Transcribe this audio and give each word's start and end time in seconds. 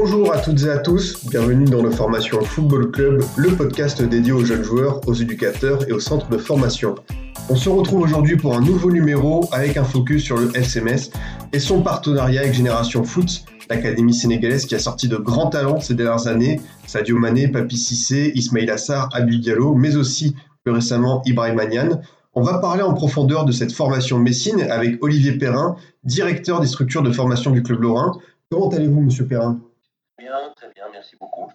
Bonjour 0.00 0.32
à 0.32 0.38
toutes 0.38 0.62
et 0.62 0.70
à 0.70 0.78
tous, 0.78 1.26
bienvenue 1.26 1.64
dans 1.64 1.82
le 1.82 1.90
Formation 1.90 2.40
Football 2.40 2.92
Club, 2.92 3.20
le 3.36 3.50
podcast 3.50 4.00
dédié 4.00 4.30
aux 4.30 4.44
jeunes 4.44 4.62
joueurs, 4.62 5.00
aux 5.08 5.12
éducateurs 5.12 5.88
et 5.88 5.92
aux 5.92 5.98
centres 5.98 6.28
de 6.28 6.38
formation. 6.38 6.94
On 7.50 7.56
se 7.56 7.68
retrouve 7.68 8.02
aujourd'hui 8.02 8.36
pour 8.36 8.54
un 8.54 8.60
nouveau 8.60 8.92
numéro 8.92 9.48
avec 9.50 9.76
un 9.76 9.82
focus 9.82 10.22
sur 10.22 10.38
le 10.38 10.56
SMS 10.56 11.10
et 11.52 11.58
son 11.58 11.82
partenariat 11.82 12.42
avec 12.42 12.54
Génération 12.54 13.02
Foot, 13.02 13.44
l'académie 13.68 14.14
sénégalaise 14.14 14.66
qui 14.66 14.76
a 14.76 14.78
sorti 14.78 15.08
de 15.08 15.16
grands 15.16 15.50
talents 15.50 15.80
ces 15.80 15.94
dernières 15.94 16.28
années, 16.28 16.60
Sadio 16.86 17.18
Mané, 17.18 17.48
Papi 17.48 17.76
Cissé, 17.76 18.30
Ismail 18.36 18.70
Assar, 18.70 19.08
Abdul 19.12 19.40
Diallo, 19.40 19.74
mais 19.74 19.96
aussi 19.96 20.36
plus 20.62 20.74
récemment 20.74 21.22
Ibrahim 21.26 21.58
Agnan. 21.58 22.00
On 22.34 22.42
va 22.42 22.58
parler 22.58 22.82
en 22.82 22.94
profondeur 22.94 23.44
de 23.44 23.50
cette 23.50 23.72
formation 23.72 24.20
Messine 24.20 24.60
avec 24.70 25.02
Olivier 25.02 25.32
Perrin, 25.32 25.74
directeur 26.04 26.60
des 26.60 26.68
structures 26.68 27.02
de 27.02 27.10
formation 27.10 27.50
du 27.50 27.64
Club 27.64 27.82
Lorrain. 27.82 28.12
Comment 28.48 28.68
allez-vous, 28.68 29.00
monsieur 29.00 29.26
Perrin? 29.26 29.58
Bien, 30.18 30.32
très 30.56 30.72
bien, 30.74 30.84
merci 30.92 31.16
beaucoup. 31.16 31.48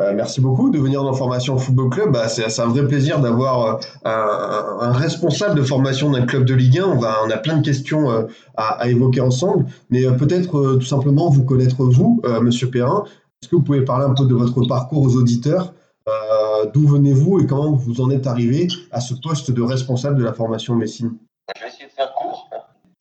Euh, 0.00 0.12
merci 0.14 0.40
beaucoup 0.40 0.70
de 0.70 0.78
venir 0.78 1.02
dans 1.04 1.12
Formation 1.12 1.58
Football 1.58 1.90
Club. 1.90 2.12
Bah, 2.12 2.28
c'est 2.28 2.60
un 2.60 2.66
vrai 2.66 2.88
plaisir 2.88 3.20
d'avoir 3.20 3.76
euh, 3.76 3.78
un, 4.06 4.88
un 4.88 4.92
responsable 4.92 5.54
de 5.54 5.62
formation 5.62 6.10
d'un 6.10 6.24
club 6.24 6.44
de 6.46 6.54
Ligue 6.54 6.78
1. 6.78 6.84
On, 6.84 6.98
va, 6.98 7.18
on 7.24 7.30
a 7.30 7.36
plein 7.36 7.58
de 7.58 7.64
questions 7.64 8.10
euh, 8.10 8.22
à, 8.56 8.80
à 8.80 8.88
évoquer 8.88 9.20
ensemble, 9.20 9.66
mais 9.90 10.04
peut-être 10.16 10.76
tout 10.76 10.86
simplement 10.86 11.28
vous 11.28 11.44
connaître 11.44 11.84
vous, 11.84 12.22
Monsieur 12.40 12.70
Perrin. 12.70 13.04
Est-ce 13.42 13.50
que 13.50 13.56
vous 13.56 13.62
pouvez 13.62 13.84
parler 13.84 14.06
un 14.06 14.14
peu 14.14 14.24
de 14.24 14.34
votre 14.34 14.66
parcours 14.66 15.02
aux 15.02 15.16
auditeurs 15.16 15.74
D'où 16.72 16.88
venez-vous 16.88 17.40
et 17.40 17.46
comment 17.46 17.72
vous 17.72 18.00
en 18.00 18.10
êtes 18.10 18.26
arrivé 18.26 18.68
à 18.90 19.00
ce 19.00 19.12
poste 19.14 19.50
de 19.50 19.62
responsable 19.62 20.16
de 20.16 20.24
la 20.24 20.32
formation 20.32 20.74
Messine? 20.74 21.18
Je 21.54 21.60
vais 21.60 21.68
essayer 21.68 21.86
de 21.86 21.92
faire 21.92 22.12
court. 22.14 22.48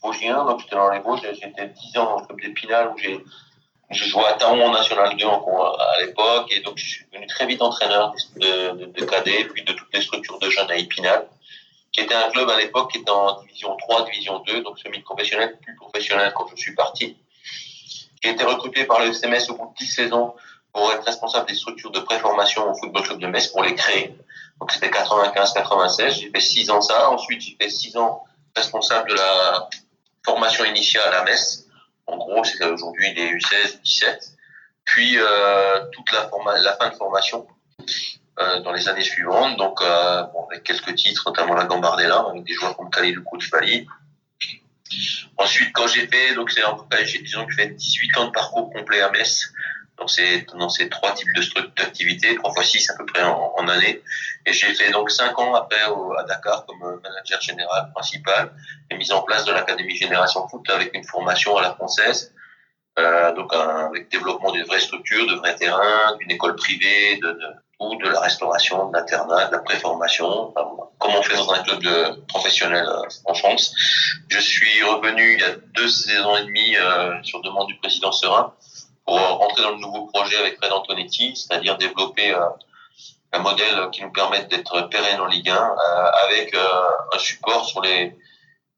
Vosgien, 0.03 0.45
donc 0.45 0.59
j'étais 0.59 0.75
dans 0.75 0.89
les 0.91 0.99
Vosges, 0.99 1.21
j'étais 1.33 1.69
10 1.93 1.97
ans 1.97 2.15
dans 2.15 2.19
le 2.19 2.25
club 2.27 2.41
d'Épinal 2.41 2.91
où 2.93 2.97
j'ai 2.97 3.23
j'ai 3.93 4.05
joué 4.05 4.23
à 4.25 4.33
Taon 4.33 4.61
en 4.61 4.71
National 4.71 5.15
2 5.17 5.25
en- 5.25 5.73
à 5.73 6.01
l'époque 6.01 6.47
et 6.51 6.59
donc 6.61 6.77
je 6.77 6.85
suis 6.85 7.05
devenu 7.11 7.27
très 7.27 7.45
vite 7.45 7.61
entraîneur 7.61 8.13
de, 8.35 8.71
de, 8.71 8.85
de 8.85 9.05
cadets 9.05 9.45
puis 9.45 9.63
de 9.63 9.73
toutes 9.73 9.93
les 9.93 10.01
structures 10.01 10.39
de 10.39 10.49
jeunes 10.49 10.69
à 10.71 10.75
Épinal 10.75 11.27
qui 11.91 12.01
était 12.01 12.15
un 12.15 12.29
club 12.31 12.49
à 12.49 12.57
l'époque 12.57 12.91
qui 12.91 12.97
était 12.99 13.11
en 13.11 13.39
division 13.43 13.75
3, 13.77 14.05
division 14.09 14.39
2, 14.39 14.61
donc 14.63 14.79
semi-professionnel, 14.79 15.57
plus 15.61 15.75
professionnel 15.75 16.33
quand 16.35 16.47
je 16.49 16.55
suis 16.59 16.73
parti. 16.73 17.15
J'ai 18.23 18.31
été 18.31 18.43
recruté 18.43 18.85
par 18.85 18.99
le 18.99 19.09
SMS 19.11 19.47
au 19.49 19.55
bout 19.55 19.67
de 19.79 19.85
10 19.85 19.91
saisons 19.91 20.33
pour 20.73 20.91
être 20.91 21.03
responsable 21.05 21.45
des 21.47 21.53
structures 21.53 21.91
de 21.91 21.99
préformation 21.99 22.67
au 22.67 22.73
Football 22.75 23.03
Club 23.03 23.19
de 23.19 23.27
Metz 23.27 23.47
pour 23.49 23.61
les 23.63 23.75
créer. 23.75 24.15
Donc 24.59 24.71
c'était 24.71 24.89
95-96, 24.89 26.19
j'ai 26.19 26.31
fait 26.31 26.39
6 26.39 26.69
ans 26.71 26.81
ça. 26.81 27.09
Ensuite, 27.11 27.41
j'ai 27.41 27.55
fait 27.61 27.69
6 27.69 27.95
ans 27.97 28.23
responsable 28.55 29.09
de 29.09 29.15
la 29.15 29.69
formation 30.25 30.65
initiale 30.65 31.13
à 31.13 31.23
Metz. 31.25 31.62
En 32.07 32.17
gros, 32.17 32.43
c'est 32.43 32.63
aujourd'hui 32.65 33.13
les 33.13 33.31
U16, 33.31 33.81
17. 33.83 34.37
Puis 34.85 35.17
euh, 35.17 35.85
toute 35.91 36.11
la, 36.11 36.29
fin 36.73 36.89
de 36.89 36.95
formation 36.95 37.47
euh, 38.39 38.59
dans 38.61 38.73
les 38.73 38.87
années 38.89 39.03
suivantes. 39.03 39.57
Donc 39.57 39.81
euh, 39.81 40.23
avec 40.49 40.63
quelques 40.63 40.95
titres, 40.95 41.23
notamment 41.25 41.53
la 41.53 41.65
Gambardella, 41.65 42.25
avec 42.29 42.43
des 42.43 42.53
joueurs 42.53 42.75
comme 42.75 42.89
Khalilou 42.89 43.23
Koulibaly. 43.23 43.87
Ensuite, 45.37 45.73
quand 45.73 45.87
j'ai 45.87 46.07
fait, 46.07 46.35
donc 46.35 46.51
c'est 46.51 46.61
j'ai 47.05 47.19
disons 47.19 47.45
que 47.45 47.53
j'ai 47.53 47.63
fait 47.63 47.69
18 47.69 48.17
ans 48.17 48.25
de 48.25 48.31
parcours 48.31 48.71
complet 48.71 49.01
à 49.01 49.09
Metz. 49.09 49.51
Dans 49.97 50.07
ces 50.07 50.89
trois 50.89 51.13
types 51.13 51.33
de 51.33 51.41
structures 51.41 51.71
d'activité, 51.77 52.35
trois 52.35 52.53
fois 52.53 52.63
six 52.63 52.89
à 52.89 52.97
peu 52.97 53.05
près 53.05 53.23
en 53.23 53.67
année. 53.69 54.01
Et 54.45 54.53
j'ai 54.53 54.73
fait 54.73 54.91
donc 54.91 55.09
cinq 55.09 55.37
ans 55.39 55.53
après 55.55 55.85
au, 55.85 56.13
à 56.17 56.23
Dakar 56.23 56.65
comme 56.65 56.83
euh, 56.83 56.99
manager 57.03 57.39
général 57.41 57.91
principal 57.93 58.51
et 58.89 58.95
mise 58.95 59.11
en 59.11 59.21
place 59.21 59.45
de 59.45 59.51
l'académie 59.51 59.95
Génération 59.95 60.47
Foot 60.47 60.69
avec 60.69 60.93
une 60.93 61.03
formation 61.03 61.57
à 61.57 61.61
la 61.61 61.73
française. 61.73 62.33
Euh, 62.99 63.33
donc 63.33 63.53
un, 63.53 63.87
avec 63.87 64.11
développement 64.11 64.51
d'une 64.51 64.65
vraie 64.65 64.79
structure, 64.79 65.25
de 65.27 65.35
vrais 65.35 65.55
terrains, 65.55 66.15
d'une 66.19 66.29
école 66.31 66.55
privée, 66.55 67.17
de, 67.17 67.31
de 67.31 67.47
tout, 67.79 67.95
de 67.95 68.09
la 68.09 68.19
restauration, 68.19 68.89
de 68.89 68.97
l'internat, 68.97 69.47
de 69.47 69.53
la 69.53 69.59
préformation, 69.59 70.53
comme 70.99 71.15
on 71.15 71.21
fait 71.23 71.35
dans 71.35 71.51
un 71.51 71.63
club 71.63 71.81
de 71.81 72.21
professionnel 72.27 72.85
euh, 72.87 73.09
en 73.25 73.33
France. 73.33 73.73
Je 74.29 74.39
suis 74.39 74.83
revenu 74.83 75.33
il 75.33 75.39
y 75.39 75.43
a 75.43 75.55
deux 75.73 75.87
saisons 75.87 76.37
et 76.37 76.45
demie 76.45 76.75
euh, 76.77 77.21
sur 77.23 77.41
demande 77.41 77.67
du 77.67 77.77
président 77.77 78.11
Serin 78.11 78.53
pour 79.05 79.19
euh, 79.19 79.31
rentrer 79.33 79.63
dans 79.63 79.71
le 79.71 79.79
nouveau 79.79 80.05
projet 80.07 80.37
avec 80.37 80.57
Fred 80.57 80.71
Antonetti, 80.71 81.35
c'est-à-dire 81.35 81.77
développer 81.77 82.35
un 83.33 83.39
modèle 83.39 83.89
qui 83.91 84.01
nous 84.03 84.11
permette 84.11 84.47
d'être 84.49 84.81
pérenne 84.89 85.19
en 85.19 85.25
Ligue 85.25 85.49
1 85.49 85.55
euh, 85.55 86.09
avec 86.29 86.55
euh, 86.55 86.59
un 87.13 87.19
support 87.19 87.65
sur 87.65 87.81
les, 87.81 88.15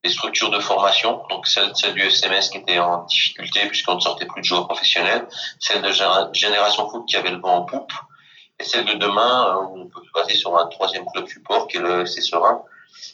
les 0.04 0.10
structures 0.10 0.50
de 0.50 0.60
formation, 0.60 1.24
donc 1.30 1.46
celle, 1.48 1.72
celle 1.76 1.94
du 1.94 2.02
SMS 2.04 2.50
qui 2.50 2.58
était 2.60 2.80
en 2.80 3.04
difficulté 3.06 3.68
puisqu'on 3.68 3.96
ne 3.96 4.00
sortait 4.00 4.26
plus 4.26 4.42
de 4.42 4.46
joueurs 4.46 4.68
professionnels, 4.68 5.28
celle 5.60 5.82
de 5.82 5.90
Géné- 5.92 6.34
Génération 6.34 6.90
Foot 6.90 7.06
qui 7.08 7.18
avait 7.18 7.32
le 7.32 7.40
vent 7.40 7.56
en 7.58 7.62
poupe, 7.64 7.92
et 8.60 8.64
celle 8.64 8.86
de 8.86 8.94
demain 8.94 9.48
euh, 9.50 9.66
où 9.68 9.82
on 9.82 9.88
peut 9.88 10.02
se 10.06 10.12
baser 10.14 10.36
sur 10.36 10.58
un 10.58 10.66
troisième 10.68 11.06
club 11.14 11.28
support 11.28 11.68
qui 11.68 11.78
est 11.78 11.82
le 11.82 12.02
FC 12.06 12.22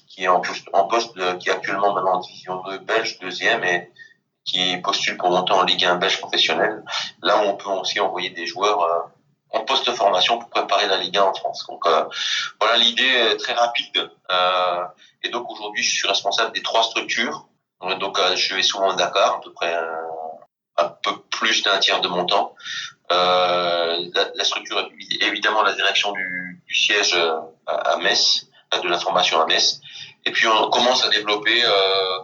qui 0.07 0.23
est 0.23 0.27
en 0.27 0.41
poste, 0.41 0.67
en 0.73 0.85
poste 0.87 1.15
de- 1.17 1.33
qui 1.39 1.49
est 1.49 1.53
actuellement 1.53 1.93
maintenant 1.93 2.15
en 2.17 2.19
division 2.19 2.61
2 2.67 2.77
belge, 2.79 3.17
deuxième, 3.19 3.63
et 3.63 3.89
qui 4.45 4.77
postule 4.77 5.17
pour 5.17 5.29
monter 5.31 5.53
en 5.53 5.63
Ligue 5.63 5.85
1 5.85 5.95
belge 5.95 6.19
professionnelle, 6.19 6.83
là 7.23 7.37
où 7.37 7.47
on 7.49 7.55
peut 7.55 7.69
aussi 7.69 7.99
envoyer 7.99 8.29
des 8.31 8.45
joueurs 8.45 8.81
euh, 8.83 8.99
en 9.51 9.61
poste 9.61 9.85
de 9.87 9.91
formation 9.93 10.39
pour 10.39 10.49
préparer 10.49 10.87
la 10.87 10.97
Ligue 10.97 11.17
1 11.17 11.23
en 11.23 11.33
France. 11.33 11.65
Donc 11.67 11.85
euh, 11.85 12.05
voilà 12.59 12.77
l'idée 12.77 13.35
très 13.37 13.53
rapide. 13.53 14.09
Euh, 14.31 14.83
et 15.23 15.29
donc 15.29 15.49
aujourd'hui, 15.51 15.83
je 15.83 15.93
suis 15.93 16.07
responsable 16.07 16.51
des 16.53 16.61
trois 16.61 16.83
structures. 16.83 17.47
Euh, 17.83 17.95
Donc 17.95 18.17
euh, 18.19 18.35
je 18.35 18.55
vais 18.55 18.63
souvent 18.63 18.91
à 18.91 18.95
Dakar, 18.95 19.35
à 19.35 19.41
peu 19.41 19.51
près 19.53 19.73
un, 19.73 20.85
un 20.85 20.89
peu 21.03 21.19
plus 21.29 21.63
d'un 21.63 21.77
tiers 21.79 22.01
de 22.01 22.07
mon 22.07 22.25
temps. 22.25 22.55
Euh, 23.11 24.09
la, 24.13 24.29
la 24.35 24.43
structure, 24.45 24.89
évidemment, 25.21 25.63
la 25.63 25.73
direction 25.73 26.13
du, 26.13 26.63
du 26.65 26.75
siège 26.75 27.13
euh, 27.13 27.39
à, 27.67 27.73
à 27.93 27.97
Metz, 27.97 28.47
euh, 28.73 28.79
de 28.79 28.87
la 28.87 28.97
formation 28.97 29.41
à 29.41 29.45
Metz. 29.47 29.81
Et 30.25 30.31
puis 30.31 30.47
on 30.47 30.69
commence 30.69 31.03
à 31.03 31.09
développer 31.09 31.65
euh, 31.65 32.19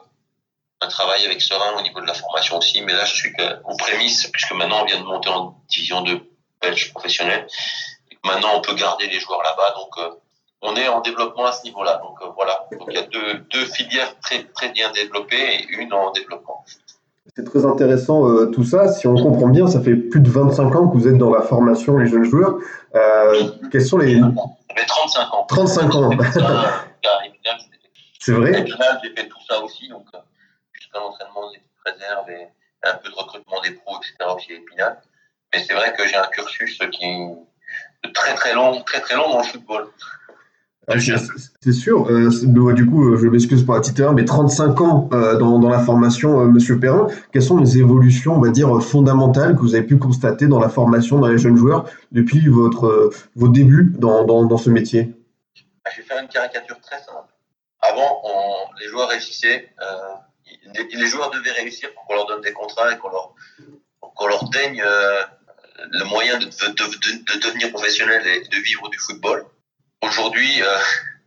un 0.80 0.88
travail 0.88 1.26
avec 1.26 1.42
Serein 1.42 1.74
au 1.78 1.82
niveau 1.82 2.00
de 2.00 2.06
la 2.06 2.14
formation 2.14 2.58
aussi. 2.58 2.82
Mais 2.84 2.94
là, 2.94 3.04
je 3.04 3.16
suis 3.16 3.34
aux 3.66 3.76
prémices, 3.76 4.28
puisque 4.28 4.52
maintenant 4.54 4.84
on 4.84 4.86
vient 4.86 5.00
de 5.00 5.06
monter 5.06 5.30
en 5.30 5.60
division 5.68 6.02
2 6.02 6.22
belge 6.62 6.92
professionnelle. 6.94 7.48
Maintenant, 8.24 8.50
on 8.56 8.62
peut 8.62 8.76
garder 8.76 9.08
les 9.08 9.20
joueurs 9.20 9.42
là-bas. 9.44 9.74
Donc, 9.76 9.98
euh, 9.98 10.20
on 10.62 10.76
est 10.76 10.88
en 10.88 11.02
développement 11.02 11.46
à 11.46 11.52
ce 11.52 11.64
niveau-là. 11.64 12.02
Donc, 12.04 12.18
euh, 12.22 12.32
voilà. 12.36 12.68
Donc, 12.72 12.88
il 12.90 12.96
y 12.96 12.98
a 12.98 13.04
deux, 13.04 13.40
deux 13.52 13.66
filières 13.66 14.18
très, 14.20 14.44
très 14.44 14.70
bien 14.70 14.92
développées 14.92 15.56
et 15.56 15.68
une 15.70 15.94
en 15.94 16.12
développement. 16.12 16.66
C'est 17.36 17.44
très 17.44 17.66
intéressant 17.66 18.28
euh, 18.28 18.48
tout 18.48 18.64
ça. 18.64 18.92
Si 18.92 19.06
on 19.06 19.16
comprend 19.16 19.50
bien, 19.50 19.68
ça 19.68 19.82
fait 19.82 19.96
plus 19.96 20.22
de 20.22 20.30
25 20.30 20.76
ans 20.76 20.88
que 20.88 20.98
vous 20.98 21.08
êtes 21.08 21.18
dans 21.18 21.30
la 21.30 21.44
formation 21.44 21.98
les 21.98 22.08
jeunes 22.08 22.24
joueurs. 22.24 22.58
Euh, 22.96 23.52
quels 23.72 23.86
sont 23.86 24.00
les 24.00 24.16
J'avais 24.16 24.86
35 24.88 25.34
ans. 25.34 25.46
35 25.48 25.96
ans 25.96 26.10
C'est 28.20 28.32
vrai 28.32 28.66
j'ai 29.04 29.16
fait 29.16 29.28
tout 29.28 29.38
ça 29.48 29.62
aussi. 29.64 29.88
Donc, 29.88 30.06
jusqu'à 30.74 31.00
l'entraînement 31.00 31.52
des 31.52 31.62
réserves 31.86 32.30
et 32.32 32.48
un 32.84 32.96
peu 32.96 33.10
de 33.10 33.16
recrutement 33.16 33.62
des 33.62 33.72
pros, 33.72 33.98
etc. 33.98 34.16
à 34.22 34.54
Épinal. 34.54 35.02
Mais 35.58 35.64
c'est 35.68 35.74
vrai 35.74 35.92
que 35.98 36.08
j'ai 36.08 36.16
un 36.16 36.28
cursus 36.28 36.78
qui 36.92 37.04
est 37.04 37.30
de 38.04 38.12
très, 38.14 38.36
très 38.36 38.54
long, 38.54 38.80
très, 38.84 39.02
très 39.02 39.16
long 39.16 39.28
dans 39.30 39.40
le 39.40 39.44
football. 39.44 39.88
Ah, 40.88 40.94
c'est- 41.00 41.72
sûr. 41.74 42.08
Euh, 42.12 42.30
bah, 42.44 42.74
du 42.74 42.86
coup, 42.86 43.10
euh, 43.12 43.18
je 43.18 43.26
m'excuse 43.28 43.66
pour 43.66 43.74
la 43.74 43.82
petite 43.82 44.00
erreur, 44.00 44.14
mais 44.14 44.24
35 44.24 44.80
ans 44.82 45.10
euh, 45.12 45.36
dans, 45.38 45.58
dans 45.60 45.70
la 45.70 45.80
formation, 45.80 46.40
euh, 46.40 46.46
Monsieur 46.46 46.80
Perrin, 46.80 47.08
quelles 47.34 47.42
sont 47.42 47.58
les 47.58 47.80
évolutions, 47.80 48.36
on 48.36 48.40
va 48.40 48.50
dire, 48.52 48.82
fondamentales 48.82 49.56
que 49.56 49.62
vous 49.62 49.74
avez 49.76 49.84
pu 49.84 49.98
constater 49.98 50.46
dans 50.48 50.60
la 50.60 50.70
formation 50.70 51.18
dans 51.20 51.28
les 51.28 51.40
jeunes 51.40 51.58
joueurs 51.58 51.90
depuis 52.12 52.48
votre, 52.48 53.10
vos 53.36 53.48
débuts 53.48 53.92
dans, 53.98 54.24
dans, 54.26 54.46
dans 54.46 54.58
ce 54.58 54.70
métier? 54.70 55.12
Bah, 55.84 55.92
Je 55.94 56.02
vais 56.02 56.08
faire 56.08 56.22
une 56.22 56.30
caricature 56.30 56.80
très 56.80 57.00
simple. 57.00 57.34
Avant, 57.82 58.22
on- 58.24 58.80
les 58.80 58.88
joueurs 58.88 59.10
réussissaient. 59.10 59.70
les, 60.74 60.96
les 60.98 61.08
joueurs 61.08 61.32
devaient 61.32 61.52
réussir 61.52 61.90
pour 61.96 62.06
qu'on 62.06 62.14
leur 62.16 62.28
donne 62.28 62.42
des 62.42 62.54
contrats 62.54 62.94
et 62.94 62.98
qu'on 62.98 63.10
leur, 63.10 63.34
qu'on 64.16 64.28
leur 64.28 64.48
daigne 64.52 64.82
le 65.78 66.04
moyen 66.06 66.38
de, 66.38 66.46
de, 66.46 66.68
de, 66.68 66.84
de- 66.84 67.34
de 67.34 67.40
devenir 67.40 67.72
professionnel 67.72 68.26
et 68.28 68.42
de 68.48 68.58
vivre 68.58 68.90
du 68.90 68.98
football. 68.98 69.46
Aujourd'hui, 70.02 70.62
euh, 70.62 70.78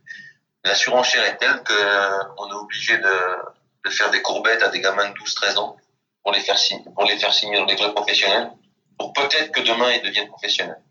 la 0.63 0.75
surenchère 0.75 1.25
est 1.25 1.37
telle 1.37 1.61
qu'on 1.63 2.49
est 2.49 2.53
obligé 2.55 2.97
de, 2.97 3.13
de 3.85 3.89
faire 3.89 4.09
des 4.11 4.21
courbettes 4.21 4.61
à 4.63 4.69
des 4.69 4.79
gamins 4.79 5.09
de 5.09 5.13
12-13 5.13 5.57
ans 5.57 5.77
pour 6.23 6.31
les, 6.33 6.41
faire 6.41 6.57
signer, 6.57 6.83
pour 6.93 7.05
les 7.05 7.17
faire 7.17 7.33
signer 7.33 7.57
dans 7.57 7.65
des 7.65 7.75
clubs 7.75 7.93
professionnels, 7.93 8.51
pour 8.97 9.13
peut-être 9.13 9.51
que 9.51 9.61
demain 9.61 9.91
ils 9.91 10.01
deviennent 10.03 10.27
professionnels. 10.27 10.81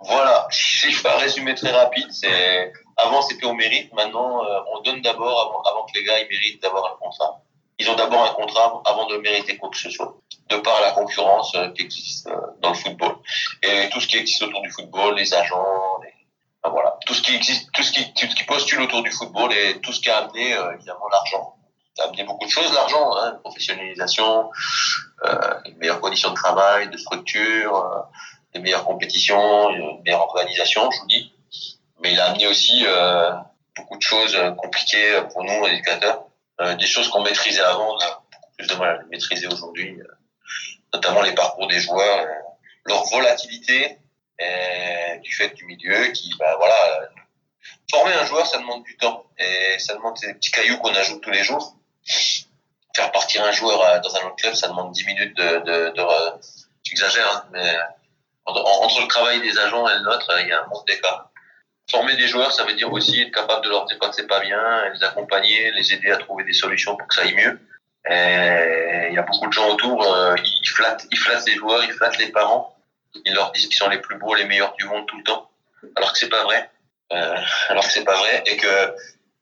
Voilà, 0.00 0.46
si 0.50 0.90
je 0.92 1.00
fais 1.00 1.08
un 1.08 1.16
résumé 1.16 1.54
très 1.54 1.70
rapide, 1.70 2.06
c'est 2.12 2.72
Avant, 2.98 3.20
c'était 3.22 3.44
au 3.46 3.52
mérite. 3.54 3.92
Maintenant, 3.92 4.44
euh, 4.44 4.60
on 4.72 4.80
donne 4.80 5.02
d'abord 5.02 5.38
avant, 5.40 5.62
avant, 5.62 5.86
que 5.86 5.98
les 5.98 6.04
gars 6.04 6.18
ils 6.20 6.28
méritent 6.28 6.62
d'avoir 6.62 6.92
un 6.92 6.96
contrat. 6.98 7.42
Ils 7.78 7.90
ont 7.90 7.94
d'abord 7.94 8.24
un 8.24 8.34
contrat 8.34 8.82
avant 8.86 9.06
de 9.06 9.16
mériter 9.18 9.56
quoi 9.56 9.68
que 9.70 9.76
ce 9.76 9.90
soit, 9.90 10.16
de 10.48 10.56
par 10.56 10.80
la 10.80 10.92
concurrence 10.92 11.54
euh, 11.54 11.68
qui 11.70 11.82
existe 11.82 12.26
euh, 12.28 12.36
dans 12.60 12.70
le 12.70 12.74
football 12.74 13.16
et 13.62 13.88
tout 13.90 14.00
ce 14.00 14.06
qui 14.06 14.16
existe 14.16 14.42
autour 14.42 14.62
du 14.62 14.70
football, 14.70 15.14
les 15.16 15.34
agents, 15.34 16.00
les... 16.02 16.12
Enfin, 16.62 16.72
voilà, 16.72 16.96
tout 17.06 17.14
ce 17.14 17.22
qui 17.22 17.34
existe, 17.34 17.70
tout 17.72 17.82
ce 17.82 17.92
qui, 17.92 18.12
tout 18.14 18.26
ce 18.26 18.34
qui 18.34 18.44
postule 18.44 18.80
autour 18.80 19.02
du 19.02 19.10
football 19.10 19.52
et 19.52 19.80
tout 19.80 19.92
ce 19.92 20.00
qui 20.00 20.10
a 20.10 20.18
amené 20.18 20.50
évidemment 20.74 21.08
l'argent. 21.12 21.54
Ça 21.94 22.04
a 22.04 22.06
amené 22.08 22.24
beaucoup 22.24 22.44
de 22.44 22.50
choses, 22.50 22.72
l'argent, 22.74 23.16
hein, 23.16 23.38
professionnalisation, 23.44 24.50
euh, 25.24 25.60
une 25.66 25.76
meilleure 25.76 26.00
condition 26.00 26.30
de 26.30 26.34
travail, 26.34 26.90
de 26.90 26.96
structure, 26.96 28.06
des 28.52 28.60
meilleures 28.60 28.84
compétitions, 28.84 29.70
une 29.70 30.02
meilleure 30.02 30.22
organisation, 30.22 30.90
je 30.90 30.98
vous 30.98 31.06
dis 31.06 31.32
mais 32.00 32.12
il 32.12 32.20
a 32.20 32.26
amené 32.26 32.46
aussi 32.46 32.84
euh, 32.86 33.32
beaucoup 33.76 33.96
de 33.96 34.02
choses 34.02 34.34
euh, 34.34 34.50
compliquées 34.52 35.22
pour 35.32 35.44
nous, 35.44 35.66
éducateurs. 35.66 36.25
Euh, 36.60 36.74
des 36.76 36.86
choses 36.86 37.08
qu'on 37.08 37.22
maîtrisait 37.22 37.60
avant, 37.60 37.92
beaucoup 37.92 38.52
plus 38.56 38.66
de 38.66 38.74
mal 38.76 39.00
à 39.00 39.04
maîtriser 39.10 39.46
aujourd'hui, 39.46 40.00
euh, 40.00 40.04
notamment 40.94 41.20
les 41.20 41.34
parcours 41.34 41.68
des 41.68 41.80
joueurs, 41.80 42.20
euh, 42.20 42.32
leur 42.86 43.04
volatilité 43.04 43.98
du 45.22 45.34
fait 45.34 45.54
du 45.54 45.64
milieu, 45.64 46.12
qui, 46.12 46.30
bah, 46.38 46.54
voilà, 46.58 47.08
former 47.90 48.12
un 48.12 48.24
joueur, 48.26 48.46
ça 48.46 48.58
demande 48.58 48.84
du 48.84 48.96
temps 48.98 49.24
et 49.38 49.78
ça 49.78 49.94
demande 49.94 50.14
des 50.20 50.34
petits 50.34 50.50
cailloux 50.50 50.76
qu'on 50.76 50.94
ajoute 50.94 51.22
tous 51.22 51.30
les 51.30 51.42
jours. 51.42 51.74
Faire 52.94 53.10
partir 53.12 53.42
un 53.44 53.52
joueur 53.52 54.00
dans 54.02 54.16
un 54.16 54.26
autre 54.26 54.36
club, 54.36 54.54
ça 54.54 54.68
demande 54.68 54.92
10 54.92 55.06
minutes 55.06 55.36
de, 55.36 55.58
de, 55.60 55.92
de, 55.96 56.02
j'exagère, 56.82 57.28
hein, 57.34 57.48
mais 57.52 57.76
entre 58.44 59.00
le 59.00 59.08
travail 59.08 59.40
des 59.40 59.58
agents 59.58 59.88
et 59.88 59.94
le 59.94 60.02
nôtre, 60.02 60.30
il 60.40 60.48
y 60.48 60.52
a 60.52 60.62
un 60.62 60.66
monde 60.66 60.84
d'écart. 60.86 61.30
Former 61.90 62.16
des 62.16 62.26
joueurs, 62.26 62.52
ça 62.52 62.64
veut 62.64 62.74
dire 62.74 62.92
aussi 62.92 63.20
être 63.20 63.32
capable 63.32 63.64
de 63.64 63.70
leur 63.70 63.84
dire 63.86 63.96
quand 64.00 64.12
c'est 64.12 64.26
pas 64.26 64.40
bien, 64.40 64.88
les 64.92 65.04
accompagner, 65.04 65.70
les 65.72 65.94
aider 65.94 66.10
à 66.10 66.16
trouver 66.16 66.44
des 66.44 66.52
solutions 66.52 66.96
pour 66.96 67.06
que 67.06 67.14
ça 67.14 67.22
aille 67.22 67.34
mieux. 67.34 67.60
Il 68.08 69.14
y 69.14 69.18
a 69.18 69.22
beaucoup 69.22 69.46
de 69.46 69.52
gens 69.52 69.68
autour, 69.70 70.02
euh, 70.04 70.34
ils 70.36 70.68
flattent, 70.68 71.06
ils 71.10 71.18
flattent 71.18 71.46
les 71.46 71.54
joueurs, 71.54 71.82
ils 71.84 71.92
flattent 71.92 72.18
les 72.18 72.30
parents, 72.30 72.76
ils 73.24 73.32
leur 73.34 73.50
disent 73.52 73.66
qu'ils 73.66 73.76
sont 73.76 73.88
les 73.88 73.98
plus 73.98 74.18
beaux, 74.18 74.34
les 74.34 74.44
meilleurs 74.44 74.74
du 74.74 74.84
monde 74.84 75.06
tout 75.06 75.16
le 75.16 75.22
temps, 75.22 75.48
alors 75.96 76.12
que 76.12 76.18
c'est 76.18 76.28
pas 76.28 76.44
vrai. 76.44 76.70
Euh, 77.12 77.36
alors 77.68 77.84
que 77.84 77.92
c'est 77.92 78.04
pas 78.04 78.16
vrai 78.16 78.42
et 78.46 78.56
que 78.56 78.94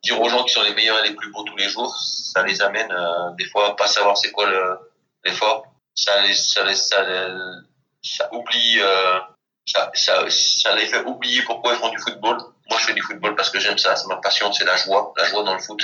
dire 0.02 0.20
aux 0.20 0.28
gens 0.28 0.44
qu'ils 0.44 0.52
sont 0.52 0.62
les 0.62 0.74
meilleurs 0.74 1.02
et 1.02 1.08
les 1.08 1.14
plus 1.14 1.32
beaux 1.32 1.44
tous 1.44 1.56
les 1.56 1.68
jours, 1.68 1.96
ça 1.96 2.42
les 2.42 2.60
amène 2.60 2.92
euh, 2.92 3.30
des 3.38 3.46
fois 3.46 3.70
à 3.70 3.74
pas 3.74 3.86
savoir 3.86 4.18
c'est 4.18 4.30
quoi 4.32 4.46
l'effort. 5.24 5.66
Ça 5.94 6.20
les, 6.22 6.34
ça 6.34 6.62
les, 6.64 6.74
ça, 6.74 7.02
les, 7.02 7.34
ça 8.02 8.28
oublie. 8.32 8.80
Euh, 9.64 9.70
ça, 9.72 9.90
ça, 9.94 10.30
ça 10.30 10.74
les 10.74 10.86
fait 10.86 11.02
oublier 11.04 11.42
pourquoi 11.42 11.74
ils 11.74 11.78
font 11.78 11.88
du 11.88 11.98
football. 11.98 12.38
Moi, 12.68 12.78
je 12.78 12.86
fais 12.86 12.94
du 12.94 13.02
football 13.02 13.34
parce 13.34 13.50
que 13.50 13.60
j'aime 13.60 13.78
ça, 13.78 13.96
c'est 13.96 14.06
ma 14.08 14.16
passion, 14.16 14.52
c'est 14.52 14.64
la 14.64 14.76
joie, 14.76 15.12
la 15.16 15.24
joie 15.24 15.42
dans 15.42 15.54
le 15.54 15.60
foot. 15.60 15.80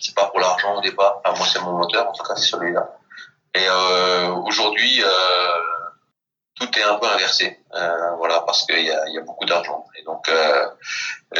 C'est 0.00 0.14
pas 0.14 0.26
pour 0.26 0.40
l'argent 0.40 0.76
au 0.76 0.80
départ. 0.80 1.20
Enfin, 1.24 1.36
moi, 1.36 1.46
c'est 1.50 1.60
mon 1.60 1.72
moteur, 1.72 2.08
en 2.08 2.12
tout 2.12 2.24
cas, 2.24 2.34
c'est 2.36 2.48
celui-là. 2.48 2.98
Et 3.54 3.66
euh, 3.68 4.32
aujourd'hui, 4.32 5.02
euh, 5.04 5.58
tout 6.54 6.78
est 6.78 6.82
un 6.82 6.94
peu 6.94 7.06
inversé, 7.06 7.58
euh, 7.74 8.10
voilà, 8.16 8.40
parce 8.40 8.66
qu'il 8.66 8.84
y 8.84 8.90
a, 8.90 9.08
y 9.08 9.18
a 9.18 9.22
beaucoup 9.22 9.44
d'argent. 9.44 9.86
Et 9.98 10.02
donc, 10.04 10.28
euh, 10.28 10.66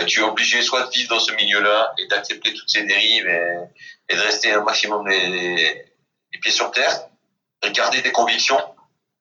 tu 0.07 0.21
es 0.21 0.23
obligé 0.23 0.63
soit 0.63 0.85
de 0.85 0.91
vivre 0.91 1.15
dans 1.15 1.21
ce 1.21 1.33
milieu-là 1.33 1.93
et 1.99 2.07
d'accepter 2.09 2.53
toutes 2.53 2.69
ces 2.69 2.85
dérives 2.85 3.27
et, 3.27 3.57
et, 4.11 4.17
de 4.17 4.21
rester 4.21 4.53
un 4.53 4.63
maximum 4.63 5.07
les, 5.09 5.29
les 6.33 6.41
pieds 6.41 6.53
sur 6.53 6.71
terre, 6.71 7.09
et 7.63 7.73
garder 7.73 8.03
tes 8.03 8.13
convictions, 8.13 8.61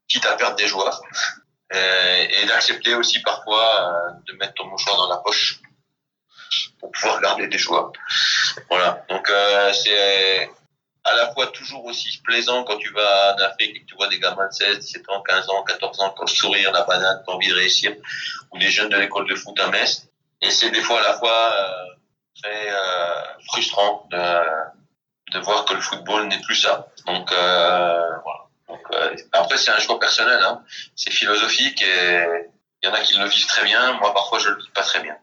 quitte 0.07 0.25
à 0.25 0.35
perdre 0.35 0.55
des 0.55 0.67
joueurs. 0.67 1.01
Euh, 1.73 2.27
et 2.41 2.45
d'accepter 2.47 2.95
aussi 2.95 3.21
parfois 3.21 3.63
euh, 3.63 4.11
de 4.27 4.33
mettre 4.33 4.55
ton 4.55 4.65
mouchoir 4.65 4.97
dans 4.97 5.07
la 5.07 5.17
poche 5.17 5.61
pour 6.79 6.91
pouvoir 6.91 7.21
garder 7.21 7.47
des 7.47 7.57
choix. 7.57 7.93
Voilà. 8.69 9.05
Donc 9.09 9.29
euh, 9.29 9.71
c'est 9.71 10.49
à 11.05 11.15
la 11.15 11.31
fois 11.31 11.47
toujours 11.47 11.85
aussi 11.85 12.21
plaisant 12.23 12.65
quand 12.65 12.77
tu 12.77 12.91
vas 12.91 13.35
en 13.35 13.41
Afrique 13.43 13.77
et 13.77 13.81
que 13.81 13.85
tu 13.85 13.95
vois 13.95 14.09
des 14.09 14.19
gamins 14.19 14.47
de 14.47 14.53
16, 14.53 14.79
17 14.79 15.09
ans, 15.09 15.21
15 15.21 15.49
ans, 15.49 15.63
14 15.63 15.99
ans 16.01 16.09
qui 16.09 16.19
ont 16.19 16.25
le 16.25 16.27
sourire, 16.27 16.71
la 16.73 16.83
banane, 16.83 17.23
envie 17.27 17.47
de 17.47 17.55
réussir, 17.55 17.95
ou 18.51 18.57
des 18.57 18.69
jeunes 18.69 18.89
de 18.89 18.97
l'école 18.97 19.27
de 19.29 19.35
foot 19.35 19.57
à 19.61 19.67
Metz. 19.69 20.09
Et 20.41 20.51
c'est 20.51 20.71
des 20.71 20.81
fois 20.81 20.99
à 20.99 21.07
la 21.07 21.17
fois 21.17 21.53
euh, 21.53 21.85
très 22.41 22.69
euh, 22.69 23.21
frustrant 23.47 24.09
de, 24.11 25.31
de 25.31 25.39
voir 25.39 25.63
que 25.63 25.73
le 25.73 25.81
football 25.81 26.27
n'est 26.27 26.41
plus 26.41 26.55
ça. 26.55 26.89
Donc 27.07 27.29
voilà. 27.31 28.50
Donc, 28.71 28.79
euh, 28.93 29.15
après, 29.33 29.57
c'est 29.57 29.71
un 29.71 29.79
choix 29.79 29.99
personnel, 29.99 30.39
hein. 30.41 30.63
c'est 30.95 31.11
philosophique 31.11 31.81
et 31.81 32.23
il 32.83 32.89
y 32.89 32.91
en 32.91 32.95
a 32.95 32.99
qui 33.01 33.17
le 33.17 33.27
vivent 33.27 33.47
très 33.47 33.65
bien. 33.65 33.93
Moi, 33.99 34.13
parfois, 34.13 34.39
je 34.39 34.49
le 34.49 34.57
vis 34.57 34.69
pas 34.73 34.81
très 34.81 35.01
bien. 35.01 35.15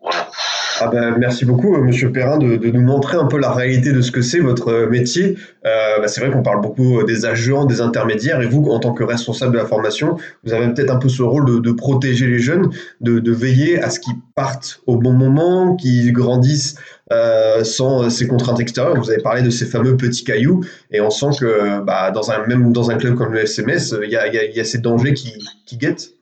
Voilà. 0.00 0.30
Ah 0.78 0.88
ben, 0.88 1.16
merci 1.18 1.44
beaucoup, 1.46 1.74
euh, 1.74 1.80
Monsieur 1.80 2.12
Perrin, 2.12 2.36
de, 2.36 2.56
de, 2.56 2.70
nous 2.70 2.82
montrer 2.82 3.16
un 3.16 3.24
peu 3.24 3.38
la 3.38 3.50
réalité 3.50 3.92
de 3.92 4.02
ce 4.02 4.12
que 4.12 4.20
c'est 4.20 4.40
votre 4.40 4.68
euh, 4.68 4.88
métier. 4.88 5.36
Euh, 5.64 5.98
bah, 6.00 6.06
c'est 6.06 6.20
vrai 6.20 6.30
qu'on 6.30 6.42
parle 6.42 6.60
beaucoup 6.60 7.02
des 7.02 7.24
agents, 7.24 7.64
des 7.64 7.80
intermédiaires, 7.80 8.40
et 8.42 8.46
vous, 8.46 8.62
en 8.66 8.78
tant 8.78 8.92
que 8.92 9.02
responsable 9.02 9.54
de 9.54 9.58
la 9.58 9.64
formation, 9.64 10.18
vous 10.44 10.52
avez 10.52 10.72
peut-être 10.72 10.90
un 10.90 10.98
peu 10.98 11.08
ce 11.08 11.22
rôle 11.22 11.46
de, 11.46 11.58
de 11.58 11.72
protéger 11.72 12.26
les 12.26 12.38
jeunes, 12.38 12.70
de, 13.00 13.18
de, 13.18 13.32
veiller 13.32 13.82
à 13.82 13.88
ce 13.88 13.98
qu'ils 13.98 14.20
partent 14.34 14.80
au 14.86 14.96
bon 14.96 15.12
moment, 15.12 15.74
qu'ils 15.76 16.12
grandissent 16.12 16.76
euh, 17.10 17.64
sans 17.64 18.10
ces 18.10 18.28
contraintes 18.28 18.60
extérieures. 18.60 18.96
Vous 18.96 19.10
avez 19.10 19.22
parlé 19.22 19.40
de 19.40 19.50
ces 19.50 19.64
fameux 19.64 19.96
petits 19.96 20.24
cailloux, 20.24 20.62
et 20.92 21.00
on 21.00 21.10
sent 21.10 21.38
que 21.40 21.80
bah, 21.80 22.10
dans 22.10 22.30
un, 22.30 22.46
même 22.46 22.72
dans 22.72 22.90
un 22.90 22.96
club 22.96 23.14
comme 23.14 23.32
le 23.32 23.40
SMS, 23.40 23.94
il 24.04 24.10
y 24.10 24.16
a, 24.16 24.28
y, 24.28 24.38
a, 24.38 24.44
y 24.44 24.60
a, 24.60 24.64
ces 24.64 24.78
dangers 24.78 25.14
qui, 25.14 25.32
qui 25.64 25.78
guettent. 25.78 26.15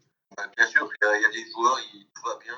Bien 0.64 0.72
sûr, 0.72 0.88
il 1.02 1.20
y, 1.20 1.25
a 1.26 1.28
des 1.28 1.50
joueurs, 1.52 1.78
tout 1.78 2.22
va 2.25 2.38
bien 2.43 2.55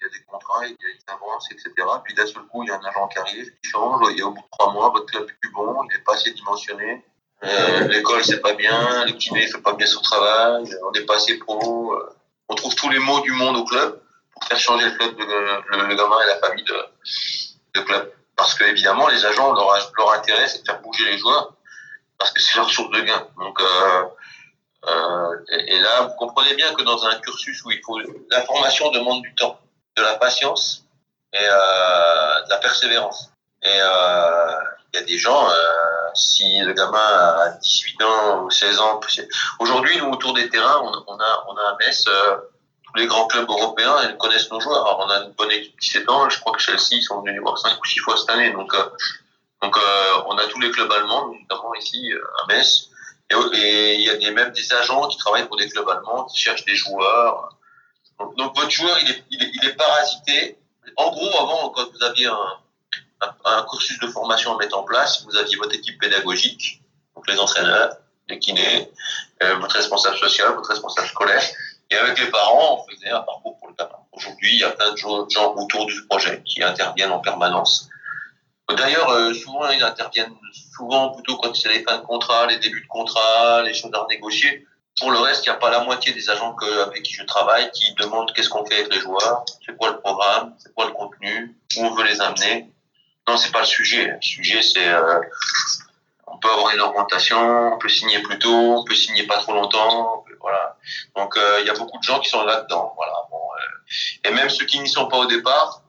il 0.00 0.04
y 0.04 0.06
a 0.06 0.08
des 0.08 0.24
contrats, 0.24 0.64
il 0.64 0.70
y 0.70 0.74
a 0.74 0.76
des 0.76 1.12
avances, 1.12 1.48
etc. 1.50 1.72
Puis 2.04 2.14
d'un 2.14 2.26
seul 2.26 2.42
coup, 2.44 2.62
il 2.62 2.68
y 2.68 2.70
a 2.70 2.76
un 2.76 2.84
agent 2.84 3.08
qui 3.08 3.18
arrive, 3.18 3.50
qui 3.62 3.70
change, 3.70 4.00
et 4.16 4.22
au 4.22 4.30
bout 4.30 4.40
de 4.40 4.48
trois 4.52 4.72
mois, 4.72 4.88
votre 4.90 5.06
club 5.06 5.28
est 5.28 5.40
plus 5.40 5.50
bon, 5.50 5.82
il 5.84 5.96
n'est 5.96 6.02
pas 6.02 6.14
assez 6.14 6.30
dimensionné. 6.30 7.04
Euh, 7.42 7.88
L'école, 7.88 8.24
c'est 8.24 8.40
pas 8.40 8.54
bien, 8.54 9.04
le 9.04 9.12
kiné 9.12 9.46
fait 9.46 9.60
pas 9.60 9.72
bien 9.72 9.86
son 9.86 10.00
travail, 10.00 10.64
on 10.86 10.90
n'est 10.92 11.04
pas 11.04 11.16
assez 11.16 11.38
pro. 11.38 11.92
Euh, 11.92 12.16
on 12.48 12.54
trouve 12.54 12.74
tous 12.74 12.88
les 12.88 12.98
mots 12.98 13.20
du 13.20 13.32
monde 13.32 13.56
au 13.56 13.64
club 13.64 14.00
pour 14.32 14.44
faire 14.44 14.58
changer 14.58 14.84
le 14.86 14.92
club, 14.92 15.18
le, 15.18 15.94
gamin 15.96 16.20
et 16.22 16.26
la 16.26 16.38
famille 16.38 16.64
de, 16.64 17.80
club. 17.80 18.12
Parce 18.36 18.54
que 18.54 18.64
évidemment, 18.64 19.08
les 19.08 19.24
agents, 19.26 19.52
leur, 19.52 20.12
intérêt, 20.14 20.48
c'est 20.48 20.60
de 20.60 20.64
faire 20.64 20.80
bouger 20.80 21.04
les 21.04 21.18
joueurs, 21.18 21.54
parce 22.16 22.30
que 22.30 22.40
c'est 22.40 22.56
leur 22.56 22.70
source 22.70 22.90
de 22.90 23.00
gain. 23.00 23.26
Donc, 23.38 23.60
euh, 23.60 24.04
et, 25.52 25.74
et, 25.74 25.78
là, 25.80 26.02
vous 26.02 26.14
comprenez 26.14 26.54
bien 26.54 26.72
que 26.74 26.82
dans 26.82 27.04
un 27.04 27.18
cursus 27.20 27.64
où 27.64 27.70
il 27.70 27.80
faut 27.84 27.98
l'information 28.30 28.90
demande 28.90 29.22
du 29.22 29.34
temps 29.34 29.60
de 29.96 30.02
la 30.02 30.14
patience 30.14 30.84
et 31.32 31.38
euh, 31.38 32.44
de 32.44 32.50
la 32.50 32.56
persévérance. 32.58 33.30
Et 33.62 33.68
euh, 33.68 34.60
il 34.92 35.00
y 35.00 35.02
a 35.02 35.06
des 35.06 35.18
gens, 35.18 35.48
euh, 35.48 35.54
si 36.14 36.60
le 36.60 36.72
gamin 36.72 36.98
a 36.98 37.50
18 37.60 38.02
ans 38.02 38.44
ou 38.44 38.50
16 38.50 38.80
ans, 38.80 39.00
aujourd'hui, 39.58 39.98
nous, 39.98 40.10
autour 40.10 40.34
des 40.34 40.48
terrains, 40.48 40.80
on, 40.82 41.18
a, 41.18 41.44
on 41.48 41.56
a 41.56 41.62
un 41.62 41.76
Metz, 41.78 42.06
euh, 42.08 42.36
tous 42.86 42.94
les 42.96 43.06
grands 43.06 43.26
clubs 43.26 43.48
européens, 43.48 43.96
ils 44.08 44.16
connaissent 44.16 44.50
nos 44.50 44.60
joueurs. 44.60 44.84
Alors, 44.86 45.06
on 45.06 45.10
a 45.10 45.24
une 45.24 45.32
bonne 45.32 45.52
équipe 45.52 45.74
de 45.74 45.80
17 45.80 46.10
ans, 46.10 46.28
je 46.28 46.40
crois 46.40 46.52
que 46.52 46.60
Chelsea, 46.60 46.92
ils 46.92 47.02
sont 47.02 47.20
venus 47.20 47.40
voir 47.42 47.58
5 47.58 47.78
ou 47.80 47.84
6 47.86 47.98
fois 48.00 48.16
cette 48.16 48.30
année. 48.30 48.50
Donc, 48.52 48.74
euh, 48.74 48.84
donc 49.62 49.76
on 50.26 50.38
a 50.38 50.46
tous 50.46 50.58
les 50.60 50.70
clubs 50.70 50.90
allemands, 50.90 51.28
notamment 51.28 51.74
ici, 51.74 52.10
à 52.42 52.46
Metz. 52.46 52.89
Et 53.54 53.94
il 53.94 54.02
y 54.02 54.10
a 54.10 54.16
des, 54.16 54.30
même 54.30 54.52
des 54.52 54.72
agents 54.72 55.06
qui 55.08 55.16
travaillent 55.18 55.46
pour 55.46 55.56
des 55.56 55.68
clubs 55.68 55.88
allemands, 55.88 56.24
qui 56.24 56.38
cherchent 56.38 56.64
des 56.64 56.74
joueurs 56.74 57.56
donc, 58.36 58.56
votre 58.56 58.70
joueur, 58.70 58.96
il 59.02 59.10
est, 59.10 59.24
il, 59.30 59.64
est, 59.64 59.76
parasité. 59.76 60.58
En 60.96 61.10
gros, 61.10 61.30
avant, 61.40 61.70
quand 61.70 61.90
vous 61.90 62.02
aviez 62.02 62.26
un, 62.26 62.58
un, 63.22 63.34
un, 63.44 63.62
cursus 63.62 63.98
de 63.98 64.08
formation 64.08 64.54
à 64.54 64.58
mettre 64.58 64.76
en 64.76 64.82
place, 64.82 65.24
vous 65.24 65.36
aviez 65.36 65.56
votre 65.56 65.74
équipe 65.74 65.98
pédagogique, 66.00 66.82
donc 67.14 67.28
les 67.28 67.38
entraîneurs, 67.38 67.96
les 68.28 68.38
kinés, 68.38 68.90
euh, 69.42 69.56
votre 69.56 69.76
responsable 69.76 70.16
social, 70.18 70.52
votre 70.54 70.68
responsable 70.68 71.08
scolaire. 71.08 71.42
Et 71.90 71.96
avec 71.96 72.20
les 72.20 72.30
parents, 72.30 72.84
on 72.84 72.92
faisait 72.92 73.10
un 73.10 73.20
parcours 73.20 73.58
pour 73.58 73.68
le 73.68 73.74
gamin. 73.74 73.90
Aujourd'hui, 74.12 74.54
il 74.54 74.60
y 74.60 74.64
a 74.64 74.70
plein 74.70 74.92
de 74.92 74.96
gens 74.96 75.54
autour 75.54 75.86
du 75.86 76.06
projet 76.06 76.42
qui 76.44 76.62
interviennent 76.62 77.12
en 77.12 77.20
permanence. 77.20 77.88
D'ailleurs, 78.76 79.10
euh, 79.10 79.32
souvent, 79.34 79.68
ils 79.70 79.82
interviennent 79.82 80.34
souvent 80.76 81.10
plutôt 81.10 81.36
quand 81.36 81.54
c'est 81.54 81.68
les 81.68 81.82
fins 81.82 81.98
de 81.98 82.04
contrat, 82.04 82.46
les 82.46 82.58
débuts 82.58 82.82
de 82.82 82.86
contrat, 82.86 83.62
les 83.62 83.74
choses 83.74 83.90
à 83.94 83.98
renégocier. 83.98 84.66
Pour 84.98 85.10
le 85.10 85.18
reste, 85.18 85.46
il 85.46 85.50
n'y 85.50 85.54
a 85.54 85.58
pas 85.58 85.70
la 85.70 85.80
moitié 85.80 86.12
des 86.12 86.28
agents 86.28 86.54
avec 86.86 87.02
qui 87.02 87.14
je 87.14 87.24
travaille 87.24 87.70
qui 87.70 87.94
demandent 87.94 88.32
qu'est-ce 88.34 88.48
qu'on 88.48 88.66
fait 88.66 88.80
avec 88.80 88.92
les 88.92 89.00
joueurs, 89.00 89.44
c'est 89.64 89.76
quoi 89.76 89.90
le 89.90 90.00
programme, 90.00 90.54
c'est 90.58 90.74
quoi 90.74 90.86
le 90.86 90.92
contenu, 90.92 91.56
où 91.76 91.84
on 91.84 91.94
veut 91.94 92.04
les 92.04 92.20
amener. 92.20 92.70
Non, 93.26 93.36
c'est 93.36 93.52
pas 93.52 93.60
le 93.60 93.66
sujet. 93.66 94.08
Le 94.08 94.20
sujet, 94.20 94.60
c'est 94.62 94.88
euh, 94.88 95.20
on 96.26 96.36
peut 96.38 96.50
avoir 96.50 96.74
une 96.74 96.80
augmentation, 96.80 97.74
on 97.74 97.78
peut 97.78 97.88
signer 97.88 98.20
plus 98.20 98.38
tôt, 98.38 98.50
on 98.78 98.84
peut 98.84 98.94
signer 98.94 99.26
pas 99.26 99.38
trop 99.38 99.52
longtemps, 99.52 100.24
voilà. 100.40 100.76
Donc 101.16 101.36
euh, 101.36 101.58
il 101.60 101.66
y 101.66 101.70
a 101.70 101.74
beaucoup 101.74 101.98
de 101.98 102.02
gens 102.02 102.20
qui 102.20 102.28
sont 102.28 102.44
là-dedans, 102.44 102.92
voilà. 102.96 103.12
Et 104.24 104.30
même 104.30 104.50
ceux 104.50 104.66
qui 104.66 104.78
n'y 104.80 104.88
sont 104.88 105.08
pas 105.08 105.18
au 105.18 105.26
départ, 105.26 105.82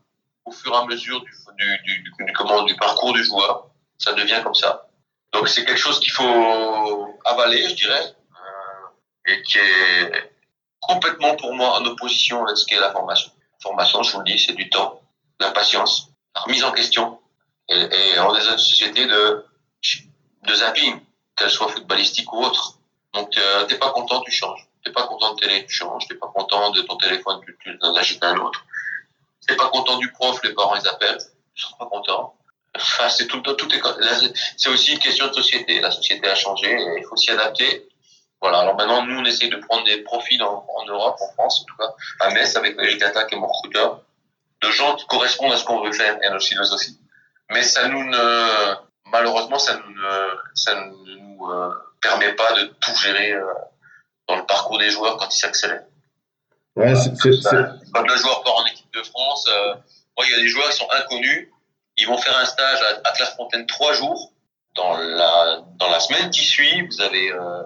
au 0.45 0.51
fur 0.51 0.73
et 0.73 0.77
à 0.77 0.85
mesure 0.85 1.21
du, 1.21 1.31
du, 1.57 1.77
du, 1.83 2.03
du, 2.25 2.33
comment, 2.33 2.63
du 2.63 2.75
parcours 2.75 3.13
du 3.13 3.23
joueur, 3.23 3.69
ça 3.97 4.13
devient 4.13 4.41
comme 4.43 4.55
ça. 4.55 4.87
Donc 5.33 5.47
c'est 5.47 5.65
quelque 5.65 5.79
chose 5.79 5.99
qu'il 5.99 6.11
faut 6.11 7.19
avaler, 7.25 7.69
je 7.69 7.75
dirais 7.75 8.15
et 9.25 9.41
qui 9.43 9.57
est 9.59 10.33
complètement 10.79 11.35
pour 11.35 11.53
moi 11.53 11.79
en 11.79 11.85
opposition 11.85 12.43
avec 12.45 12.57
ce 12.57 12.65
qu'est 12.65 12.79
la 12.79 12.91
formation. 12.91 13.31
Formation, 13.61 14.01
je 14.03 14.11
vous 14.13 14.19
le 14.19 14.25
dis, 14.25 14.39
c'est 14.39 14.53
du 14.53 14.69
temps, 14.69 15.01
de 15.39 15.45
la 15.45 15.51
patience, 15.51 16.09
la 16.35 16.41
remise 16.41 16.63
en 16.63 16.71
question. 16.71 17.19
Et, 17.69 17.79
et 17.79 18.19
on 18.19 18.35
est 18.35 18.43
dans 18.43 18.51
une 18.51 18.57
société 18.57 19.05
de, 19.05 19.45
de 20.43 20.53
zapping, 20.53 20.99
qu'elle 21.35 21.49
soit 21.49 21.69
footballistique 21.69 22.31
ou 22.33 22.43
autre. 22.43 22.79
Donc, 23.13 23.37
euh, 23.37 23.65
t'es 23.65 23.77
pas 23.77 23.91
content, 23.91 24.21
tu 24.21 24.31
changes. 24.31 24.67
T'es 24.83 24.91
pas 24.91 25.05
content 25.05 25.35
de 25.35 25.39
télé, 25.39 25.65
tu 25.65 25.73
changes. 25.73 26.07
T'es 26.07 26.15
pas 26.15 26.27
content 26.27 26.71
de 26.71 26.81
ton 26.81 26.97
téléphone, 26.97 27.39
tu, 27.45 27.55
tu 27.61 27.77
achètes 27.97 28.23
un 28.23 28.37
autre. 28.37 28.65
T'es 29.47 29.55
pas 29.55 29.69
content 29.69 29.97
du 29.97 30.11
prof, 30.11 30.39
les 30.43 30.53
parents 30.53 30.75
ils 30.75 30.87
appellent. 30.87 31.17
Ils 31.55 31.61
sont 31.61 31.75
pas 31.77 31.85
contents. 31.85 32.35
Enfin, 32.75 33.09
c'est 33.09 33.27
tout, 33.27 33.41
tout 33.41 33.75
est, 33.75 33.81
c'est 34.57 34.69
aussi 34.69 34.93
une 34.93 34.99
question 34.99 35.27
de 35.27 35.33
société. 35.33 35.81
La 35.81 35.91
société 35.91 36.27
a 36.27 36.35
changé 36.35 36.71
et 36.71 36.99
il 36.99 37.03
faut 37.07 37.17
s'y 37.17 37.31
adapter. 37.31 37.89
Voilà. 38.39 38.59
Alors 38.59 38.75
maintenant, 38.75 39.05
nous, 39.05 39.19
on 39.19 39.25
essaye 39.25 39.49
de 39.49 39.57
prendre 39.57 39.83
des 39.85 39.97
profils 39.97 40.41
en, 40.41 40.65
Europe, 40.87 41.17
en 41.19 41.33
France, 41.33 41.61
en 41.61 41.65
tout 41.65 41.75
cas, 41.77 41.93
à 42.21 42.31
Metz, 42.31 42.55
avec 42.55 42.75
Eric 42.79 43.01
Attaque 43.03 43.33
et 43.33 43.35
mon 43.35 43.49
de 44.61 44.69
gens 44.69 44.95
qui 44.95 45.05
correspondent 45.07 45.51
à 45.51 45.57
ce 45.57 45.65
qu'on 45.65 45.83
veut 45.83 45.91
faire 45.91 46.17
et 46.21 46.25
à 46.25 46.29
notre 46.29 46.45
philosophie. 46.45 46.97
Mais 47.49 47.63
ça 47.63 47.87
nous 47.87 48.03
ne, 48.03 48.75
malheureusement, 49.11 49.59
ça 49.59 49.75
ne, 49.75 50.37
ça 50.55 50.75
ne 50.75 50.91
nous 51.15 51.45
euh, 51.49 51.73
permet 52.01 52.33
pas 52.33 52.53
de 52.53 52.65
tout 52.79 52.95
gérer 52.95 53.33
euh, 53.33 53.43
dans 54.27 54.37
le 54.37 54.45
parcours 54.45 54.77
des 54.77 54.89
joueurs 54.89 55.17
quand 55.17 55.33
ils 55.33 55.39
s'accélèrent. 55.39 55.83
Ouais, 56.75 56.95
c'est, 56.95 57.15
c'est... 57.15 57.49
Quand 57.93 58.07
le 58.07 58.15
joueur 58.15 58.43
part 58.43 58.55
en 58.55 58.65
équipe 58.65 58.91
de 58.93 59.03
France, 59.03 59.47
euh, 59.49 59.75
moi, 60.17 60.25
il 60.25 60.31
y 60.31 60.33
a 60.33 60.37
des 60.37 60.47
joueurs 60.47 60.69
qui 60.69 60.77
sont 60.77 60.87
inconnus. 60.91 61.49
Ils 61.97 62.07
vont 62.07 62.17
faire 62.17 62.37
un 62.37 62.45
stage 62.45 62.79
à, 62.81 63.09
à 63.09 63.11
Clairefontaine 63.13 63.65
trois 63.65 63.93
jours. 63.93 64.31
Dans 64.75 64.95
la, 64.95 65.59
dans 65.75 65.89
la 65.89 65.99
semaine 65.99 66.29
qui 66.29 66.45
suit, 66.45 66.87
vous 66.87 67.01
avez 67.01 67.31
euh, 67.31 67.63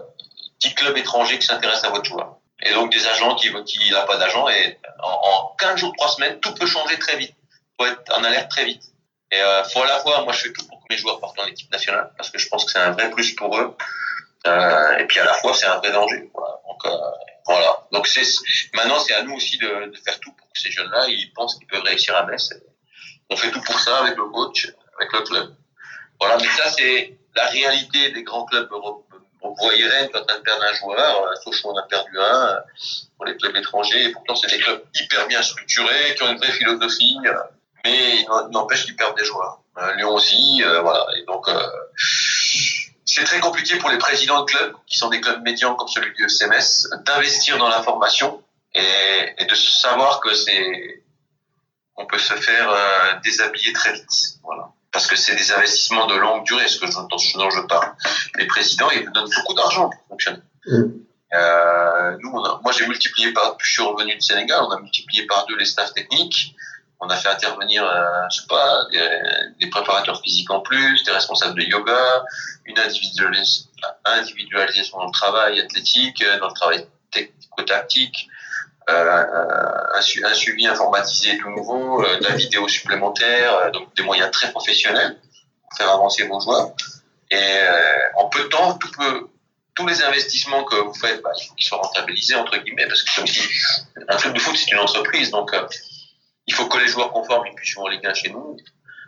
10 0.62 0.74
clubs 0.74 0.98
étrangers 0.98 1.38
qui 1.38 1.46
s'intéressent 1.46 1.86
à 1.86 1.90
votre 1.92 2.06
joueur. 2.06 2.38
Et 2.64 2.74
donc 2.74 2.92
des 2.92 3.06
agents 3.08 3.36
qui 3.36 3.52
qui 3.66 3.92
n'a 3.92 4.02
pas 4.02 4.18
d'agent. 4.18 4.48
Et 4.50 4.80
en, 5.04 5.10
en 5.12 5.56
15 5.60 5.80
jours, 5.80 5.94
3 5.98 6.10
semaines, 6.10 6.40
tout 6.40 6.54
peut 6.56 6.66
changer 6.66 6.98
très 6.98 7.18
vite. 7.18 7.36
faut 7.80 7.86
être 7.86 8.18
en 8.18 8.24
alerte 8.24 8.50
très 8.50 8.66
vite. 8.66 8.84
Et 9.32 9.40
euh, 9.40 9.64
faut 9.66 9.84
à 9.84 9.88
la 9.88 10.00
fois, 10.00 10.24
moi, 10.24 10.34
je 10.34 10.40
fais 10.40 10.54
tout 10.54 10.66
pour 10.68 10.80
que 10.80 10.86
mes 10.90 10.98
joueurs 10.98 11.20
partent 11.20 11.40
en 11.40 11.46
équipe 11.46 11.72
nationale 11.72 12.12
parce 12.18 12.30
que 12.30 12.40
je 12.40 12.48
pense 12.48 12.66
que 12.66 12.72
c'est 12.72 12.80
un 12.80 12.92
vrai 12.92 13.10
plus 13.12 13.36
pour 13.36 13.56
eux. 13.58 13.76
Euh, 14.48 14.98
et 14.98 15.06
puis 15.06 15.20
à 15.20 15.26
la 15.26 15.34
fois, 15.34 15.54
c'est 15.54 15.66
un 15.66 15.78
vrai 15.78 15.92
danger. 15.92 16.30
Voilà. 16.34 16.56
Donc 16.68 16.86
euh, 16.86 16.98
voilà. 17.46 17.88
Donc 17.92 18.08
c'est 18.08 18.24
maintenant, 18.74 19.00
c'est 19.00 19.14
à 19.14 19.24
nous 19.24 19.36
aussi 19.36 19.58
de, 19.58 19.92
de, 19.92 19.98
faire 20.04 20.20
tout 20.20 20.32
pour 20.34 20.52
que 20.52 20.60
ces 20.60 20.72
jeunes-là, 20.72 21.08
ils 21.08 21.32
pensent 21.34 21.56
qu'ils 21.56 21.68
peuvent 21.68 21.84
réussir 21.84 22.16
à 22.16 22.26
Metz. 22.26 22.54
On 23.30 23.36
fait 23.36 23.52
tout 23.52 23.62
pour 23.62 23.80
ça 23.80 24.00
avec 24.00 24.18
le 24.18 24.26
coach, 24.26 24.68
avec 25.00 25.14
le 25.14 25.22
club. 25.22 25.56
Voilà. 26.20 26.38
Mais 26.38 26.48
ça, 26.48 26.72
c'est 26.72 27.18
la 27.36 27.48
réalité 27.48 28.12
des 28.12 28.24
grands 28.24 28.46
clubs 28.46 28.70
européens. 28.72 29.22
On 29.42 29.72
est 29.72 30.16
en 30.16 30.26
train 30.26 30.38
de 30.38 30.42
perdre 30.42 30.64
un 30.64 30.74
joueur, 30.74 31.38
Sochaux 31.44 31.70
en 31.70 31.78
a 31.78 31.84
perdu 31.84 32.18
un 32.20 32.64
pour 33.16 33.26
les 33.26 33.38
clubs 33.38 33.56
étrangers. 33.56 34.06
Et 34.06 34.12
pourtant, 34.12 34.36
c'est 34.36 34.50
des 34.50 34.58
clubs 34.58 34.84
hyper 34.96 35.28
bien 35.28 35.42
structurés, 35.44 36.16
qui 36.16 36.24
ont 36.24 36.32
une 36.32 36.38
vraie 36.38 36.52
philosophie, 36.52 37.18
mais 37.84 38.22
il 38.22 38.26
n'empêche 38.52 38.86
qu'ils 38.86 38.96
perdent 38.96 39.18
des 39.18 39.26
joueurs. 39.26 39.60
Euh, 39.78 39.94
Lyon 39.96 40.14
aussi, 40.14 40.64
euh, 40.64 40.82
voilà. 40.82 41.06
Et 41.18 41.24
donc, 41.26 41.48
euh, 41.48 41.62
c'est 43.16 43.24
très 43.24 43.40
compliqué 43.40 43.78
pour 43.78 43.90
les 43.90 43.98
présidents 43.98 44.42
de 44.42 44.46
clubs, 44.46 44.74
qui 44.88 44.98
sont 44.98 45.08
des 45.08 45.22
clubs 45.22 45.42
médians 45.42 45.76
comme 45.76 45.88
celui 45.88 46.14
du 46.16 46.26
SMS, 46.26 46.90
d'investir 47.06 47.58
dans 47.58 47.70
la 47.70 47.82
formation 47.82 48.44
et, 48.74 49.34
et, 49.38 49.46
de 49.46 49.56
savoir 49.56 50.20
que 50.20 50.34
c'est, 50.34 51.02
on 51.96 52.06
peut 52.08 52.18
se 52.18 52.34
faire 52.34 52.70
euh, 52.70 53.14
déshabiller 53.24 53.72
très 53.72 53.94
vite. 53.94 54.40
Voilà. 54.44 54.68
Parce 54.92 55.08
que 55.08 55.16
c'est 55.16 55.36
des 55.36 55.50
investissements 55.54 56.08
de 56.08 56.16
longue 56.16 56.44
durée, 56.44 56.68
ce 56.68 56.78
que 56.78 56.88
je, 56.88 56.92
dont 56.92 57.50
je 57.50 57.62
parle. 57.68 57.94
Les 58.38 58.48
présidents, 58.48 58.90
ils 58.92 59.06
vous 59.06 59.12
donnent 59.12 59.32
beaucoup 59.34 59.54
d'argent 59.54 59.90
pour 59.90 60.02
fonctionner. 60.10 60.40
Mmh. 60.66 60.84
Euh, 61.36 62.18
nous, 62.22 62.32
on 62.34 62.44
a, 62.44 62.60
moi, 62.64 62.74
j'ai 62.74 62.86
multiplié 62.86 63.32
par, 63.32 63.58
je 63.62 63.72
suis 63.72 63.82
revenu 63.82 64.14
du 64.14 64.22
Sénégal, 64.22 64.62
on 64.62 64.72
a 64.72 64.80
multiplié 64.82 65.26
par 65.26 65.46
deux 65.46 65.56
les 65.56 65.66
staffs 65.66 65.94
techniques. 65.94 66.54
On 67.06 67.10
a 67.10 67.18
fait 67.18 67.30
intervenir, 67.30 67.84
euh, 67.84 68.04
je 68.32 68.42
sais 68.42 68.48
pas, 68.48 68.88
des, 69.60 69.70
préparateurs 69.70 70.22
physiques 70.22 70.50
en 70.50 70.62
plus, 70.62 71.04
des 71.04 71.12
responsables 71.12 71.60
de 71.60 71.66
yoga, 71.66 72.24
une 72.66 72.80
individualisation, 72.80 74.98
dans 74.98 75.06
le 75.06 75.12
travail 75.12 75.60
athlétique, 75.60 76.24
dans 76.40 76.48
le 76.48 76.54
travail 76.54 76.88
technico-tactique, 77.12 78.30
euh, 78.90 79.26
un, 79.96 80.02
su 80.02 80.24
un, 80.24 80.34
suivi 80.34 80.68
informatisé 80.68 81.38
tout 81.38 81.50
nouveau, 81.50 82.04
euh, 82.04 82.20
de 82.20 82.24
la 82.24 82.36
vidéo 82.36 82.68
supplémentaire, 82.68 83.56
euh, 83.56 83.72
donc 83.72 83.96
des 83.96 84.04
moyens 84.04 84.30
très 84.32 84.52
professionnels 84.52 85.18
pour 85.64 85.78
faire 85.78 85.90
avancer 85.90 86.28
vos 86.28 86.40
joueurs. 86.40 86.72
Et 87.32 87.36
euh, 87.36 88.18
en 88.18 88.30
peu 88.30 88.44
de 88.44 88.48
temps, 88.48 88.78
tout 88.78 88.92
peut, 88.92 89.28
tous 89.74 89.88
les 89.88 90.04
investissements 90.04 90.64
que 90.64 90.76
vous 90.76 90.94
faites, 90.94 91.22
bah, 91.24 91.32
il 91.36 91.48
faut 91.48 91.56
qu'ils 91.56 91.66
soient 91.66 91.82
rentabilisés 91.82 92.36
entre 92.36 92.58
guillemets, 92.58 92.88
parce 92.88 93.02
que 93.02 93.16
comme 93.16 94.06
un 94.08 94.18
club 94.18 94.34
de 94.34 94.40
foot 94.40 94.56
c'est 94.56 94.72
une 94.72 94.80
entreprise, 94.80 95.32
donc 95.32 95.54
euh, 95.54 95.68
il 96.48 96.54
faut 96.54 96.68
que 96.68 96.78
les 96.78 96.88
joueurs 96.88 97.12
conformes 97.12 97.44
puissent 97.56 97.72
jouer 97.72 97.84
en 97.84 97.88
Ligue 97.88 98.06
1 98.06 98.14
chez 98.14 98.30
nous, 98.30 98.58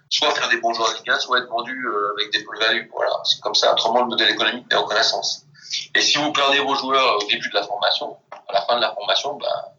soit 0.10 0.34
faire 0.34 0.50
des 0.50 0.58
bons 0.58 0.74
joueurs 0.74 0.90
en 0.90 0.94
Ligue 0.94 1.10
1, 1.10 1.20
soit 1.20 1.40
être 1.40 1.50
vendus 1.50 1.86
euh, 1.88 2.14
avec 2.18 2.32
des 2.32 2.44
plus-values. 2.44 2.90
Voilà, 2.94 3.14
c'est 3.24 3.40
comme 3.42 3.56
ça. 3.56 3.74
Autrement, 3.74 4.02
le 4.02 4.08
modèle 4.08 4.30
économique 4.30 4.70
n'a 4.72 4.82
aucun 4.82 5.04
sens. 5.04 5.46
Et 5.94 6.02
si 6.02 6.18
vous 6.18 6.32
perdez 6.32 6.60
vos 6.60 6.76
joueurs 6.76 7.18
au 7.18 7.28
début 7.28 7.50
de 7.50 7.56
la 7.56 7.64
formation, 7.64 8.18
à 8.48 8.54
la 8.54 8.62
fin 8.62 8.76
de 8.78 8.82
la 8.82 8.94
formation, 8.94 9.36
bah, 9.36 9.74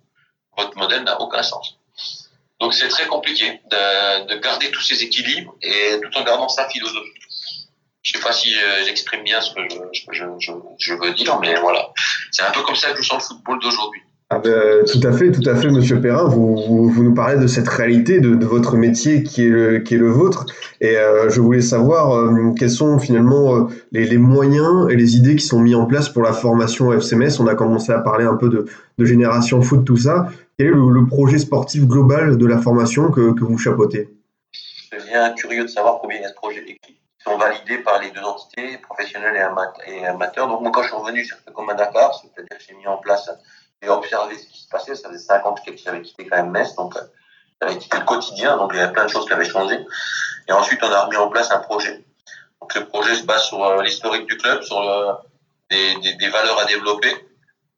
votre 0.57 0.77
modèle 0.77 1.03
n'a 1.03 1.21
aucun 1.21 1.43
sens. 1.43 1.79
Donc 2.61 2.75
c'est 2.75 2.89
très 2.89 3.07
compliqué 3.07 3.61
de, 3.71 4.27
de, 4.27 4.35
garder 4.41 4.71
tous 4.71 4.83
ces 4.83 5.03
équilibres 5.03 5.55
et 5.63 6.01
tout 6.01 6.19
en 6.19 6.25
gardant 6.25 6.49
sa 6.49 6.69
philosophie. 6.69 7.13
Je 8.03 8.13
sais 8.13 8.21
pas 8.21 8.33
si 8.33 8.53
euh, 8.59 8.85
j'exprime 8.85 9.23
bien 9.23 9.41
ce 9.41 9.55
que 9.55 9.61
je, 9.69 9.77
je, 10.13 10.25
je, 10.41 10.53
je, 10.79 10.95
veux 10.95 11.15
dire, 11.15 11.39
mais 11.39 11.55
voilà. 11.61 11.91
C'est 12.33 12.43
un 12.43 12.51
peu 12.51 12.63
comme 12.63 12.75
ça 12.75 12.93
que 12.93 13.03
je 13.03 13.07
sens 13.07 13.29
le 13.31 13.37
football 13.37 13.61
d'aujourd'hui. 13.61 14.03
Ah 14.31 14.41
ben, 14.41 14.85
tout 14.85 15.01
à 15.09 15.13
fait, 15.13 15.33
tout 15.33 15.49
à 15.49 15.57
fait, 15.57 15.71
Monsieur 15.71 16.03
Perrin. 16.03 16.25
Vous, 16.25 16.55
vous, 16.55 16.91
vous 16.91 17.03
nous 17.03 17.15
parlez 17.15 17.39
de 17.39 17.47
cette 17.47 17.67
réalité 17.67 18.21
de, 18.21 18.35
de, 18.35 18.45
votre 18.45 18.77
métier 18.77 19.23
qui 19.23 19.47
est 19.47 19.49
le, 19.49 19.79
qui 19.79 19.95
est 19.95 19.99
le 19.99 20.11
vôtre. 20.11 20.45
Et 20.83 20.99
euh, 20.99 21.31
je 21.31 21.41
voulais 21.41 21.63
savoir 21.63 22.13
euh, 22.15 22.53
quels 22.59 22.71
sont 22.71 22.99
finalement 22.99 23.57
euh, 23.57 23.63
les, 23.91 24.05
les, 24.05 24.19
moyens 24.19 24.91
et 24.91 24.97
les 24.97 25.17
idées 25.17 25.37
qui 25.37 25.47
sont 25.47 25.61
mis 25.61 25.75
en 25.75 25.87
place 25.87 26.11
pour 26.11 26.23
la 26.23 26.35
formation 26.35 26.93
FCMS. 26.93 27.41
On 27.41 27.47
a 27.47 27.55
commencé 27.55 27.91
à 27.91 28.01
parler 28.01 28.27
un 28.27 28.37
peu 28.37 28.51
de, 28.51 28.67
de 28.99 29.05
génération 29.07 29.63
foot, 29.63 29.87
tout 29.87 29.97
ça. 29.97 30.29
Quel 30.59 30.67
est 30.67 30.71
le, 30.73 30.91
le, 30.91 31.07
projet 31.07 31.39
sportif 31.39 31.87
global 31.87 32.37
de 32.37 32.47
la 32.47 32.59
formation 32.59 33.11
que, 33.11 33.33
que 33.33 33.45
vous 33.45 33.57
chapeautez? 33.57 34.11
Je 34.93 35.07
bien 35.07 35.33
curieux 35.33 35.63
de 35.63 35.69
savoir 35.69 36.01
combien 36.03 36.19
il 36.19 36.23
y 36.23 36.27
a 36.27 36.29
de 36.29 36.35
projets 36.35 36.63
sont 37.29 37.37
validés 37.37 37.79
par 37.79 38.01
les 38.01 38.11
deux 38.11 38.23
entités, 38.23 38.79
professionnels 38.79 39.37
et, 39.87 40.07
amateurs. 40.07 40.49
Donc 40.49 40.61
moi, 40.61 40.71
quand 40.73 40.83
je 40.83 40.89
suis 40.89 40.97
revenu 40.97 41.25
sur 41.25 41.37
à 41.37 41.75
Dakar, 41.75 42.15
c'est-à-dire 42.15 42.57
que 42.57 42.65
j'ai 42.67 42.75
mis 42.75 42.87
en 42.87 42.97
place 42.99 43.31
et 43.83 43.89
observer 43.89 44.37
ce 44.37 44.47
qui 44.47 44.61
se 44.61 44.69
passait. 44.69 44.95
Ça 44.95 45.09
faisait 45.09 45.19
50 45.19 45.65
que 45.65 45.77
j'avais 45.77 46.03
quitté 46.03 46.27
quand 46.27 46.37
même 46.37 46.51
Metz, 46.51 46.75
donc 46.75 46.95
j'avais 47.61 47.79
quitté 47.79 47.99
le 47.99 48.05
quotidien, 48.05 48.57
donc 48.57 48.73
il 48.75 48.79
y 48.79 48.81
avait 48.81 48.93
plein 48.93 49.05
de 49.05 49.11
choses 49.11 49.27
qui 49.27 49.33
avaient 49.33 49.49
changé. 49.49 49.79
Et 50.49 50.53
ensuite, 50.53 50.83
on 50.83 50.91
a 50.91 51.05
remis 51.05 51.17
en 51.17 51.29
place 51.29 51.51
un 51.51 51.59
projet. 51.59 52.05
Donc 52.61 52.75
le 52.75 52.87
projet 52.87 53.15
se 53.15 53.25
base 53.25 53.45
sur 53.45 53.65
euh, 53.65 53.83
l'historique 53.83 54.27
du 54.27 54.37
club, 54.37 54.63
sur 54.63 54.81
euh, 54.81 55.13
des, 55.71 55.97
des, 55.97 56.15
des, 56.15 56.29
valeurs 56.29 56.59
à 56.59 56.65
développer. 56.65 57.15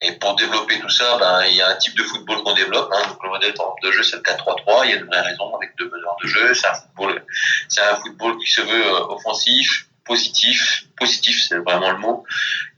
Et 0.02 0.12
pour 0.12 0.34
développer 0.34 0.80
tout 0.80 0.88
ça, 0.88 1.18
ben, 1.18 1.44
il 1.48 1.56
y 1.56 1.60
a 1.60 1.68
un 1.68 1.76
type 1.76 1.96
de 1.96 2.02
football 2.02 2.42
qu'on 2.42 2.54
développe. 2.54 2.90
Hein. 2.92 3.08
Donc 3.08 3.22
le 3.22 3.28
modèle 3.28 3.52
de 3.82 3.90
jeu, 3.92 4.02
c'est 4.02 4.16
le 4.16 4.22
4-3-3. 4.22 4.84
Il 4.84 4.90
y 4.90 4.94
a 4.94 4.96
une 4.96 5.06
vraie 5.06 5.20
raison 5.20 5.54
avec 5.54 5.76
deux 5.76 5.90
meneurs 5.90 6.16
de 6.22 6.26
jeu. 6.26 6.54
C'est 6.54 6.66
un 6.66 6.74
football, 6.74 7.24
c'est 7.68 7.82
un 7.82 7.96
football 7.96 8.38
qui 8.38 8.50
se 8.50 8.62
veut 8.62 8.86
euh, 8.86 9.06
offensif, 9.08 9.88
positif. 10.04 10.84
Positif, 10.98 11.44
c'est 11.46 11.58
vraiment 11.58 11.90
le 11.90 11.98
mot, 11.98 12.24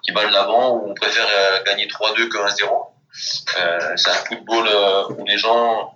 qui 0.02 0.12
va 0.12 0.26
de 0.26 0.33
l'avant, 0.33 0.76
où 0.76 0.91
on 0.91 0.95
préfère 0.95 1.26
euh, 1.26 1.62
gagner 1.64 1.87
3-2 1.87 2.29
que 2.29 2.38
1-0. 2.38 2.92
Euh, 3.61 3.92
c'est 3.97 4.11
un 4.11 4.25
football 4.25 4.66
euh, 4.66 5.09
où 5.11 5.25
les 5.25 5.37
gens, 5.37 5.95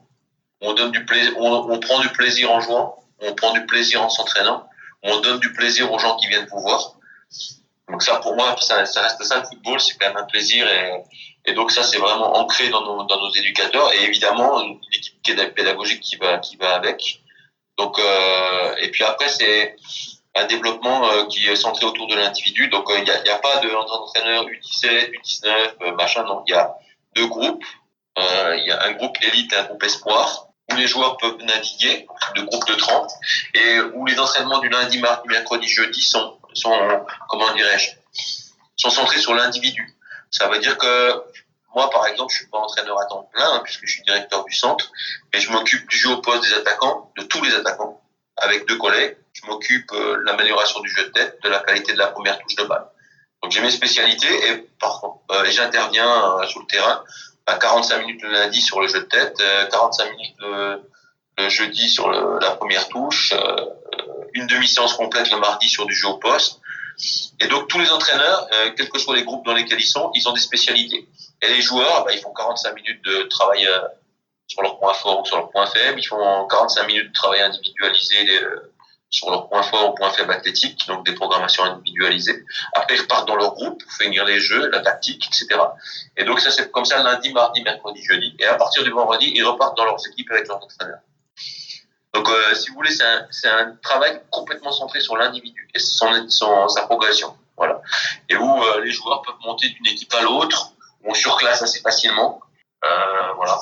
on 0.60 0.74
donne 0.74 0.90
du 0.90 1.04
plaisir, 1.04 1.32
on, 1.38 1.78
prend 1.80 2.00
du 2.00 2.08
plaisir 2.10 2.50
en 2.50 2.60
jouant, 2.60 3.02
on 3.20 3.34
prend 3.34 3.52
du 3.52 3.64
plaisir 3.66 4.02
en 4.02 4.10
s'entraînant, 4.10 4.68
on 5.02 5.20
donne 5.20 5.40
du 5.40 5.52
plaisir 5.52 5.90
aux 5.92 5.98
gens 5.98 6.16
qui 6.16 6.28
viennent 6.28 6.46
vous 6.50 6.60
voir. 6.60 6.96
Donc 7.88 8.02
ça, 8.02 8.16
pour 8.16 8.34
moi, 8.34 8.56
ça, 8.60 8.78
reste 8.78 9.22
ça 9.22 9.38
le 9.38 9.44
football, 9.44 9.80
c'est 9.80 9.96
quand 9.96 10.08
même 10.08 10.16
un 10.16 10.24
plaisir 10.24 10.66
et, 10.68 11.50
et 11.50 11.54
donc 11.54 11.70
ça, 11.70 11.84
c'est 11.84 11.98
vraiment 11.98 12.36
ancré 12.36 12.68
dans 12.68 12.82
nos, 12.82 13.04
dans 13.04 13.20
nos 13.20 13.32
éducateurs 13.32 13.92
et 13.94 14.04
évidemment 14.04 14.60
une 14.60 14.78
équipe 14.92 15.22
pédagogique 15.54 16.00
qui 16.00 16.16
va, 16.16 16.38
qui 16.38 16.56
va 16.56 16.74
avec. 16.74 17.22
Donc 17.78 17.98
euh, 17.98 18.74
et 18.80 18.90
puis 18.90 19.04
après, 19.04 19.28
c'est 19.28 19.76
un 20.34 20.44
développement 20.46 21.26
qui 21.28 21.46
est 21.46 21.56
centré 21.56 21.86
autour 21.86 22.08
de 22.08 22.14
l'individu. 22.14 22.68
Donc 22.68 22.90
il 22.90 23.04
n'y 23.04 23.10
a, 23.10 23.34
a 23.34 23.38
pas 23.38 23.60
d'entraîneur 23.60 24.44
U17, 24.46 25.12
U19, 25.12 25.94
machin, 25.94 26.24
non, 26.24 26.42
il 26.46 26.50
y 26.50 26.54
a 26.54 26.76
deux 27.16 27.26
groupes. 27.26 27.64
Euh, 28.18 28.56
il 28.56 28.66
y 28.66 28.70
a 28.70 28.84
un 28.84 28.92
groupe 28.92 29.16
élite 29.22 29.52
et 29.52 29.56
un 29.56 29.64
groupe 29.64 29.82
espoir 29.82 30.46
où 30.70 30.76
les 30.76 30.86
joueurs 30.86 31.16
peuvent 31.18 31.42
naviguer, 31.42 32.06
de 32.34 32.42
groupes 32.42 32.66
de 32.66 32.74
30, 32.74 33.12
et 33.54 33.80
où 33.94 34.06
les 34.06 34.18
entraînements 34.18 34.58
du 34.58 34.68
lundi, 34.68 34.98
mardi, 34.98 35.28
mercredi, 35.28 35.68
jeudi 35.68 36.02
sont, 36.02 36.38
sont 36.54 37.04
comment 37.28 37.52
dirais-je, 37.54 37.90
sont 38.76 38.90
centrés 38.90 39.20
sur 39.20 39.34
l'individu. 39.34 39.96
Ça 40.30 40.48
veut 40.48 40.58
dire 40.58 40.76
que 40.76 41.22
moi, 41.74 41.90
par 41.90 42.06
exemple, 42.06 42.32
je 42.32 42.38
suis 42.38 42.46
pas 42.46 42.58
entraîneur 42.58 42.98
à 42.98 43.04
temps 43.04 43.28
plein, 43.32 43.52
hein, 43.52 43.60
puisque 43.62 43.84
je 43.84 43.92
suis 43.92 44.02
directeur 44.02 44.44
du 44.44 44.54
centre, 44.54 44.90
mais 45.32 45.40
je 45.40 45.52
m'occupe 45.52 45.88
du 45.88 45.96
jeu 45.96 46.10
au 46.10 46.20
poste 46.22 46.42
des 46.48 46.54
attaquants, 46.54 47.12
de 47.16 47.22
tous 47.24 47.42
les 47.44 47.54
attaquants, 47.54 48.00
avec 48.38 48.66
deux 48.66 48.78
collègues. 48.78 49.16
Je 49.34 49.46
m'occupe 49.46 49.92
euh, 49.92 50.16
de 50.16 50.22
l'amélioration 50.22 50.80
du 50.80 50.88
jeu 50.88 51.04
de 51.04 51.10
tête, 51.10 51.38
de 51.42 51.48
la 51.48 51.60
qualité 51.60 51.92
de 51.92 51.98
la 51.98 52.08
première 52.08 52.38
touche 52.38 52.56
de 52.56 52.64
balle. 52.64 52.86
Donc 53.42 53.52
j'ai 53.52 53.60
mes 53.60 53.70
spécialités 53.70 54.48
et 54.48 54.68
euh, 55.30 55.44
j'interviens 55.50 56.40
euh, 56.40 56.46
sur 56.46 56.60
le 56.60 56.66
terrain 56.66 57.04
à 57.46 57.56
45 57.56 58.00
minutes 58.00 58.22
le 58.22 58.30
lundi 58.30 58.60
sur 58.60 58.80
le 58.80 58.88
jeu 58.88 59.00
de 59.00 59.04
tête, 59.04 59.40
45 59.70 60.10
minutes 60.10 60.36
le, 60.40 61.48
jeudi 61.48 61.88
sur 61.88 62.10
la 62.10 62.50
première 62.52 62.88
touche, 62.88 63.34
une 64.32 64.46
demi-séance 64.48 64.94
complète 64.94 65.30
le 65.30 65.38
mardi 65.38 65.68
sur 65.68 65.86
du 65.86 65.94
jeu 65.94 66.08
au 66.08 66.16
poste. 66.16 66.60
Et 67.38 67.46
donc 67.46 67.68
tous 67.68 67.78
les 67.78 67.90
entraîneurs, 67.92 68.48
quels 68.76 68.88
que 68.88 68.98
soient 68.98 69.14
les 69.14 69.22
groupes 69.22 69.46
dans 69.46 69.52
lesquels 69.52 69.78
ils 69.78 69.86
sont, 69.86 70.10
ils 70.14 70.28
ont 70.28 70.32
des 70.32 70.40
spécialités. 70.40 71.06
Et 71.42 71.48
les 71.48 71.60
joueurs, 71.60 72.04
bah, 72.04 72.12
ils 72.12 72.20
font 72.20 72.32
45 72.32 72.74
minutes 72.74 73.04
de 73.04 73.22
travail 73.24 73.68
sur 74.46 74.62
leurs 74.62 74.78
points 74.78 74.94
forts 74.94 75.20
ou 75.20 75.24
sur 75.24 75.36
leurs 75.36 75.50
points 75.50 75.66
faibles. 75.66 75.98
Ils 75.98 76.06
font 76.06 76.46
45 76.48 76.86
minutes 76.86 77.08
de 77.08 77.12
travail 77.12 77.40
individualisé 77.40 78.42
euh, 78.42 78.72
sur 79.16 79.30
leurs 79.30 79.48
points 79.48 79.62
forts 79.62 79.90
ou 79.90 79.94
points 79.94 80.10
faibles 80.10 80.32
athlétiques, 80.32 80.86
donc 80.86 81.04
des 81.06 81.14
programmations 81.14 81.64
individualisées. 81.64 82.44
Après, 82.74 82.94
ils 82.94 83.00
repartent 83.00 83.26
dans 83.26 83.36
leur 83.36 83.54
groupe 83.54 83.82
pour 83.82 83.92
finir 83.92 84.24
les 84.24 84.40
jeux, 84.40 84.68
la 84.70 84.80
tactique, 84.80 85.26
etc. 85.26 85.60
Et 86.16 86.24
donc 86.24 86.40
ça, 86.40 86.50
c'est 86.50 86.70
comme 86.70 86.84
ça 86.84 87.02
lundi, 87.02 87.32
mardi, 87.32 87.62
mercredi, 87.62 88.02
jeudi. 88.02 88.36
Et 88.38 88.44
à 88.44 88.54
partir 88.54 88.84
du 88.84 88.90
vendredi, 88.90 89.32
ils 89.34 89.44
repartent 89.44 89.76
dans 89.76 89.84
leurs 89.84 90.06
équipes 90.06 90.30
avec 90.30 90.46
leurs 90.48 90.62
entraîneurs. 90.62 91.00
Donc, 92.12 92.30
euh, 92.30 92.54
si 92.54 92.70
vous 92.70 92.76
voulez, 92.76 92.92
c'est 93.30 93.48
un, 93.48 93.76
travail 93.82 94.22
complètement 94.30 94.72
centré 94.72 95.00
sur 95.00 95.16
l'individu 95.16 95.68
et 95.74 95.78
son, 95.78 96.30
son, 96.30 96.68
sa 96.68 96.82
progression. 96.82 97.36
Voilà. 97.58 97.82
Et 98.30 98.36
où 98.36 98.64
euh, 98.64 98.80
les 98.82 98.90
joueurs 98.90 99.20
peuvent 99.22 99.34
monter 99.44 99.68
d'une 99.68 99.86
équipe 99.86 100.14
à 100.14 100.22
l'autre, 100.22 100.72
on 101.04 101.12
surclasse 101.12 101.62
assez 101.62 101.80
facilement. 101.80 102.40
Euh, 102.84 103.32
voilà. 103.36 103.58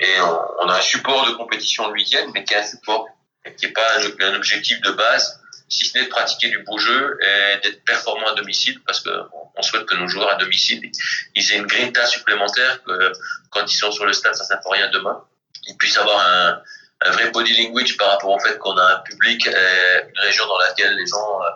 Et 0.00 0.20
on, 0.20 0.68
a 0.68 0.78
un 0.78 0.80
support 0.80 1.26
de 1.26 1.32
compétition 1.32 1.88
le 1.88 1.94
week-end, 1.94 2.30
mais 2.32 2.44
qui 2.44 2.54
est 2.54 2.58
un 2.58 2.62
support 2.62 3.08
qui 3.56 3.66
n'est 3.66 3.72
pas 3.72 3.98
un, 3.98 4.34
objectif 4.34 4.80
de 4.80 4.90
base, 4.90 5.40
si 5.68 5.86
ce 5.86 5.98
n'est 5.98 6.04
de 6.04 6.10
pratiquer 6.10 6.48
du 6.48 6.58
beau 6.64 6.78
jeu 6.78 7.18
et 7.20 7.60
d'être 7.62 7.84
performant 7.84 8.26
à 8.28 8.34
domicile, 8.34 8.80
parce 8.86 9.00
que 9.00 9.10
on 9.56 9.62
souhaite 9.62 9.86
que 9.86 9.94
nos 9.96 10.08
joueurs 10.08 10.30
à 10.30 10.36
domicile 10.36 10.90
ils 11.34 11.52
aient 11.52 11.56
une 11.56 11.66
grinta 11.66 12.06
supplémentaire 12.06 12.82
que 12.82 13.12
quand 13.50 13.64
ils 13.64 13.76
sont 13.76 13.92
sur 13.92 14.06
le 14.06 14.12
stade, 14.12 14.34
ça 14.34 14.44
ne 14.54 14.70
rien 14.70 14.90
demain. 14.90 15.24
Ils 15.66 15.76
puissent 15.76 15.98
avoir 15.98 16.20
un, 16.26 16.62
vrai 17.10 17.30
body 17.30 17.62
language 17.62 17.96
par 17.96 18.10
rapport 18.10 18.30
au 18.30 18.38
fait 18.40 18.58
qu'on 18.58 18.76
a 18.76 18.96
un 18.96 18.98
public, 19.00 19.46
une 19.46 20.20
région 20.20 20.46
dans 20.46 20.58
laquelle 20.58 20.94
les 20.96 21.06
gens, 21.06 21.42
euh, 21.42 21.50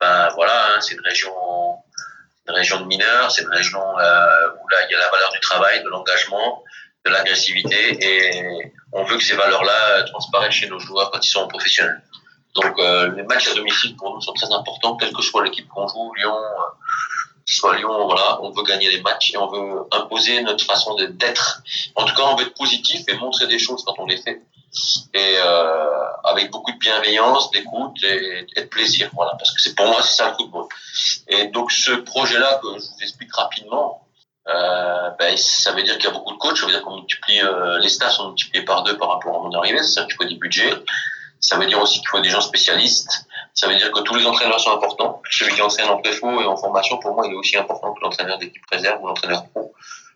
ben 0.00 0.28
voilà, 0.34 0.74
hein, 0.74 0.80
c'est 0.80 0.94
une 0.94 1.00
région 1.00 1.32
une 2.48 2.54
région 2.54 2.80
de 2.80 2.86
mineurs, 2.86 3.30
c'est 3.30 3.42
une 3.42 3.50
région 3.50 3.80
euh, 3.98 4.48
où 4.58 4.68
là 4.68 4.78
il 4.88 4.92
y 4.92 4.94
a 4.94 4.98
la 4.98 5.10
valeur 5.10 5.30
du 5.30 5.40
travail, 5.40 5.82
de 5.82 5.88
l'engagement, 5.88 6.64
de 7.04 7.10
l'agressivité 7.10 7.98
et 8.00 8.72
on 8.92 9.04
veut 9.04 9.16
que 9.16 9.24
ces 9.24 9.36
valeurs-là 9.36 10.02
transparaissent 10.04 10.54
chez 10.54 10.68
nos 10.68 10.78
joueurs 10.78 11.10
quand 11.10 11.24
ils 11.24 11.30
sont 11.30 11.48
professionnels. 11.48 12.02
Donc 12.54 12.78
euh, 12.78 13.14
les 13.14 13.22
matchs 13.22 13.48
à 13.48 13.54
domicile 13.54 13.96
pour 13.96 14.14
nous 14.14 14.20
sont 14.20 14.32
très 14.32 14.52
importants, 14.52 14.96
quelle 14.96 15.12
que 15.12 15.22
soit 15.22 15.44
l'équipe 15.44 15.68
qu'on 15.68 15.86
joue, 15.86 16.12
Lyon, 16.14 16.36
euh, 16.36 16.62
soit 17.46 17.76
Lyon, 17.76 18.06
voilà, 18.06 18.42
on 18.42 18.50
veut 18.50 18.64
gagner 18.64 18.90
les 18.90 19.00
matchs 19.02 19.32
et 19.32 19.38
on 19.38 19.46
veut 19.46 19.86
imposer 19.92 20.42
notre 20.42 20.64
façon 20.64 20.94
d'être. 20.94 21.62
En 21.94 22.04
tout 22.04 22.14
cas, 22.14 22.22
on 22.24 22.36
veut 22.36 22.46
être 22.46 22.54
positif 22.54 23.02
et 23.08 23.14
montrer 23.14 23.46
des 23.46 23.58
choses 23.58 23.84
quand 23.84 23.94
on 23.98 24.06
les 24.06 24.18
fait 24.18 24.42
et 25.14 25.34
euh, 25.38 26.06
avec 26.24 26.50
beaucoup 26.50 26.72
de 26.72 26.78
bienveillance, 26.78 27.50
d'écoute 27.50 28.02
et, 28.04 28.46
de 28.56 28.66
plaisir. 28.66 29.10
Voilà, 29.14 29.32
parce 29.32 29.50
que 29.50 29.60
c'est 29.60 29.74
pour 29.74 29.86
moi 29.86 30.00
c'est 30.02 30.16
ça 30.16 30.30
le 30.30 30.34
football. 30.36 30.66
Et 31.28 31.46
donc 31.48 31.72
ce 31.72 31.92
projet-là 31.92 32.60
que 32.62 32.68
je 32.68 32.86
vous 32.86 33.02
explique 33.02 33.34
rapidement, 33.34 34.06
euh, 34.48 35.09
ben, 35.20 35.36
ça 35.36 35.72
veut 35.72 35.82
dire 35.82 35.98
qu'il 35.98 36.06
y 36.06 36.08
a 36.08 36.12
beaucoup 36.12 36.32
de 36.32 36.38
coachs, 36.38 36.56
ça 36.56 36.64
veut 36.64 36.72
dire 36.72 36.80
qu'on 36.80 36.96
multiplie 36.96 37.42
euh, 37.42 37.78
les 37.80 37.90
stats 37.90 38.08
sont 38.08 38.28
multipliés 38.28 38.64
par 38.64 38.84
deux 38.84 38.96
par 38.96 39.10
rapport 39.10 39.36
à 39.36 39.40
mon 39.40 39.52
arrivée, 39.52 39.82
c'est-à-dire 39.82 40.06
qu'il 40.06 40.16
faut 40.16 40.24
des 40.24 40.36
budgets. 40.36 40.72
Ça 41.40 41.58
veut 41.58 41.66
dire 41.66 41.78
aussi 41.78 41.98
qu'il 41.98 42.08
faut 42.08 42.20
des 42.20 42.30
gens 42.30 42.40
spécialistes. 42.40 43.26
Ça 43.52 43.68
veut 43.68 43.76
dire 43.76 43.92
que 43.92 44.00
tous 44.00 44.14
les 44.14 44.24
entraîneurs 44.24 44.58
sont 44.58 44.72
importants. 44.72 45.20
Celui 45.30 45.54
qui 45.54 45.60
entraîne 45.60 45.90
en 45.90 45.98
préfo 45.98 46.40
et 46.40 46.46
en 46.46 46.56
formation, 46.56 46.96
pour 46.96 47.14
moi, 47.14 47.26
il 47.26 47.34
est 47.34 47.36
aussi 47.36 47.54
important 47.58 47.92
que 47.92 48.00
l'entraîneur 48.00 48.38
d'équipe 48.38 48.62
réserve 48.72 49.02
ou 49.02 49.08
l'entraîneur 49.08 49.46
pro. 49.50 49.74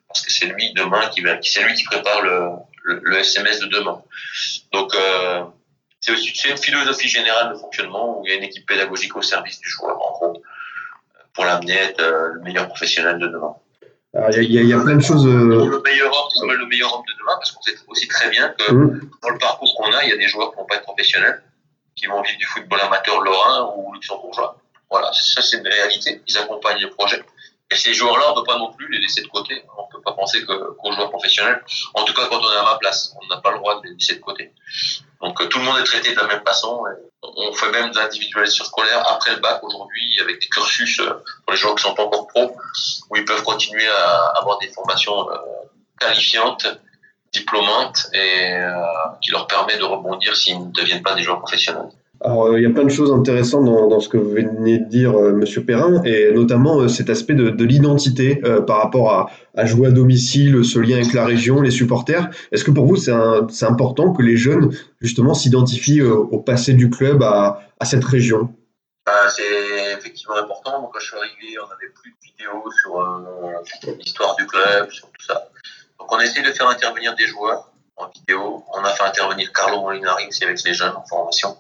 Parce 0.09 0.23
que 0.23 0.33
c'est 0.33 0.47
lui 0.47 0.73
demain 0.73 1.07
qui 1.11 1.21
va, 1.21 1.37
c'est 1.43 1.63
lui 1.65 1.75
qui 1.75 1.85
prépare 1.85 2.23
le, 2.23 2.53
le, 2.85 3.19
SMS 3.19 3.61
de 3.61 3.67
demain. 3.67 4.03
Donc, 4.73 4.95
euh, 4.95 5.45
c'est 6.01 6.13
aussi 6.13 6.49
une 6.49 6.57
philosophie 6.57 7.09
générale 7.09 7.53
de 7.53 7.59
fonctionnement 7.59 8.21
où 8.21 8.25
il 8.25 8.31
y 8.31 8.33
a 8.33 8.37
une 8.37 8.45
équipe 8.45 8.67
pédagogique 8.67 9.15
au 9.17 9.23
service 9.23 9.61
du 9.61 9.69
joueur, 9.69 10.01
en 10.01 10.13
gros, 10.13 10.43
pour 11.35 11.45
l'amener 11.45 11.79
à 11.79 11.83
être 11.83 12.01
euh, 12.01 12.29
le 12.35 12.41
meilleur 12.41 12.69
professionnel 12.69 13.19
de 13.19 13.27
demain. 13.27 13.55
Il 14.15 14.45
y, 14.45 14.67
y, 14.69 14.73
a 14.73 14.79
plein 14.79 14.95
de 14.95 15.03
choses. 15.03 15.27
Euh... 15.27 15.67
Le 15.67 15.83
meilleur 15.83 16.13
homme, 16.15 16.49
le 16.49 16.67
meilleur 16.67 16.95
homme 16.95 17.03
de 17.07 17.19
demain, 17.19 17.35
parce 17.35 17.51
qu'on 17.51 17.63
sait 17.63 17.75
aussi 17.89 18.07
très 18.07 18.31
bien 18.31 18.49
que 18.51 18.73
mmh. 18.73 19.11
dans 19.23 19.31
le 19.31 19.39
parcours 19.39 19.75
qu'on 19.75 19.93
a, 19.93 20.05
il 20.05 20.11
y 20.11 20.13
a 20.13 20.17
des 20.17 20.29
joueurs 20.29 20.53
qui 20.53 20.57
vont 20.57 20.67
pas 20.67 20.77
être 20.77 20.85
professionnels, 20.85 21.43
qui 21.97 22.07
vont 22.07 22.23
vivre 22.23 22.39
du 22.39 22.47
football 22.47 22.81
amateur 22.81 23.21
lorrain 23.23 23.73
ou 23.77 23.93
luxembourgeois. 23.93 24.57
Voilà, 24.89 25.11
ça 25.13 25.43
c'est 25.43 25.57
une 25.57 25.67
réalité. 25.67 26.23
Ils 26.29 26.39
accompagnent 26.39 26.83
le 26.83 26.91
projet. 26.91 27.21
Et 27.75 27.77
ces 27.77 27.93
joueurs-là, 27.93 28.27
on 28.29 28.31
ne 28.31 28.41
peut 28.41 28.47
pas 28.47 28.57
non 28.57 28.73
plus 28.73 28.89
les 28.89 29.01
laisser 29.01 29.23
de 29.23 29.27
côté. 29.27 29.65
On 29.77 29.83
ne 29.83 29.91
peut 29.91 30.01
pas 30.01 30.13
penser 30.13 30.45
qu'aux 30.45 30.93
joueurs 30.93 31.11
professionnels, 31.11 31.61
en 31.95 32.05
tout 32.05 32.15
cas 32.15 32.27
quand 32.31 32.39
on 32.39 32.53
est 32.53 32.57
à 32.57 32.63
ma 32.63 32.77
place, 32.77 33.13
on 33.21 33.27
n'a 33.27 33.41
pas 33.41 33.51
le 33.51 33.59
droit 33.59 33.81
de 33.81 33.89
les 33.89 33.95
laisser 33.95 34.15
de 34.15 34.21
côté. 34.21 34.53
Donc 35.21 35.41
euh, 35.41 35.47
tout 35.47 35.59
le 35.59 35.65
monde 35.65 35.79
est 35.81 35.85
traité 35.85 36.15
de 36.15 36.21
la 36.21 36.29
même 36.29 36.43
façon. 36.47 36.85
on 37.23 37.53
fait 37.53 37.73
même 37.73 37.91
de 37.91 37.99
l'individualisation 37.99 38.65
scolaire 38.65 39.03
après 39.11 39.35
le 39.35 39.41
bac 39.41 39.59
aujourd'hui 39.65 40.21
avec 40.21 40.41
des 40.41 40.47
cursus 40.47 41.01
euh, 41.01 41.15
pour 41.43 41.51
les 41.51 41.57
joueurs 41.57 41.75
qui 41.75 41.83
sont 41.83 41.95
pas 41.95 42.05
encore 42.05 42.29
pros, 42.29 42.57
où 43.11 43.17
ils 43.17 43.25
peuvent 43.25 43.43
continuer 43.43 43.89
à 43.89 44.35
avoir 44.37 44.59
des 44.59 44.69
formations 44.69 45.29
euh, 45.29 45.37
qualifiantes, 45.99 46.69
diplômantes 47.33 48.07
et 48.13 48.55
qui 49.21 49.33
leur 49.33 49.49
permet 49.49 49.77
de 49.77 49.83
rebondir 49.83 50.37
s'ils 50.37 50.61
ne 50.61 50.71
deviennent 50.71 51.03
pas 51.03 51.15
des 51.15 51.23
joueurs 51.25 51.41
professionnels. 51.41 51.89
Alors, 52.21 52.47
euh, 52.47 52.59
il 52.59 52.63
y 52.63 52.67
a 52.67 52.71
plein 52.71 52.85
de 52.85 52.91
choses 52.91 53.13
intéressantes 53.13 53.65
dans, 53.65 54.01
ce 54.01 54.09
que 54.09 54.17
vous 54.17 54.31
venez 54.31 54.79
de 54.79 54.89
dire, 54.89 55.15
euh, 55.15 55.33
Monsieur 55.33 55.65
Perrin, 55.65 56.03
et 56.05 56.33
notamment 56.33 56.81
euh, 56.81 56.89
cet 56.89 57.11
aspect 57.11 57.35
de, 57.35 57.51
de 57.51 57.65
l'identité 57.65 58.37
par 58.67 58.83
rapport 58.83 59.31
à, 59.55 59.67
jouer 59.67 59.89
à 59.89 59.91
domicile, 59.91 60.65
ce 60.65 60.79
lien 60.79 60.97
avec 60.97 61.13
la 61.13 61.25
région, 61.25 61.61
les 61.61 61.71
supporters. 61.71 62.31
Est-ce 62.53 62.65
que 62.65 62.71
pour 62.71 62.87
vous, 62.87 62.97
c'est 62.97 63.13
important 63.67 64.13
que 64.13 64.23
les 64.23 64.37
jeunes, 64.37 64.71
justement, 65.01 65.35
s'identifient 65.35 66.03
au 66.03 66.39
passé 66.39 66.75
du 66.75 66.91
club, 66.91 67.23
à, 67.23 67.61
cette 67.85 68.05
région? 68.05 68.55
Bah, 69.07 69.29
C'est 69.29 69.99
effectivement 69.99 70.37
important. 70.37 70.91
Quand 70.93 70.99
je 70.99 71.07
suis 71.07 71.17
arrivé, 71.17 71.59
on 71.63 71.69
n'avait 71.69 71.93
plus 71.95 72.11
de 72.11 72.17
vidéos 72.23 72.71
sur 72.83 73.97
l'histoire 73.99 74.37
du 74.37 74.47
club, 74.47 74.91
sur 74.91 75.07
tout 75.09 75.27
ça. 75.27 75.49
Donc, 76.01 76.13
on 76.13 76.17
a 76.17 76.25
essayé 76.25 76.47
de 76.47 76.53
faire 76.53 76.69
intervenir 76.69 77.15
des 77.15 77.27
joueurs 77.27 77.71
en 77.97 78.09
vidéo. 78.09 78.65
On 78.73 78.83
a 78.83 78.91
fait 78.91 79.05
intervenir 79.05 79.53
Carlo 79.53 79.83
Molinari 79.83 80.27
aussi 80.29 80.45
avec 80.45 80.63
les 80.65 80.75
jeunes 80.75 80.95
en 80.97 81.05
formation. 81.05 81.57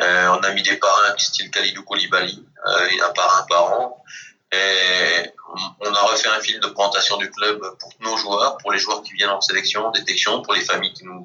Euh, 0.00 0.28
on 0.28 0.38
a 0.38 0.50
mis 0.52 0.62
des 0.62 0.76
parrains 0.76 1.16
style 1.18 1.50
Khalidou 1.50 1.82
Koulibaly, 1.82 2.44
euh, 2.66 2.88
un 3.02 3.12
parrain 3.12 3.46
par 3.48 3.64
an. 3.72 4.04
Et 4.52 5.30
on 5.80 5.94
a 5.94 6.00
refait 6.02 6.28
un 6.28 6.40
film 6.40 6.60
de 6.60 6.68
présentation 6.68 7.16
du 7.18 7.30
club 7.30 7.60
pour 7.78 7.92
nos 8.00 8.16
joueurs, 8.16 8.56
pour 8.58 8.72
les 8.72 8.78
joueurs 8.78 9.02
qui 9.02 9.12
viennent 9.12 9.30
en 9.30 9.40
sélection, 9.40 9.90
détection, 9.90 10.42
pour 10.42 10.54
les 10.54 10.62
familles 10.62 10.92
qui 10.94 11.04
nous, 11.04 11.22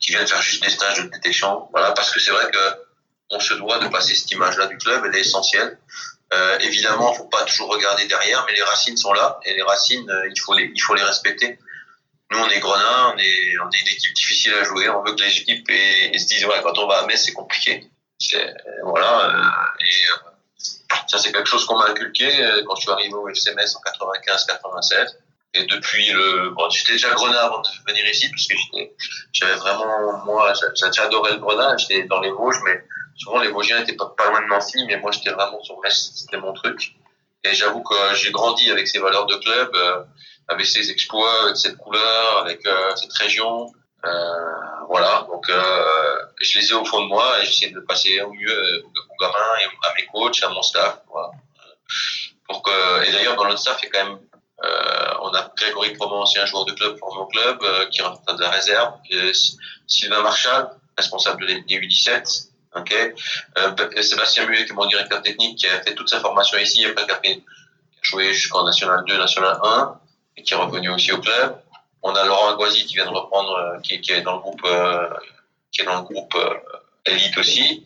qui 0.00 0.12
viennent 0.12 0.26
faire 0.26 0.40
juste 0.40 0.62
des 0.62 0.70
stages 0.70 1.02
de 1.02 1.08
détection. 1.08 1.68
Voilà, 1.72 1.92
parce 1.92 2.10
que 2.10 2.20
c'est 2.20 2.30
vrai 2.30 2.50
que 2.50 2.58
on 3.30 3.40
se 3.40 3.54
doit 3.54 3.78
de 3.78 3.88
passer 3.88 4.14
cette 4.14 4.30
image-là 4.30 4.66
du 4.66 4.78
club, 4.78 5.02
elle 5.06 5.16
est 5.16 5.20
essentielle. 5.20 5.78
Euh, 6.32 6.58
évidemment, 6.60 7.12
faut 7.12 7.24
pas 7.24 7.44
toujours 7.44 7.68
regarder 7.68 8.06
derrière, 8.06 8.44
mais 8.46 8.54
les 8.54 8.62
racines 8.62 8.96
sont 8.96 9.12
là 9.12 9.38
et 9.44 9.54
les 9.54 9.62
racines, 9.62 10.08
euh, 10.10 10.28
il 10.28 10.40
faut 10.40 10.54
les, 10.54 10.70
il 10.74 10.80
faut 10.80 10.94
les 10.94 11.02
respecter. 11.02 11.58
Nous, 12.30 12.38
on 12.38 12.48
est 12.48 12.60
Grenat, 12.60 13.12
on 13.14 13.18
est, 13.18 13.52
une 13.52 13.88
équipe 13.88 14.14
difficile 14.14 14.54
à 14.54 14.64
jouer. 14.64 14.88
On 14.88 15.02
veut 15.02 15.14
que 15.14 15.22
les 15.22 15.38
équipes 15.38 15.68
se 15.68 16.26
disent, 16.26 16.46
ouais, 16.46 16.60
quand 16.62 16.78
on 16.78 16.86
va 16.86 17.00
à 17.00 17.06
Metz, 17.06 17.22
c'est 17.24 17.32
compliqué. 17.32 17.88
Voilà. 18.82 19.28
Euh, 19.28 19.84
et 19.84 20.06
euh, 20.08 20.96
ça, 21.06 21.18
c'est 21.18 21.32
quelque 21.32 21.48
chose 21.48 21.64
qu'on 21.66 21.78
m'a 21.78 21.90
inculqué 21.90 22.26
euh, 22.44 22.62
quand 22.66 22.76
je 22.76 22.82
suis 22.82 22.90
arrivé 22.90 23.14
au 23.14 23.28
FC 23.28 23.54
Metz 23.54 23.74
en 23.76 23.80
95-96. 23.80 25.16
Et 25.56 25.64
depuis 25.66 26.10
le, 26.10 26.50
bon, 26.50 26.68
j'étais 26.70 26.92
déjà 26.94 27.14
Grenat 27.14 27.44
avant 27.44 27.60
de 27.60 27.68
venir 27.86 28.04
ici, 28.10 28.28
parce 28.28 28.48
que 28.48 28.54
j'avais 29.32 29.54
vraiment, 29.54 30.24
moi, 30.24 30.52
j'adorais 30.74 31.32
le 31.32 31.38
Grenat, 31.38 31.76
j'étais 31.76 32.04
dans 32.04 32.20
les 32.20 32.30
Vosges, 32.30 32.58
mais 32.64 32.82
souvent 33.16 33.38
les 33.38 33.50
Vosgiens 33.50 33.80
étaient 33.80 33.94
pas, 33.94 34.12
pas 34.16 34.30
loin 34.30 34.42
de 34.42 34.46
Nancy, 34.46 34.84
mais 34.86 34.96
moi 34.96 35.12
j'étais 35.12 35.30
vraiment 35.30 35.62
sur 35.62 35.78
Metz, 35.80 36.10
c'était 36.16 36.38
mon 36.38 36.52
truc. 36.54 36.96
Et 37.44 37.54
j'avoue 37.54 37.84
que 37.84 37.94
j'ai 38.14 38.32
grandi 38.32 38.68
avec 38.68 38.88
ces 38.88 38.98
valeurs 38.98 39.26
de 39.26 39.36
club 39.36 40.06
avec 40.48 40.66
ses 40.66 40.90
exploits, 40.90 41.44
avec 41.44 41.56
cette 41.56 41.76
couleur, 41.76 42.38
avec 42.38 42.66
euh, 42.66 42.94
cette 42.96 43.12
région. 43.12 43.72
Euh, 44.04 44.10
voilà, 44.88 45.26
donc 45.28 45.48
euh, 45.48 46.18
je 46.40 46.58
les 46.58 46.70
ai 46.70 46.74
au 46.74 46.84
fond 46.84 47.02
de 47.02 47.08
moi 47.08 47.40
et 47.40 47.46
j'essaie 47.46 47.70
de 47.70 47.80
passer 47.80 48.20
au 48.20 48.32
mieux 48.32 48.82
aux 48.84 49.16
gamins 49.20 49.58
et 49.60 49.64
à 49.64 49.94
mes 49.94 50.06
coachs, 50.12 50.42
à 50.42 50.48
mon 50.50 50.62
staff. 50.62 50.98
Voilà. 51.10 51.30
Pour 52.46 52.62
que, 52.62 53.04
et 53.04 53.12
d'ailleurs, 53.12 53.36
dans 53.36 53.44
notre 53.44 53.60
staff, 53.60 53.78
il 53.82 53.86
y 53.86 53.88
a 53.88 53.90
quand 53.90 54.08
même 54.08 54.18
euh, 54.62 55.14
on 55.22 55.34
a 55.34 55.52
Grégory 55.56 55.90
Proment, 55.94 56.22
ancien 56.22 56.46
joueur 56.46 56.64
de 56.64 56.72
club 56.72 56.96
formé 56.98 57.20
au 57.20 57.26
club, 57.26 57.58
euh, 57.62 57.86
qui 57.86 58.02
rentre 58.02 58.34
de 58.34 58.40
la 58.40 58.50
réserve. 58.50 58.94
Sylvain 59.86 60.22
Marchal, 60.22 60.70
responsable 60.96 61.46
des 61.46 61.60
U17. 61.60 62.50
Okay. 62.76 63.14
Sébastien 64.02 64.46
Muet, 64.46 64.64
qui 64.64 64.72
est 64.72 64.74
mon 64.74 64.86
directeur 64.86 65.22
technique, 65.22 65.58
qui 65.58 65.68
a 65.68 65.80
fait 65.82 65.94
toute 65.94 66.08
sa 66.08 66.20
formation 66.20 66.58
ici, 66.58 66.84
après 66.84 67.06
qui 67.06 67.12
a 67.12 67.40
joué 68.02 68.34
jusqu'en 68.34 68.64
National 68.64 69.04
2, 69.06 69.16
National 69.16 69.58
1 69.62 70.00
et 70.36 70.42
qui 70.42 70.54
est 70.54 70.56
revenu 70.56 70.90
aussi 70.90 71.12
au 71.12 71.20
club. 71.20 71.60
On 72.02 72.14
a 72.14 72.24
Laurent 72.24 72.50
Aguazi 72.50 72.84
qui 72.84 72.94
vient 72.94 73.06
de 73.06 73.10
reprendre, 73.10 73.52
euh, 73.52 73.80
qui, 73.80 73.94
est 73.94 74.20
dans 74.22 74.34
le 74.34 74.40
groupe, 74.40 74.60
euh, 74.64 75.08
qui 75.72 75.82
est 75.82 75.84
dans 75.84 75.96
le 75.96 76.02
groupe 76.02 76.34
euh, 76.36 76.54
élite 77.06 77.36
aussi, 77.38 77.84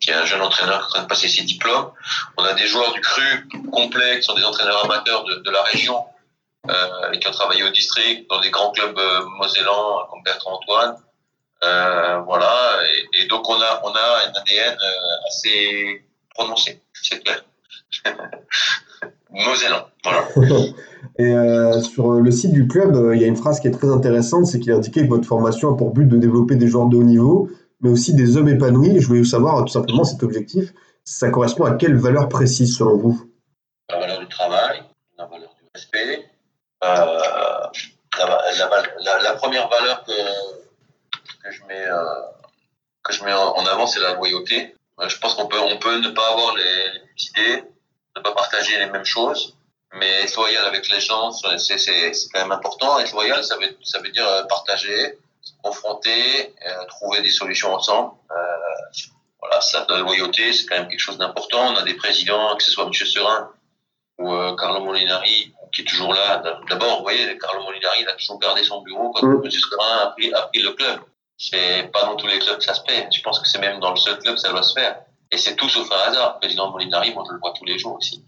qui 0.00 0.10
est 0.10 0.14
un 0.14 0.24
jeune 0.24 0.42
entraîneur 0.42 0.84
en 0.84 0.88
train 0.88 1.02
de 1.02 1.08
passer 1.08 1.28
ses 1.28 1.42
diplômes. 1.42 1.90
On 2.36 2.44
a 2.44 2.52
des 2.54 2.66
joueurs 2.66 2.92
du 2.92 3.00
cru 3.00 3.48
complet 3.72 4.18
qui 4.18 4.24
sont 4.24 4.34
des 4.34 4.44
entraîneurs 4.44 4.84
amateurs 4.84 5.24
de, 5.24 5.50
la 5.50 5.62
région 5.62 6.04
euh, 6.68 7.12
qui 7.12 7.26
ont 7.26 7.32
travaillé 7.32 7.62
au 7.62 7.70
district, 7.70 8.28
dans 8.28 8.40
des 8.40 8.50
grands 8.50 8.70
clubs 8.70 8.98
euh, 8.98 9.24
mosellans 9.38 10.06
comme 10.10 10.22
Bertrand 10.22 10.54
Antoine. 10.54 10.96
Voilà, 11.62 12.80
et, 12.88 13.22
et, 13.22 13.26
donc 13.26 13.48
on 13.48 13.60
a, 13.60 13.80
on 13.84 13.92
a 13.92 14.26
un 14.26 14.32
ADN 14.34 14.78
assez 15.26 16.04
prononcé, 16.34 16.82
c'est 16.92 17.22
clair. 17.22 17.44
Mosellan, 19.32 19.86
voilà. 20.04 20.24
Et 21.18 21.32
euh, 21.32 21.80
sur 21.80 22.12
le 22.12 22.30
site 22.30 22.52
du 22.52 22.66
club, 22.66 22.94
euh, 22.94 23.14
il 23.14 23.22
y 23.22 23.24
a 23.24 23.28
une 23.28 23.36
phrase 23.36 23.60
qui 23.60 23.68
est 23.68 23.72
très 23.72 23.90
intéressante, 23.90 24.46
c'est 24.46 24.60
qu'il 24.60 24.72
indiquait 24.72 25.02
que 25.02 25.08
votre 25.08 25.26
formation 25.26 25.72
a 25.72 25.76
pour 25.76 25.92
but 25.92 26.06
de 26.06 26.16
développer 26.16 26.56
des 26.56 26.68
joueurs 26.68 26.86
de 26.86 26.96
haut 26.96 27.02
niveau, 27.02 27.48
mais 27.80 27.90
aussi 27.90 28.14
des 28.14 28.36
hommes 28.36 28.48
épanouis. 28.48 29.00
Je 29.00 29.06
voulais 29.06 29.24
savoir 29.24 29.64
tout 29.64 29.72
simplement 29.72 30.04
cet 30.04 30.22
objectif, 30.22 30.72
ça 31.04 31.30
correspond 31.30 31.64
à 31.64 31.74
quelle 31.74 31.96
valeur 31.96 32.28
précise 32.28 32.76
selon 32.76 32.96
vous? 32.96 33.24
La 33.88 33.98
valeur 33.98 34.20
du 34.20 34.28
travail, 34.28 34.82
la 35.18 35.26
valeur 35.26 35.54
du 35.60 35.68
respect. 35.74 36.24
Euh, 36.82 36.86
la, 38.18 38.26
la, 38.26 38.82
la, 39.04 39.22
la, 39.22 39.32
première 39.34 39.68
valeur 39.68 40.02
que, 40.04 40.12
que 40.12 41.50
je 41.50 41.62
mets, 41.64 41.86
euh, 41.86 42.04
que 43.02 43.12
je 43.12 43.24
mets 43.24 43.32
en 43.32 43.64
avant, 43.66 43.86
c'est 43.86 44.00
la 44.00 44.14
loyauté. 44.14 44.74
Euh, 45.00 45.08
je 45.08 45.18
pense 45.18 45.34
qu'on 45.34 45.46
peut, 45.46 45.58
on 45.58 45.78
peut 45.78 45.98
ne 46.00 46.08
pas 46.10 46.32
avoir 46.32 46.56
les, 46.56 46.62
les 46.62 47.28
idées, 47.28 47.64
ne 48.16 48.22
pas 48.22 48.32
partager 48.32 48.78
les 48.78 48.86
mêmes 48.86 49.04
choses, 49.04 49.56
mais 49.94 50.22
être 50.22 50.36
loyal 50.36 50.64
avec 50.66 50.88
les 50.88 51.00
gens, 51.00 51.32
c'est, 51.32 51.58
c'est, 51.58 52.12
c'est 52.12 52.28
quand 52.32 52.40
même 52.40 52.52
important. 52.52 52.98
Être 52.98 53.12
loyal, 53.12 53.42
ça 53.44 53.56
veut, 53.56 53.76
ça 53.82 54.00
veut 54.00 54.10
dire 54.10 54.26
euh, 54.26 54.44
partager, 54.44 55.18
se 55.42 55.52
confronter, 55.62 56.54
euh, 56.66 56.84
trouver 56.86 57.22
des 57.22 57.30
solutions 57.30 57.74
ensemble. 57.74 58.12
Euh, 58.30 59.04
voilà, 59.40 59.60
ça, 59.60 59.86
la 59.88 59.98
loyauté, 59.98 60.52
c'est 60.52 60.66
quand 60.66 60.76
même 60.76 60.88
quelque 60.88 61.00
chose 61.00 61.18
d'important. 61.18 61.72
On 61.72 61.76
a 61.76 61.82
des 61.82 61.94
présidents, 61.94 62.56
que 62.56 62.62
ce 62.62 62.70
soit 62.70 62.84
M. 62.84 62.92
Serin 62.92 63.50
ou 64.18 64.32
euh, 64.32 64.54
Carlo 64.54 64.84
Molinari, 64.84 65.54
qui 65.72 65.80
est 65.80 65.84
toujours 65.84 66.12
là. 66.12 66.42
D'abord, 66.68 66.98
vous 66.98 67.02
voyez, 67.02 67.38
Carlo 67.38 67.62
Molinari, 67.62 68.02
il 68.02 68.08
a 68.08 68.12
toujours 68.12 68.38
gardé 68.38 68.62
son 68.64 68.82
bureau 68.82 69.10
quand 69.12 69.26
mmh. 69.26 69.42
M. 69.44 69.50
Serin 69.50 69.96
a 70.02 70.06
pris, 70.08 70.32
a 70.32 70.42
pris 70.42 70.62
le 70.62 70.72
club. 70.72 71.00
C'est 71.38 71.90
pas 71.90 72.02
dans 72.02 72.16
tous 72.16 72.26
les 72.26 72.38
clubs 72.38 72.58
que 72.58 72.64
ça 72.64 72.74
se 72.74 72.82
fait. 72.86 73.08
Je 73.10 73.22
pense 73.22 73.40
que 73.40 73.48
c'est 73.48 73.58
même 73.58 73.80
dans 73.80 73.92
le 73.92 73.96
seul 73.96 74.18
club 74.18 74.34
que 74.34 74.40
ça 74.40 74.50
doit 74.50 74.62
se 74.62 74.78
faire. 74.78 75.00
Et 75.32 75.38
c'est 75.38 75.54
tout 75.56 75.68
sauf 75.68 75.90
un 75.92 76.10
hasard. 76.10 76.34
Le 76.34 76.40
président 76.40 76.70
Molinari, 76.70 77.14
moi 77.14 77.24
je 77.26 77.32
le 77.32 77.38
vois 77.38 77.52
tous 77.56 77.64
les 77.64 77.78
jours 77.78 77.96
aussi. 77.96 78.24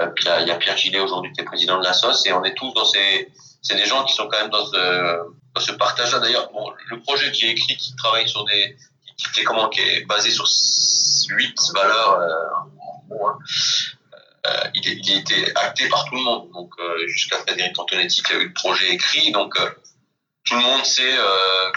Euh, 0.00 0.10
il 0.20 0.46
y, 0.46 0.50
a 0.50 0.56
Pierre 0.56 0.76
Gillet 0.76 1.00
aujourd'hui 1.00 1.32
qui 1.32 1.40
est 1.40 1.44
président 1.44 1.78
de 1.78 1.84
la 1.84 1.92
SOS 1.92 2.26
et 2.26 2.32
on 2.32 2.44
est 2.44 2.54
tous 2.54 2.72
dans 2.74 2.84
ces. 2.84 3.32
C'est 3.62 3.76
des 3.76 3.86
gens 3.86 4.04
qui 4.04 4.14
sont 4.14 4.28
quand 4.28 4.38
même 4.38 4.50
dans 4.50 4.64
ce, 4.64 5.18
dans 5.54 5.60
ce 5.60 5.72
partage-là. 5.72 6.20
D'ailleurs, 6.20 6.50
bon, 6.52 6.72
le 6.86 7.00
projet 7.00 7.28
que 7.28 7.36
j'ai 7.36 7.50
écrit 7.50 7.76
qui 7.76 7.96
travaille 7.96 8.28
sur 8.28 8.44
des. 8.44 8.76
qui, 9.16 9.32
qui 9.32 9.40
est, 9.40 9.44
comment, 9.44 9.68
qui 9.68 9.80
est 9.80 10.04
basé 10.06 10.30
sur 10.30 10.46
huit 11.30 11.58
valeurs, 11.74 12.20
euh, 12.20 12.28
bon, 13.08 13.28
hein, 13.28 13.38
euh, 14.48 14.64
il, 14.74 14.86
il, 14.86 15.12
a 15.12 15.18
été 15.18 15.56
acté 15.56 15.88
par 15.88 16.04
tout 16.04 16.14
le 16.14 16.22
monde. 16.22 16.50
Donc 16.52 16.72
euh, 16.78 17.06
jusqu'à 17.08 17.38
Frédéric 17.38 17.78
Antonetti 17.78 18.22
qui 18.22 18.32
a 18.32 18.36
eu 18.36 18.46
le 18.48 18.52
projet 18.52 18.90
écrit. 18.92 19.32
Donc 19.32 19.58
euh, 19.58 19.70
tout 20.44 20.54
le 20.54 20.60
monde 20.60 20.84
sait 20.84 21.16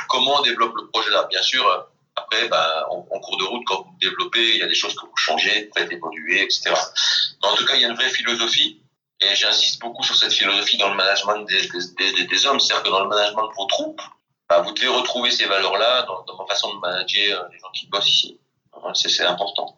comment 0.09 0.39
on 0.39 0.41
développe 0.41 0.73
le 0.75 0.87
projet 0.87 1.09
là. 1.09 1.27
Bien 1.29 1.41
sûr 1.41 1.87
bah, 2.49 2.87
en, 2.89 3.19
cours 3.19 3.37
de 3.37 3.43
route, 3.43 3.63
quand 3.65 3.83
vous 3.83 3.95
développez, 3.99 4.55
il 4.55 4.57
y 4.57 4.63
a 4.63 4.67
des 4.67 4.75
choses 4.75 4.95
que 4.95 5.05
vous 5.05 5.15
changez, 5.15 5.67
vous 5.67 5.79
faites 5.79 5.91
évoluer, 5.91 6.41
etc. 6.43 6.73
Mais 7.41 7.47
en 7.47 7.55
tout 7.55 7.65
cas, 7.65 7.75
il 7.75 7.81
y 7.81 7.85
a 7.85 7.89
une 7.89 7.95
vraie 7.95 8.09
philosophie. 8.09 8.81
Et 9.23 9.35
j'insiste 9.35 9.79
beaucoup 9.79 10.03
sur 10.03 10.15
cette 10.15 10.33
philosophie 10.33 10.77
dans 10.77 10.89
le 10.89 10.95
management 10.95 11.45
des, 11.45 12.45
hommes. 12.47 12.59
C'est-à-dire 12.59 12.83
que 12.83 12.89
dans 12.89 13.01
le 13.01 13.07
management 13.07 13.47
de 13.47 13.53
vos 13.55 13.65
troupes, 13.65 14.01
bah, 14.49 14.61
vous 14.61 14.71
devez 14.71 14.87
retrouver 14.87 15.29
ces 15.29 15.45
valeurs-là 15.45 16.03
dans, 16.03 16.23
dans 16.23 16.37
ma 16.37 16.45
façon 16.47 16.73
de 16.73 16.79
manager 16.79 17.47
les 17.51 17.59
gens 17.59 17.69
qui 17.71 17.87
bossent 17.87 18.09
ici. 18.09 18.39
C'est 18.93 19.25
important. 19.25 19.77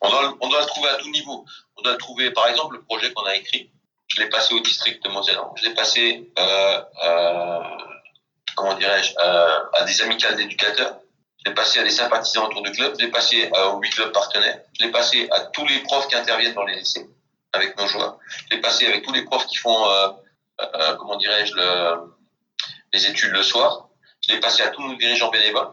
On 0.00 0.08
doit, 0.08 0.60
le 0.60 0.66
trouver 0.66 0.88
à 0.88 0.96
tout 0.96 1.10
niveau. 1.10 1.44
On 1.76 1.82
doit 1.82 1.92
le 1.92 1.98
trouver, 1.98 2.30
par 2.30 2.48
exemple, 2.48 2.76
le 2.76 2.82
projet 2.82 3.12
qu'on 3.12 3.24
a 3.24 3.34
écrit. 3.34 3.70
Je 4.08 4.22
l'ai 4.22 4.28
passé 4.28 4.54
au 4.54 4.60
district 4.60 5.02
de 5.04 5.08
Moselle. 5.10 5.38
Je 5.56 5.64
l'ai 5.64 5.74
passé, 5.74 6.30
euh, 6.38 6.82
euh, 7.04 7.60
comment 8.54 8.74
dirais-je, 8.74 9.14
euh, 9.18 9.60
à 9.74 9.84
des 9.84 10.02
amicales 10.02 10.36
d'éducateurs 10.36 10.98
je 11.44 11.50
l'ai 11.50 11.54
passé 11.54 11.78
à 11.78 11.82
des 11.82 11.90
sympathisants 11.90 12.46
autour 12.46 12.62
du 12.62 12.72
club, 12.72 12.94
je 12.98 13.04
l'ai 13.04 13.10
passé 13.10 13.50
aux 13.72 13.78
huit 13.78 13.90
clubs 13.90 14.12
partenaires, 14.12 14.60
je 14.78 14.84
l'ai 14.84 14.90
passé 14.90 15.28
à 15.30 15.40
tous 15.40 15.66
les 15.66 15.80
profs 15.80 16.08
qui 16.08 16.16
interviennent 16.16 16.54
dans 16.54 16.64
les 16.64 16.76
lycées 16.76 17.06
avec 17.52 17.76
nos 17.78 17.86
joueurs, 17.86 18.18
je 18.50 18.56
l'ai 18.56 18.60
passé 18.60 18.86
avec 18.86 19.02
tous 19.02 19.12
les 19.12 19.22
profs 19.22 19.46
qui 19.46 19.56
font, 19.56 19.88
euh, 19.88 20.08
euh, 20.60 20.96
comment 20.96 21.16
dirais-je, 21.16 21.54
le, 21.54 22.14
les 22.92 23.06
études 23.06 23.30
le 23.30 23.42
soir, 23.42 23.88
je 24.26 24.32
l'ai 24.32 24.40
passé 24.40 24.62
à 24.62 24.68
tous 24.68 24.82
nos 24.82 24.96
dirigeants 24.96 25.30
bénévoles. 25.30 25.72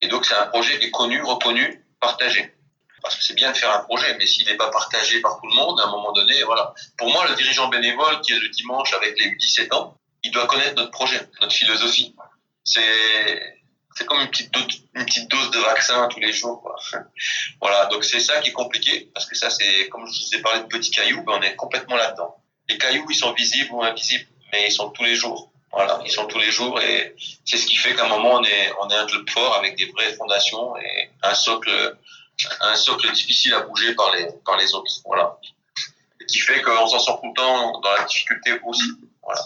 Et 0.00 0.08
donc 0.08 0.24
c'est 0.24 0.34
un 0.34 0.46
projet 0.46 0.78
qui 0.78 0.86
est 0.86 0.90
connu, 0.90 1.22
reconnu, 1.22 1.84
partagé. 2.00 2.54
Parce 3.02 3.16
que 3.16 3.24
c'est 3.24 3.34
bien 3.34 3.52
de 3.52 3.56
faire 3.56 3.74
un 3.74 3.80
projet, 3.80 4.14
mais 4.18 4.26
s'il 4.26 4.46
n'est 4.46 4.56
pas 4.56 4.70
partagé 4.70 5.20
par 5.20 5.40
tout 5.40 5.46
le 5.46 5.54
monde, 5.54 5.80
à 5.80 5.88
un 5.88 5.90
moment 5.90 6.12
donné, 6.12 6.42
voilà. 6.42 6.74
Pour 6.98 7.10
moi, 7.10 7.26
le 7.28 7.34
dirigeant 7.34 7.68
bénévole 7.68 8.20
qui 8.20 8.32
est 8.32 8.38
le 8.38 8.48
dimanche 8.48 8.92
avec 8.94 9.18
les 9.18 9.36
17 9.36 9.72
ans, 9.72 9.96
il 10.22 10.30
doit 10.30 10.46
connaître 10.46 10.74
notre 10.74 10.90
projet, 10.90 11.18
notre 11.40 11.52
philosophie. 11.52 12.14
C'est 12.62 13.59
c'est 14.00 14.06
comme 14.06 14.20
une 14.20 14.30
petite, 14.30 14.50
dose, 15.28 15.50
de 15.50 15.58
vaccin 15.58 16.08
tous 16.08 16.20
les 16.20 16.32
jours. 16.32 16.62
Quoi. 16.62 16.74
Voilà, 17.60 17.84
donc 17.86 18.02
c'est 18.02 18.20
ça 18.20 18.40
qui 18.40 18.48
est 18.48 18.52
compliqué, 18.52 19.10
parce 19.12 19.26
que 19.26 19.36
ça, 19.36 19.50
c'est 19.50 19.88
comme 19.90 20.06
je 20.06 20.24
vous 20.24 20.34
ai 20.36 20.40
parlé 20.40 20.60
de 20.60 20.66
petits 20.66 20.90
cailloux, 20.90 21.22
ben 21.22 21.34
on 21.38 21.42
est 21.42 21.54
complètement 21.54 21.96
là-dedans. 21.96 22.34
Les 22.68 22.78
cailloux, 22.78 23.06
ils 23.10 23.14
sont 23.14 23.32
visibles 23.34 23.70
ou 23.72 23.82
invisibles, 23.82 24.26
mais 24.52 24.68
ils 24.68 24.72
sont 24.72 24.88
tous 24.90 25.04
les 25.04 25.16
jours. 25.16 25.52
Voilà, 25.70 26.00
ils 26.04 26.10
sont 26.10 26.26
tous 26.26 26.38
les 26.38 26.50
jours 26.50 26.80
et 26.80 27.14
c'est 27.44 27.58
ce 27.58 27.66
qui 27.66 27.76
fait 27.76 27.94
qu'à 27.94 28.06
un 28.06 28.08
moment, 28.08 28.36
on 28.36 28.44
est, 28.44 28.72
on 28.80 28.88
est 28.88 28.96
un 28.96 29.06
club 29.06 29.28
fort 29.28 29.54
avec 29.56 29.76
des 29.76 29.86
vraies 29.86 30.14
fondations 30.14 30.76
et 30.78 31.10
un 31.22 31.34
socle, 31.34 31.96
un 32.60 32.74
socle 32.76 33.12
difficile 33.12 33.52
à 33.54 33.60
bouger 33.60 33.94
par 33.94 34.12
les, 34.12 34.28
par 34.46 34.56
les 34.56 34.74
autres. 34.74 34.90
Voilà. 35.04 35.38
Et 36.20 36.24
qui 36.24 36.40
fait 36.40 36.62
qu'on 36.62 36.86
s'en 36.88 36.98
sort 36.98 37.20
tout 37.20 37.28
le 37.28 37.34
temps 37.34 37.80
dans 37.80 37.92
la 37.92 38.04
difficulté 38.04 38.58
aussi. 38.64 38.90
Voilà. 39.22 39.42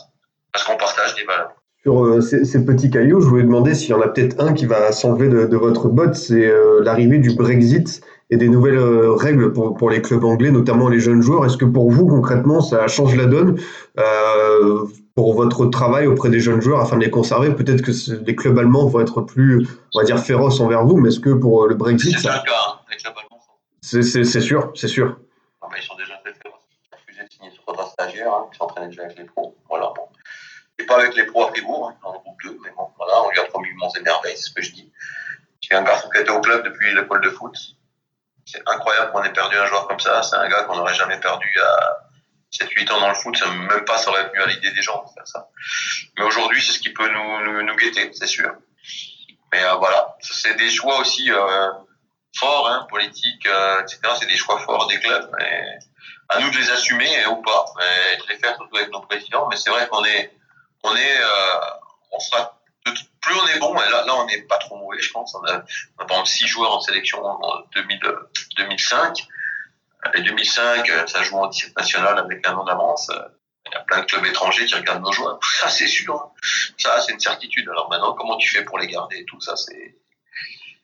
Parce 0.53 0.65
qu'on 0.65 0.77
partage 0.77 1.15
des 1.17 1.25
valeurs 1.25 1.55
sur 1.85 2.03
euh, 2.03 2.21
ces, 2.23 2.45
ces, 2.47 2.65
petits 2.65 2.91
cailloux, 2.91 3.21
je 3.21 3.27
voulais 3.27 3.43
demander 3.43 3.75
s'il 3.75 3.91
y 3.91 3.93
en 3.93 4.01
a 4.01 4.09
peut-être 4.09 4.41
un 4.43 4.55
qui 4.55 4.65
va 4.65 4.91
s'enlever 4.91 5.29
de, 5.29 5.45
de, 5.45 5.57
votre 5.57 5.89
botte, 5.89 6.15
c'est 6.15 6.47
euh, 6.47 6.83
l'arrivée 6.83 7.19
du 7.19 7.35
Brexit 7.35 8.01
et 8.31 8.39
des 8.39 8.49
nouvelles 8.49 8.79
euh, 8.79 9.13
règles 9.13 9.53
pour, 9.53 9.77
pour, 9.77 9.91
les 9.91 10.01
clubs 10.01 10.25
anglais, 10.25 10.51
notamment 10.51 10.89
les 10.89 10.99
jeunes 10.99 11.21
joueurs. 11.21 11.45
Est-ce 11.45 11.59
que 11.59 11.67
pour 11.67 11.91
vous, 11.91 12.07
concrètement, 12.07 12.63
ça 12.63 12.89
change 12.89 13.15
la 13.17 13.27
donne 13.27 13.61
euh, 13.99 14.85
pour 15.15 15.35
votre 15.35 15.67
travail 15.67 16.07
auprès 16.07 16.31
des 16.31 16.41
jeunes 16.41 16.63
joueurs 16.63 16.81
afin 16.81 16.97
de 16.97 17.05
les 17.05 17.11
conserver? 17.11 17.51
Peut-être 17.51 17.83
que 17.83 17.93
les 18.25 18.35
clubs 18.35 18.59
allemands 18.59 18.87
vont 18.87 19.01
être 19.01 19.21
plus, 19.21 19.67
on 19.95 19.99
va 19.99 20.07
dire, 20.07 20.19
féroces 20.19 20.61
envers 20.61 20.87
vous, 20.87 20.97
mais 20.97 21.11
est-ce 21.11 21.21
que 21.21 21.31
pour 21.31 21.67
le 21.67 21.75
Brexit... 21.75 22.13
C'est 22.13 22.29
ça... 22.29 22.43
le 22.43 22.51
cas, 22.51 22.57
hein. 22.67 22.81
les 22.91 22.97
clubs 22.97 23.15
allemands 23.15 23.43
C'est 23.83 24.41
sûr, 24.41 24.73
c'est 24.75 24.89
sûr. 24.89 25.19
Mais 25.71 25.79
ils 25.83 25.87
sont 25.87 25.97
déjà 25.97 26.15
très 26.25 26.33
féroces. 26.33 26.63
Ils 26.91 26.97
refusé 26.97 27.25
de 27.25 27.31
signer 27.31 27.51
sur 27.51 27.63
contrat 27.67 27.87
stagiaire, 27.87 28.33
hein, 28.33 28.47
ils 28.51 28.57
s'entraînaient 28.57 28.89
déjà 28.89 29.03
avec 29.03 29.19
les 29.19 29.25
pros. 29.25 29.55
Voilà, 29.69 29.93
bon 29.95 30.05
pas 30.87 30.97
avec 30.97 31.15
les 31.15 31.25
pros 31.25 31.47
à 31.47 31.49
Fribourg, 31.49 31.91
hein, 31.91 32.11
le 32.13 32.19
groupe 32.19 32.43
2, 32.45 32.59
mais 32.63 32.71
bon, 32.77 32.89
voilà, 32.97 33.23
on 33.25 33.31
lui 33.31 33.39
a 33.41 33.45
promis 33.45 33.71
Mons 33.75 33.91
c'est 33.91 34.37
ce 34.37 34.51
que 34.51 34.63
je 34.63 34.73
dis. 34.73 34.93
C'est 35.67 35.75
un 35.75 35.83
garçon 35.83 36.09
qui 36.11 36.21
était 36.21 36.31
au 36.31 36.41
club 36.41 36.65
depuis 36.65 36.95
l'école 36.95 37.21
de 37.23 37.31
foot. 37.31 37.57
C'est 38.45 38.63
incroyable 38.67 39.13
qu'on 39.13 39.23
ait 39.23 39.33
perdu 39.33 39.57
un 39.57 39.67
joueur 39.67 39.89
comme 39.89 40.01
ça. 40.01 40.23
C'est 40.23 40.37
un 40.37 40.49
gars 40.49 40.65
qu'on 40.65 40.77
n'aurait 40.77 40.95
jamais 40.95 41.19
perdu 41.19 41.49
a 41.61 42.09
7-8 42.53 42.93
ans 42.93 43.01
dans 43.01 43.09
le 43.09 43.15
foot. 43.15 43.43
Même 43.47 43.85
pas 43.85 43.97
ça 43.97 44.11
aurait 44.11 44.29
venu 44.29 44.43
à 44.43 44.47
l'idée 44.47 44.71
des 44.73 44.83
gens 44.83 45.03
de 45.03 45.13
faire 45.15 45.27
ça. 45.27 45.49
Mais 46.19 46.25
aujourd'hui, 46.25 46.63
c'est 46.63 46.73
ce 46.73 46.79
qui 46.79 46.93
peut 46.93 47.09
nous, 47.09 47.77
guetter, 47.77 48.11
c'est 48.13 48.27
sûr. 48.27 48.55
Mais 49.53 49.65
euh, 49.65 49.75
voilà, 49.77 50.17
c'est 50.21 50.55
des 50.57 50.71
choix 50.71 50.99
aussi 50.99 51.31
euh, 51.31 51.71
forts, 52.37 52.69
hein, 52.69 52.87
politiques, 52.91 53.47
euh, 53.47 53.83
etc. 53.83 54.01
C'est 54.19 54.27
des 54.27 54.37
choix 54.37 54.59
forts 54.59 54.87
des 54.89 54.99
clubs. 54.99 55.31
À 56.29 56.41
nous 56.41 56.51
de 56.51 56.57
les 56.57 56.71
assumer 56.71 57.27
ou 57.27 57.37
pas, 57.37 57.65
et 58.13 58.17
de 58.17 58.29
les 58.29 58.39
faire 58.39 58.57
surtout 58.57 58.77
avec 58.77 58.91
nos 58.91 59.01
présidents. 59.01 59.47
Mais 59.49 59.57
c'est 59.57 59.71
vrai 59.71 59.87
qu'on 59.89 60.05
est 60.05 60.33
on 60.85 60.95
est, 60.95 61.19
euh, 61.19 61.61
on 62.13 62.21
sera, 62.21 62.61
plus 63.21 63.35
on 63.35 63.47
est 63.49 63.59
bon, 63.59 63.75
et 63.75 63.91
là, 63.91 64.05
là 64.05 64.15
on 64.17 64.27
n'est 64.27 64.43
pas 64.43 64.59
trop 64.59 64.77
mauvais, 64.77 65.01
je 65.01 65.11
pense. 65.11 65.35
On 65.35 65.45
a, 65.45 65.65
on 65.99 66.03
a 66.03 66.07
par 66.07 66.19
exemple 66.19 66.29
six 66.29 66.47
joueurs 66.47 66.77
en 66.77 66.81
sélection 66.81 67.25
en 67.25 67.65
2000, 67.75 68.01
2005. 68.57 69.27
Et 70.15 70.21
2005, 70.21 70.87
ça 71.09 71.23
joue 71.23 71.37
en 71.39 71.47
17 71.49 71.77
national 71.79 72.19
avec 72.19 72.47
un 72.47 72.55
an 72.55 72.65
d'avance. 72.65 73.11
Il 73.67 73.73
y 73.73 73.77
a 73.77 73.81
plein 73.81 74.01
de 74.01 74.05
clubs 74.05 74.27
étrangers 74.27 74.67
qui 74.67 74.75
regardent 74.75 75.03
nos 75.03 75.13
joueurs. 75.13 75.41
Ça, 75.61 75.71
c'est 75.71 75.87
sûr. 75.87 76.31
Ça, 76.77 77.01
c'est 77.01 77.13
une 77.13 77.21
certitude. 77.21 77.67
Alors 77.71 77.89
maintenant, 77.89 78.13
comment 78.13 78.37
tu 78.37 78.51
fais 78.51 78.65
pour 78.65 78.79
les 78.79 78.87
garder 78.87 79.21
et 79.21 79.25
tout 79.25 79.41
ça, 79.41 79.57
c'est. 79.57 79.97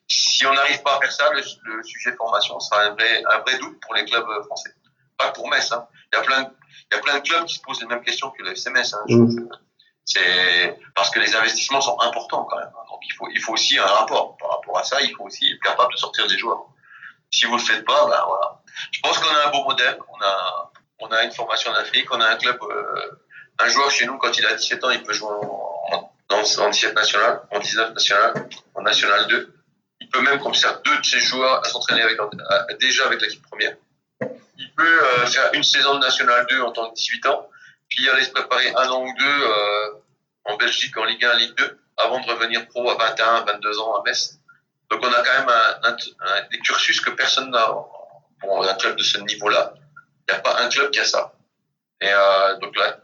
Si 0.08 0.44
on 0.46 0.54
n'arrive 0.54 0.82
pas 0.82 0.96
à 0.96 1.00
faire 1.00 1.12
ça, 1.12 1.30
le, 1.30 1.42
le, 1.64 1.82
sujet 1.84 2.10
de 2.10 2.16
formation 2.16 2.58
sera 2.58 2.82
un 2.82 2.90
vrai, 2.94 3.22
un 3.30 3.38
vrai 3.40 3.58
doute 3.58 3.78
pour 3.80 3.94
les 3.94 4.04
clubs 4.04 4.26
français. 4.46 4.74
Pas 5.16 5.30
pour 5.30 5.48
Metz. 5.48 5.70
Hein. 5.70 5.86
Il, 6.12 6.16
y 6.16 6.18
a 6.18 6.22
plein, 6.22 6.52
il 6.90 6.96
y 6.96 6.98
a 6.98 7.00
plein 7.00 7.18
de 7.18 7.28
clubs 7.28 7.44
qui 7.44 7.54
se 7.56 7.60
posent 7.60 7.80
les 7.80 7.86
mêmes 7.86 8.02
questions 8.02 8.30
que 8.30 8.42
le 8.42 8.52
FCMS. 8.52 8.94
Hein. 8.94 9.04
Mmh. 9.06 9.48
C'est 10.04 10.78
parce 10.94 11.10
que 11.10 11.20
les 11.20 11.34
investissements 11.36 11.80
sont 11.80 11.98
importants 12.00 12.44
quand 12.44 12.58
même. 12.58 12.70
Donc 12.88 13.00
il 13.02 13.12
faut, 13.12 13.28
il 13.32 13.40
faut 13.40 13.52
aussi 13.52 13.78
un 13.78 13.86
rapport 13.86 14.36
par 14.38 14.50
rapport 14.50 14.78
à 14.78 14.84
ça. 14.84 15.00
Il 15.02 15.14
faut 15.14 15.24
aussi 15.24 15.52
être 15.52 15.62
capable 15.62 15.92
de 15.92 15.98
sortir 15.98 16.26
des 16.26 16.38
joueurs. 16.38 16.64
Si 17.30 17.46
vous 17.46 17.56
le 17.56 17.62
faites 17.62 17.84
pas, 17.84 18.06
ben 18.06 18.22
voilà. 18.26 18.60
Je 18.90 19.00
pense 19.00 19.18
qu'on 19.18 19.28
a 19.28 19.46
un 19.46 19.50
beau 19.50 19.64
modèle. 19.64 19.98
On 20.08 20.20
a, 20.24 20.72
on 20.98 21.06
a 21.08 21.22
une 21.22 21.32
formation 21.32 21.70
en 21.70 21.74
Afrique. 21.74 22.12
On 22.12 22.20
a 22.20 22.26
un 22.26 22.36
club. 22.36 22.58
Euh, 22.62 23.20
un 23.60 23.68
joueur 23.68 23.90
chez 23.90 24.06
nous, 24.06 24.16
quand 24.18 24.36
il 24.36 24.46
a 24.46 24.54
17 24.54 24.84
ans, 24.84 24.90
il 24.90 25.02
peut 25.02 25.12
jouer 25.12 25.28
en, 25.28 26.12
en, 26.30 26.62
en 26.64 26.70
17 26.70 26.94
national, 26.94 27.42
en 27.50 27.58
19 27.58 27.92
national, 27.92 28.48
en 28.74 28.82
national 28.82 29.26
2. 29.28 29.54
Il 30.00 30.08
peut 30.08 30.22
même, 30.22 30.40
comme 30.40 30.54
ça, 30.54 30.80
deux 30.84 30.98
de 30.98 31.04
ses 31.04 31.20
joueurs 31.20 31.60
à 31.64 31.68
s'entraîner 31.68 32.02
avec, 32.02 32.18
déjà 32.80 33.04
avec 33.06 33.20
l'équipe 33.20 33.42
première. 33.42 33.76
Il 34.56 34.72
peut 34.74 35.02
euh, 35.04 35.26
faire 35.26 35.50
une 35.52 35.62
saison 35.62 35.94
de 35.94 36.00
national 36.00 36.46
2 36.48 36.62
en 36.62 36.72
tant 36.72 36.90
que 36.90 36.94
18 36.94 37.26
ans 37.26 37.48
puis 37.90 38.08
aller 38.08 38.24
se 38.24 38.30
préparer 38.30 38.70
un 38.70 38.88
an 38.88 39.04
ou 39.04 39.12
deux 39.18 39.44
en 40.44 40.56
Belgique, 40.56 40.96
en 40.96 41.04
Ligue 41.04 41.24
1, 41.24 41.34
Ligue 41.36 41.54
2, 41.56 41.80
avant 41.98 42.20
de 42.20 42.26
revenir 42.26 42.66
pro 42.68 42.90
à 42.90 42.96
21, 42.96 43.44
22 43.44 43.78
ans 43.80 43.96
à 43.96 44.02
Metz. 44.04 44.38
Donc 44.90 45.00
on 45.04 45.12
a 45.12 45.22
quand 45.22 45.38
même 45.38 45.48
un, 45.48 45.88
un, 45.88 45.92
un 45.92 46.48
des 46.50 46.58
cursus 46.58 47.00
que 47.00 47.10
personne 47.10 47.50
n'a 47.50 47.66
pour 48.40 48.64
un 48.68 48.74
club 48.74 48.96
de 48.96 49.02
ce 49.02 49.18
niveau-là. 49.18 49.74
Il 50.28 50.32
n'y 50.32 50.38
a 50.38 50.40
pas 50.40 50.62
un 50.62 50.68
club 50.68 50.90
qui 50.90 51.00
a 51.00 51.04
ça. 51.04 51.32
Et 52.00 52.08
euh, 52.08 52.56
donc 52.58 52.76
là, 52.76 52.98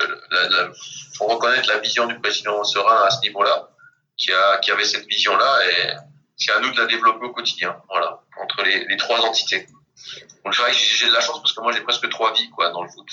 il 0.00 0.72
faut 1.16 1.26
reconnaître 1.26 1.68
la 1.68 1.78
vision 1.78 2.06
du 2.06 2.18
président 2.20 2.62
Serein 2.64 3.04
à 3.04 3.10
ce 3.10 3.20
niveau-là, 3.20 3.68
qui, 4.16 4.32
a, 4.32 4.58
qui 4.58 4.70
avait 4.70 4.84
cette 4.84 5.06
vision-là, 5.06 5.60
et 5.68 5.92
c'est 6.36 6.52
à 6.52 6.60
nous 6.60 6.72
de 6.72 6.80
la 6.80 6.86
développer 6.86 7.26
au 7.26 7.32
quotidien, 7.32 7.80
voilà, 7.88 8.20
entre 8.40 8.62
les, 8.62 8.84
les 8.86 8.96
trois 8.96 9.20
entités. 9.20 9.66
Donc 10.44 10.54
j'ai 10.54 11.08
de 11.08 11.12
la 11.12 11.20
chance 11.20 11.40
parce 11.40 11.52
que 11.52 11.60
moi 11.60 11.72
j'ai 11.72 11.82
presque 11.82 12.08
trois 12.08 12.32
vies 12.32 12.50
quoi 12.50 12.70
dans 12.70 12.82
le 12.82 12.88
foot. 12.88 13.06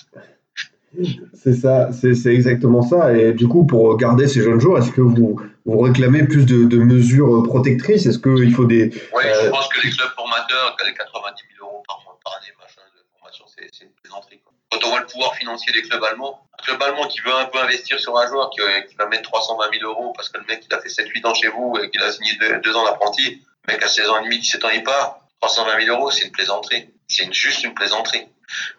C'est 1.33 1.53
ça, 1.53 1.89
c'est 1.91 2.33
exactement 2.33 2.81
ça. 2.81 3.13
Et 3.15 3.33
du 3.33 3.47
coup, 3.47 3.65
pour 3.65 3.95
garder 3.97 4.27
ces 4.27 4.41
jeunes 4.41 4.59
joueurs, 4.59 4.79
est-ce 4.79 4.91
que 4.91 5.01
vous, 5.01 5.39
vous 5.65 5.79
réclamez 5.79 6.23
plus 6.23 6.45
de, 6.45 6.65
de 6.65 6.77
mesures 6.77 7.43
protectrices? 7.43 8.05
Est-ce 8.05 8.19
qu'il 8.19 8.53
faut 8.53 8.65
des. 8.65 8.89
Oui, 9.13 9.23
euh... 9.23 9.45
je 9.45 9.49
pense 9.49 9.67
que 9.69 9.85
les 9.85 9.91
clubs 9.91 10.09
formateurs, 10.15 10.75
les 10.85 10.93
90 10.93 11.43
000 11.57 11.67
euros 11.67 11.83
par 11.87 12.01
mois, 12.03 12.17
par 12.23 12.37
année, 12.37 12.51
machin, 12.59 12.81
de 12.95 13.03
formation, 13.17 13.45
c'est 13.47 13.85
une 13.85 13.91
plaisanterie. 14.01 14.41
Quand 14.71 14.79
on 14.85 14.89
voit 14.89 14.99
le 14.99 15.05
pouvoir 15.05 15.35
financier 15.35 15.71
des 15.73 15.81
clubs 15.81 16.03
allemands, 16.03 16.41
un 16.57 16.63
club 16.63 16.81
allemand 16.81 17.07
qui 17.07 17.19
veut 17.21 17.35
un 17.35 17.45
peu 17.45 17.59
investir 17.59 17.99
sur 17.99 18.17
un 18.17 18.27
joueur, 18.27 18.49
qui, 18.49 18.61
qui 18.89 18.95
va 18.95 19.07
mettre 19.07 19.29
320 19.29 19.65
000 19.79 19.89
euros 19.89 20.13
parce 20.15 20.29
que 20.29 20.37
le 20.37 20.45
mec 20.45 20.63
il 20.69 20.73
a 20.73 20.79
fait 20.79 20.89
7-8 20.89 21.25
ans 21.25 21.33
chez 21.33 21.47
vous 21.49 21.75
et 21.81 21.89
qu'il 21.89 22.01
a 22.01 22.11
signé 22.11 22.31
2 22.39 22.61
deux, 22.63 22.75
ans 22.75 22.85
d'apprenti, 22.85 23.41
le 23.67 23.73
mec 23.73 23.83
à 23.83 23.87
16 23.87 24.09
ans 24.09 24.19
et 24.21 24.25
demi, 24.25 24.39
17 24.39 24.65
ans 24.65 24.69
il 24.73 24.83
part, 24.83 25.21
320 25.41 25.85
000 25.85 25.97
euros, 25.97 26.11
c'est 26.11 26.25
une 26.25 26.31
plaisanterie. 26.31 26.89
C'est 27.07 27.31
juste 27.33 27.63
une 27.63 27.73
plaisanterie 27.73 28.27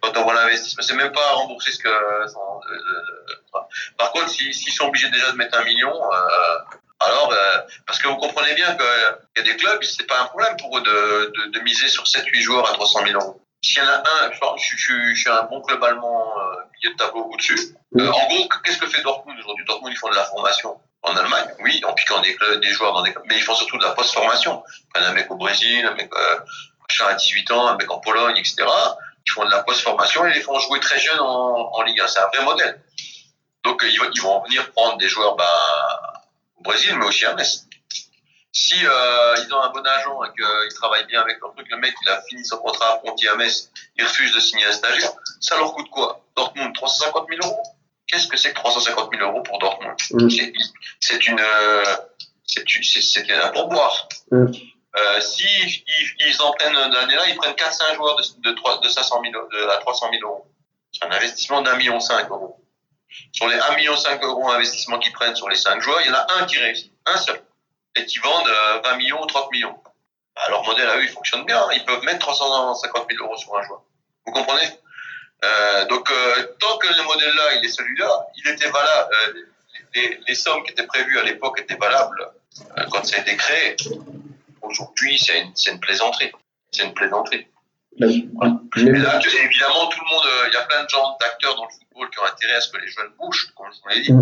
quand 0.01 0.17
on 0.17 0.23
voit 0.23 0.35
l'investissement. 0.35 0.83
C'est 0.83 0.95
même 0.95 1.13
pas 1.13 1.33
rembourser 1.33 1.73
ce 1.73 1.79
que. 1.79 1.89
Euh, 1.89 2.27
euh, 2.27 3.61
par 3.99 4.13
contre, 4.13 4.29
s'ils 4.29 4.55
si, 4.55 4.65
si 4.65 4.71
sont 4.71 4.87
obligés 4.87 5.11
déjà 5.11 5.33
de 5.33 5.37
mettre 5.37 5.59
un 5.59 5.65
million, 5.65 5.93
euh, 5.93 6.77
alors, 7.01 7.33
euh, 7.33 7.61
parce 7.87 7.99
que 7.99 8.09
vous 8.09 8.17
comprenez 8.17 8.55
bien 8.55 8.77
qu'il 8.77 9.39
y 9.39 9.41
a 9.41 9.43
des 9.43 9.57
clubs, 9.57 9.83
c'est 9.83 10.07
pas 10.07 10.21
un 10.21 10.27
problème 10.27 10.57
pour 10.59 10.77
eux 10.77 10.83
de, 10.83 11.33
de, 11.35 11.51
de 11.59 11.61
miser 11.61 11.89
sur 11.89 12.05
7-8 12.05 12.41
joueurs 12.41 12.69
à 12.69 12.75
300 12.75 13.01
000 13.07 13.19
euros. 13.19 13.41
S'il 13.63 13.83
y 13.83 13.87
en 13.87 13.89
a 13.89 13.99
un, 13.99 14.31
je, 14.33 14.77
je, 14.77 15.15
je, 15.15 15.21
suis 15.21 15.31
un 15.31 15.43
bon 15.45 15.63
club 15.63 15.83
allemand, 15.83 16.35
euh, 16.39 16.57
milieu 16.75 16.95
de 16.95 16.99
tableau 16.99 17.25
au-dessus. 17.25 17.59
Euh, 17.99 18.09
en 18.09 18.27
gros, 18.27 18.49
qu'est-ce 18.65 18.79
que 18.79 18.87
fait 18.87 19.03
Dortmund 19.03 19.39
aujourd'hui? 19.39 19.65
Dortmund, 19.67 19.93
ils 19.95 19.99
font 19.99 20.11
de 20.11 20.15
la 20.15 20.25
formation. 20.25 20.79
En 21.03 21.17
Allemagne, 21.17 21.47
oui, 21.61 21.81
en 21.87 21.95
piquant 21.95 22.21
des, 22.21 22.35
clubs, 22.35 22.61
des 22.61 22.69
joueurs 22.71 22.93
dans 22.93 23.03
des 23.03 23.13
clubs, 23.13 23.25
mais 23.27 23.37
ils 23.37 23.43
font 23.43 23.55
surtout 23.55 23.79
de 23.79 23.85
la 23.85 23.93
post-formation. 23.93 24.63
Un 24.95 25.13
mec 25.13 25.31
au 25.31 25.37
Brésil, 25.37 25.85
un 25.87 25.95
mec 25.95 26.11
euh, 26.15 27.07
à 27.07 27.15
18 27.15 27.51
ans, 27.53 27.69
un 27.69 27.77
mec 27.77 27.91
en 27.91 27.99
Pologne, 27.99 28.37
etc. 28.37 28.67
Ils 29.31 29.35
font 29.35 29.45
de 29.45 29.51
la 29.51 29.63
post-formation 29.63 30.27
et 30.27 30.35
les 30.35 30.41
font 30.41 30.59
jouer 30.59 30.81
très 30.81 30.99
jeunes 30.99 31.21
en, 31.21 31.71
en 31.73 31.83
Ligue 31.83 32.01
1. 32.01 32.09
C'est 32.09 32.19
un 32.19 32.27
vrai 32.27 32.45
modèle. 32.45 32.83
Donc, 33.63 33.85
ils, 33.87 33.97
vont, 33.97 34.11
ils 34.13 34.21
vont 34.21 34.43
venir 34.43 34.73
prendre 34.73 34.99
des 34.99 35.09
joueurs 35.09 35.37
bah, 35.37 36.23
au 36.57 36.63
Brésil, 36.63 36.97
mais 36.99 37.07
aussi 37.07 37.27
à 37.27 37.35
Metz. 37.35 37.67
Si 38.53 38.75
euh, 38.85 39.37
ils 39.45 39.55
ont 39.55 39.61
un 39.61 39.71
bon 39.71 39.87
agent 39.87 40.25
et 40.25 40.29
qu'ils 40.37 40.75
travaillent 40.75 41.07
bien 41.07 41.21
avec 41.21 41.39
leur 41.41 41.55
truc, 41.55 41.69
le 41.71 41.77
mec 41.77 41.95
il 42.03 42.09
a 42.09 42.21
fini 42.23 42.45
son 42.45 42.59
contrat 42.59 42.95
apprenti 42.95 43.29
à 43.29 43.37
Metz, 43.37 43.71
il 43.97 44.05
refuse 44.05 44.35
de 44.35 44.41
signer 44.41 44.65
un 44.65 44.73
stagiaire, 44.73 45.13
ça 45.41 45.57
leur 45.57 45.73
coûte 45.73 45.89
quoi? 45.89 46.25
Dortmund 46.37 46.75
350 46.75 47.29
000 47.29 47.41
euros? 47.45 47.63
Qu'est-ce 48.09 48.27
que 48.27 48.37
c'est 48.37 48.51
que 48.51 48.57
350 48.57 49.11
000 49.15 49.31
euros 49.31 49.43
pour 49.43 49.61
Dortmund? 49.61 49.95
Mmh. 50.11 50.31
C'est 50.99 51.29
une, 51.29 51.41
c'est 52.45 53.31
un 53.31 53.49
pourboire. 53.51 54.09
Mmh. 54.33 54.47
Euh, 54.97 55.21
si 55.21 55.47
ils, 55.87 56.27
ils 56.27 56.43
en 56.43 56.53
prennent 56.53 56.73
l'année 56.73 57.15
là, 57.15 57.29
ils 57.29 57.37
prennent 57.37 57.55
4-5 57.55 57.95
joueurs 57.95 58.17
de, 58.17 58.51
de, 58.51 58.55
3, 58.57 58.81
de 58.81 58.89
500 58.89 59.23
000, 59.23 59.49
de, 59.53 59.69
à 59.69 59.77
300 59.79 60.11
000 60.13 60.23
euros. 60.29 60.47
C'est 60.93 61.05
un 61.05 61.11
investissement 61.13 61.63
d'un 61.63 61.77
million 61.77 62.01
cinq 62.01 62.29
euros. 62.31 62.57
Sur 63.33 63.49
les 63.49 63.57
1,5 63.57 63.77
million 63.77 63.95
euros 64.23 64.51
d'investissement 64.51 64.99
qu'ils 64.99 65.13
prennent 65.13 65.37
sur 65.37 65.49
les 65.49 65.57
5 65.57 65.81
joueurs, 65.81 66.01
il 66.01 66.09
y 66.09 66.11
en 66.11 66.15
a 66.15 66.27
un 66.39 66.47
qui 66.47 66.59
réussit, 66.59 66.93
un 67.07 67.17
seul, 67.17 67.41
et 67.97 68.05
qui 68.07 68.19
vendent 68.19 68.51
20 68.85 68.97
millions 68.97 69.23
ou 69.23 69.27
30 69.27 69.51
millions. 69.53 69.77
Alors, 70.37 70.63
leur 70.63 70.73
modèle 70.73 70.89
à 70.89 70.97
eux, 70.97 71.03
il 71.03 71.09
fonctionne 71.09 71.45
bien. 71.45 71.61
Ils 71.73 71.85
peuvent 71.85 72.03
mettre 72.05 72.21
350 72.21 73.07
000 73.11 73.25
euros 73.25 73.37
sur 73.37 73.57
un 73.57 73.63
joueur. 73.63 73.83
Vous 74.27 74.33
comprenez? 74.33 74.69
Euh, 75.45 75.87
Donc, 75.87 76.11
euh, 76.11 76.55
tant 76.59 76.79
que 76.79 76.89
le 76.89 77.03
modèle-là, 77.03 77.55
il 77.57 77.65
est 77.65 77.69
celui-là, 77.69 78.27
il 78.37 78.49
était 78.49 78.69
valable. 78.71 79.11
Euh, 79.13 79.33
les, 79.95 80.21
les, 80.27 80.35
sommes 80.35 80.63
qui 80.65 80.73
étaient 80.73 80.87
prévues 80.87 81.19
à 81.19 81.25
l'époque 81.25 81.61
étaient 81.61 81.77
valables 81.77 82.31
euh, 82.79 82.85
quand 82.91 83.05
ça 83.05 83.17
a 83.17 83.21
été 83.21 83.37
créé. 83.37 83.77
Aujourd'hui, 84.63 85.19
c'est 85.19 85.41
une, 85.41 85.53
une 85.73 85.81
plaisanterie. 85.81 86.33
C'est 86.71 86.85
une 86.85 86.95
plaisanterie. 86.95 87.47
Mais 87.99 88.07
là, 88.07 89.21
évidemment, 89.21 89.89
tout 89.89 90.01
le 90.01 90.15
monde, 90.15 90.25
il 90.49 90.55
y 90.55 90.57
a 90.57 90.63
plein 90.63 90.85
de 90.85 90.89
gens, 90.89 91.17
d'acteurs 91.21 91.57
dans 91.57 91.65
le 91.65 91.71
football 91.71 92.11
qui 92.11 92.19
ont 92.21 92.25
intérêt 92.25 92.55
à 92.55 92.61
ce 92.61 92.71
que 92.71 92.79
les 92.79 92.89
jeunes 92.89 93.13
bougent, 93.19 93.53
comme 93.57 93.67
je 93.73 93.81
vous 93.83 93.89
l'ai 93.89 94.03
dit. 94.03 94.13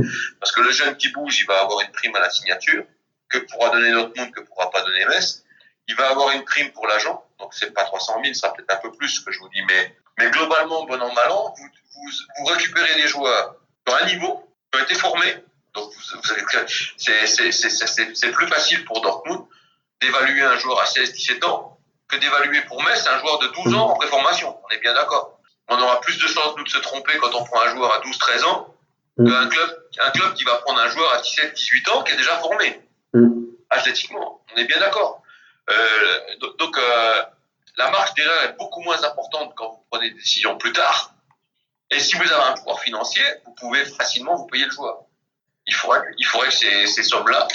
Parce 0.41 0.53
que 0.53 0.61
le 0.63 0.73
jeune 0.73 0.97
qui 0.97 1.11
bouge, 1.11 1.39
il 1.41 1.47
va 1.47 1.61
avoir 1.61 1.81
une 1.83 1.93
prime 1.93 2.15
à 2.17 2.21
la 2.21 2.31
signature, 2.31 2.85
que 3.29 3.39
pourra 3.39 3.71
donner 3.71 3.93
Dortmund, 3.93 4.33
que 4.33 4.41
pourra 4.41 4.71
pas 4.71 4.83
donner 4.83 5.05
Metz. 5.07 5.45
Il 5.87 5.95
va 5.97 6.11
avoir 6.11 6.33
une 6.33 6.45
prime 6.45 6.71
pour 6.73 6.87
l'agent, 6.87 7.25
donc 7.39 7.55
c'est 7.55 7.73
pas 7.73 7.85
300 7.85 8.21
000, 8.23 8.35
ça 8.35 8.51
peut-être 8.51 8.75
un 8.75 8.77
peu 8.77 8.93
plus 8.93 9.21
que 9.21 9.33
je 9.33 9.39
vous 9.39 9.49
dis, 9.49 9.63
mais, 9.67 9.97
mais 10.19 10.31
globalement, 10.31 10.85
bon 10.85 11.01
an, 11.01 11.13
mal 11.15 11.31
an, 11.31 11.55
vous, 11.57 11.65
vous, 11.65 12.11
vous 12.39 12.45
récupérez 12.47 12.95
des 13.01 13.09
joueurs 13.09 13.55
dans 13.87 13.95
un 13.95 14.07
niveau 14.07 14.51
qui 14.71 14.81
ont 14.81 14.85
été 14.85 14.95
formés. 14.95 15.35
Donc, 15.75 15.91
vous, 15.95 16.21
vous 16.23 16.33
avez, 16.33 17.53
c'est 17.53 18.33
plus 18.33 18.49
facile 18.49 18.85
pour 18.85 19.01
Dortmund 19.01 19.47
d'évaluer 20.01 20.43
un 20.43 20.57
joueur 20.59 20.81
à 20.81 20.85
16-17 20.85 21.45
ans 21.45 21.79
que 22.09 22.17
d'évaluer 22.17 22.61
pour 22.63 22.83
Metz 22.83 23.07
un 23.07 23.19
joueur 23.19 23.39
de 23.39 23.49
12 23.49 23.75
ans 23.75 23.91
en 23.91 23.95
préformation. 23.95 24.59
On 24.65 24.75
est 24.75 24.81
bien 24.81 24.95
d'accord. 24.95 25.39
On 25.69 25.79
aura 25.79 26.01
plus 26.01 26.19
de 26.19 26.27
chances, 26.27 26.57
nous, 26.57 26.65
de 26.65 26.69
se 26.69 26.79
tromper 26.79 27.19
quand 27.19 27.35
on 27.35 27.45
prend 27.45 27.63
un 27.63 27.69
joueur 27.75 27.93
à 27.93 28.01
12-13 28.01 28.45
ans 28.45 28.75
qu'un 29.19 29.49
club, 29.49 29.87
un 29.99 30.11
club 30.11 30.35
qui 30.35 30.45
va 30.45 30.57
prendre 30.57 30.81
un 30.81 30.89
joueur 30.89 31.13
à 31.13 31.21
17-18 31.21 31.91
ans 31.91 32.03
qui 32.03 32.13
est 32.15 32.17
déjà 32.17 32.39
formé. 32.39 32.81
Athlétiquement. 33.71 34.43
On 34.55 34.57
est 34.59 34.65
bien 34.65 34.79
d'accord. 34.79 35.23
Euh, 35.69 36.19
donc, 36.59 36.79
euh, 36.79 37.23
la 37.77 37.91
marge 37.91 38.15
d'erreur 38.15 38.45
est 38.45 38.57
beaucoup 38.59 38.81
moins 38.81 39.03
importante 39.05 39.53
quand 39.57 39.71
vous 39.71 39.85
prenez 39.91 40.11
des 40.11 40.17
décisions 40.17 40.57
plus 40.57 40.73
tard. 40.73 41.13
Et 41.91 42.01
si 42.01 42.17
vous 42.17 42.33
avez 42.33 42.45
un 42.45 42.53
pouvoir 42.55 42.81
financier, 42.81 43.23
vous 43.45 43.55
pouvez 43.55 43.85
facilement 43.85 44.37
vous 44.37 44.47
payer 44.47 44.65
le 44.65 44.71
joueur. 44.71 45.01
Il 45.67 45.75
faudrait, 45.75 46.03
il 46.17 46.25
faudrait 46.25 46.49
que 46.49 46.55
ces, 46.55 46.87
ces 46.87 47.03
sommes-là 47.03 47.47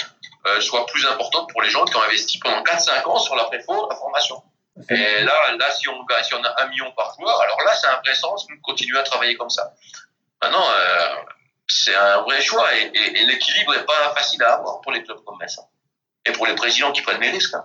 euh, 0.46 0.60
soient 0.60 0.84
plus 0.86 1.06
importantes 1.06 1.48
pour 1.50 1.62
les 1.62 1.70
gens 1.70 1.86
qui 1.86 1.96
ont 1.96 2.02
investi 2.02 2.38
pendant 2.38 2.62
4-5 2.62 3.08
ans 3.08 3.18
sur 3.18 3.34
la 3.34 3.48
formation. 3.96 4.42
Et 4.90 5.22
là, 5.22 5.52
là 5.58 5.70
si, 5.70 5.88
on, 5.88 6.04
si 6.22 6.34
on 6.34 6.44
a 6.44 6.62
un 6.62 6.66
million 6.66 6.92
par 6.92 7.14
joueur, 7.18 7.40
alors 7.40 7.58
là, 7.64 7.72
c'est 7.74 8.14
sens 8.14 8.46
de 8.46 8.54
continuer 8.62 8.98
à 8.98 9.02
travailler 9.04 9.36
comme 9.36 9.48
ça. 9.48 9.72
Maintenant, 10.42 10.66
euh, 10.68 11.14
c'est 11.66 11.94
un 11.94 12.20
vrai 12.22 12.42
choix 12.42 12.74
et, 12.74 12.90
l'équilibre 12.90 13.74
n'est 13.74 13.84
pas 13.84 14.12
facile 14.14 14.42
à 14.42 14.56
avoir 14.56 14.82
pour 14.82 14.92
les 14.92 15.02
clubs 15.02 15.22
comme 15.24 15.38
Metz. 15.38 15.58
Et 16.26 16.32
pour 16.32 16.46
les 16.46 16.54
présidents 16.54 16.92
qui 16.92 17.00
prennent 17.00 17.22
les 17.22 17.30
risques. 17.30 17.54
Hein. 17.54 17.64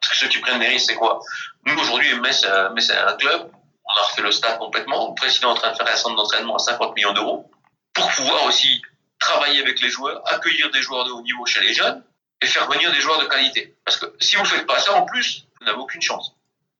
Parce 0.00 0.12
que 0.12 0.18
ceux 0.18 0.28
qui 0.28 0.38
prennent 0.38 0.60
les 0.60 0.68
risques, 0.68 0.86
c'est 0.90 0.96
quoi? 0.96 1.20
Nous, 1.66 1.76
aujourd'hui, 1.80 2.14
Metz, 2.20 2.46
Metz 2.74 2.86
c'est 2.86 2.96
un 2.96 3.16
club, 3.16 3.50
on 3.84 4.00
a 4.00 4.04
refait 4.04 4.22
le 4.22 4.30
stade 4.30 4.58
complètement, 4.58 5.08
le 5.08 5.14
président 5.14 5.48
est 5.48 5.58
en 5.58 5.60
train 5.60 5.72
de 5.72 5.76
faire 5.76 5.88
un 5.88 5.96
centre 5.96 6.14
d'entraînement 6.14 6.54
à 6.54 6.60
50 6.60 6.94
millions 6.94 7.12
d'euros 7.12 7.50
pour 7.92 8.08
pouvoir 8.12 8.44
aussi 8.44 8.80
travailler 9.18 9.60
avec 9.60 9.80
les 9.80 9.88
joueurs, 9.88 10.22
accueillir 10.32 10.70
des 10.70 10.80
joueurs 10.80 11.04
de 11.04 11.10
haut 11.10 11.22
niveau 11.22 11.44
chez 11.44 11.60
les 11.60 11.74
jeunes 11.74 12.02
et 12.42 12.46
faire 12.46 12.70
venir 12.70 12.92
des 12.92 13.00
joueurs 13.00 13.20
de 13.20 13.26
qualité. 13.26 13.76
Parce 13.84 13.96
que 13.96 14.06
si 14.20 14.36
vous 14.36 14.42
ne 14.42 14.48
faites 14.48 14.66
pas 14.66 14.78
ça, 14.78 14.94
en 14.94 15.04
plus, 15.04 15.46
vous 15.58 15.66
n'avez 15.66 15.78
aucune 15.78 16.02
chance. 16.02 16.32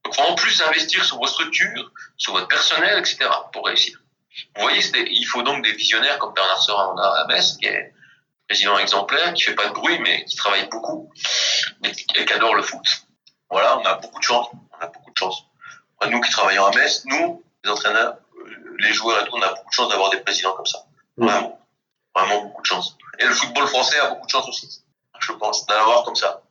Donc, 0.05 0.15
il 0.17 0.23
faut 0.23 0.31
en 0.31 0.35
plus 0.35 0.63
investir 0.63 1.05
sur 1.05 1.19
vos 1.19 1.27
structures, 1.27 1.93
sur 2.17 2.33
votre 2.33 2.49
personnel, 2.49 2.99
etc. 2.99 3.29
pour 3.53 3.67
réussir. 3.67 3.99
Vous 4.57 4.63
voyez, 4.63 4.81
il 5.11 5.25
faut 5.25 5.43
donc 5.43 5.63
des 5.63 5.73
visionnaires 5.73 6.19
comme 6.19 6.33
Bernard 6.33 6.63
Serin, 6.63 6.95
on 6.95 6.99
a 6.99 7.23
à 7.23 7.27
Metz, 7.27 7.57
qui 7.59 7.67
est 7.67 7.93
président 8.49 8.79
exemplaire, 8.79 9.35
qui 9.35 9.43
fait 9.43 9.55
pas 9.55 9.69
de 9.69 9.75
bruit, 9.75 9.99
mais 9.99 10.25
qui 10.25 10.37
travaille 10.37 10.67
beaucoup, 10.69 11.13
et 11.85 12.25
qui 12.25 12.33
adore 12.33 12.55
le 12.55 12.63
foot. 12.63 12.85
Voilà, 13.51 13.79
on 13.79 13.85
a 13.85 13.95
beaucoup 13.95 14.19
de 14.19 14.25
chance. 14.25 14.49
On 14.73 14.83
a 14.83 14.87
beaucoup 14.87 15.11
de 15.11 15.19
chance. 15.19 15.45
Nous 16.09 16.21
qui 16.21 16.31
travaillons 16.31 16.65
à 16.65 16.75
Metz, 16.75 17.03
nous, 17.05 17.45
les 17.63 17.71
entraîneurs, 17.71 18.17
les 18.79 18.93
joueurs 18.93 19.23
et 19.23 19.29
tout, 19.29 19.37
on 19.37 19.43
a 19.43 19.49
beaucoup 19.49 19.69
de 19.69 19.75
chance 19.75 19.89
d'avoir 19.91 20.11
des 20.11 20.21
présidents 20.21 20.55
comme 20.55 20.67
ça. 20.67 20.79
Vraiment. 21.17 21.61
Vraiment 22.15 22.45
beaucoup 22.45 22.63
de 22.63 22.67
chance. 22.67 22.97
Et 23.19 23.27
le 23.27 23.35
football 23.35 23.67
français 23.67 23.99
a 23.99 24.09
beaucoup 24.09 24.27
de 24.27 24.31
chance 24.31 24.49
aussi, 24.49 24.83
je 25.21 25.33
pense, 25.33 25.67
d'avoir 25.67 26.05
comme 26.05 26.17
ça. 26.17 26.43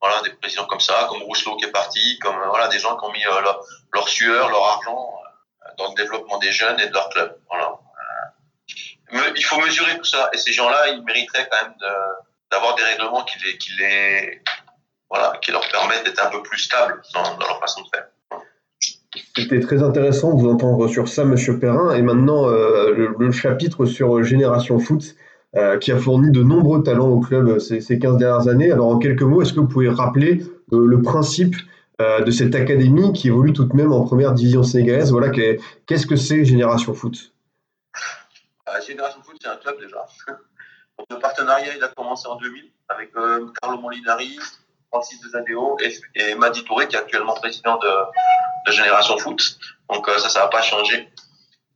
Voilà, 0.00 0.20
des 0.22 0.30
présidents 0.30 0.66
comme 0.66 0.80
ça, 0.80 1.06
comme 1.08 1.22
Rousselot 1.22 1.56
qui 1.56 1.64
est 1.64 1.70
parti, 1.70 2.18
comme 2.20 2.36
voilà, 2.48 2.68
des 2.68 2.78
gens 2.78 2.96
qui 2.96 3.04
ont 3.04 3.12
mis 3.12 3.24
euh, 3.24 3.52
leur, 3.92 4.08
sueur, 4.08 4.48
leur 4.48 4.64
argent 4.64 4.98
euh, 4.98 5.68
dans 5.78 5.90
le 5.90 5.94
développement 5.94 6.38
des 6.38 6.50
jeunes 6.50 6.80
et 6.80 6.88
de 6.88 6.92
leur 6.92 7.08
club. 7.10 7.38
Voilà. 7.48 7.78
Euh, 9.14 9.32
il 9.36 9.44
faut 9.44 9.60
mesurer 9.60 9.96
tout 9.98 10.04
ça. 10.04 10.28
Et 10.32 10.38
ces 10.38 10.52
gens-là, 10.52 10.88
ils 10.88 11.04
mériteraient 11.04 11.48
quand 11.50 11.62
même 11.62 11.74
d'avoir 12.50 12.74
de, 12.74 12.80
des 12.80 12.86
règlements 12.86 13.22
qui 13.24 13.38
les, 13.44 13.58
qui 13.58 13.70
les, 13.78 14.42
voilà, 15.12 15.38
qui 15.42 15.52
leur 15.52 15.68
permettent 15.68 16.04
d'être 16.04 16.24
un 16.24 16.30
peu 16.30 16.42
plus 16.42 16.58
stables 16.58 17.02
dans, 17.12 17.38
leur 17.38 17.60
façon 17.60 17.82
de 17.82 17.88
faire. 17.94 18.06
C'était 19.36 19.60
très 19.60 19.82
intéressant 19.82 20.32
de 20.32 20.40
vous 20.40 20.48
entendre 20.48 20.88
sur 20.88 21.06
ça, 21.06 21.24
Monsieur 21.24 21.58
Perrin. 21.58 21.94
Et 21.94 22.00
maintenant, 22.00 22.48
euh, 22.48 23.14
le, 23.18 23.30
chapitre 23.30 23.84
sur 23.84 24.22
Génération 24.24 24.78
Foot, 24.78 25.14
euh, 25.56 25.78
qui 25.78 25.92
a 25.92 25.98
fourni 25.98 26.30
de 26.30 26.42
nombreux 26.42 26.82
talents 26.82 27.08
au 27.08 27.20
club 27.20 27.58
ces, 27.58 27.80
ces 27.80 27.98
15 27.98 28.16
dernières 28.16 28.48
années. 28.48 28.72
Alors, 28.72 28.88
en 28.88 28.98
quelques 28.98 29.22
mots, 29.22 29.42
est-ce 29.42 29.52
que 29.52 29.60
vous 29.60 29.68
pouvez 29.68 29.88
rappeler 29.88 30.42
euh, 30.72 30.86
le 30.86 31.02
principe 31.02 31.54
euh, 32.00 32.22
de 32.22 32.30
cette 32.30 32.54
académie 32.54 33.12
qui 33.12 33.28
évolue 33.28 33.52
tout 33.52 33.64
de 33.64 33.76
même 33.76 33.92
en 33.92 34.04
première 34.04 34.32
division 34.32 34.62
sénégalaise? 34.62 35.10
Voilà, 35.12 35.30
qu'est-ce 35.30 36.06
que 36.06 36.16
c'est 36.16 36.44
Génération 36.44 36.94
Foot? 36.94 37.32
Génération 38.86 39.20
Foot, 39.22 39.36
c'est 39.40 39.48
un 39.48 39.56
club 39.56 39.78
déjà. 39.80 40.06
Le 41.10 41.18
partenariat, 41.18 41.74
il 41.76 41.82
a 41.82 41.88
commencé 41.88 42.28
en 42.28 42.36
2000 42.36 42.70
avec 42.88 43.10
euh, 43.16 43.46
Carlo 43.60 43.80
Molinari, 43.80 44.38
Francis 44.90 45.20
Desadeo 45.20 45.76
et, 45.80 45.92
et 46.14 46.34
Madi 46.34 46.64
Touré, 46.64 46.86
qui 46.88 46.96
est 46.96 46.98
actuellement 46.98 47.34
président 47.34 47.78
de, 47.78 47.88
de 48.66 48.72
Génération 48.72 49.16
Foot. 49.18 49.58
Donc 49.90 50.08
euh, 50.08 50.18
ça, 50.18 50.28
ça 50.28 50.40
n'a 50.40 50.48
pas 50.48 50.62
changé. 50.62 51.08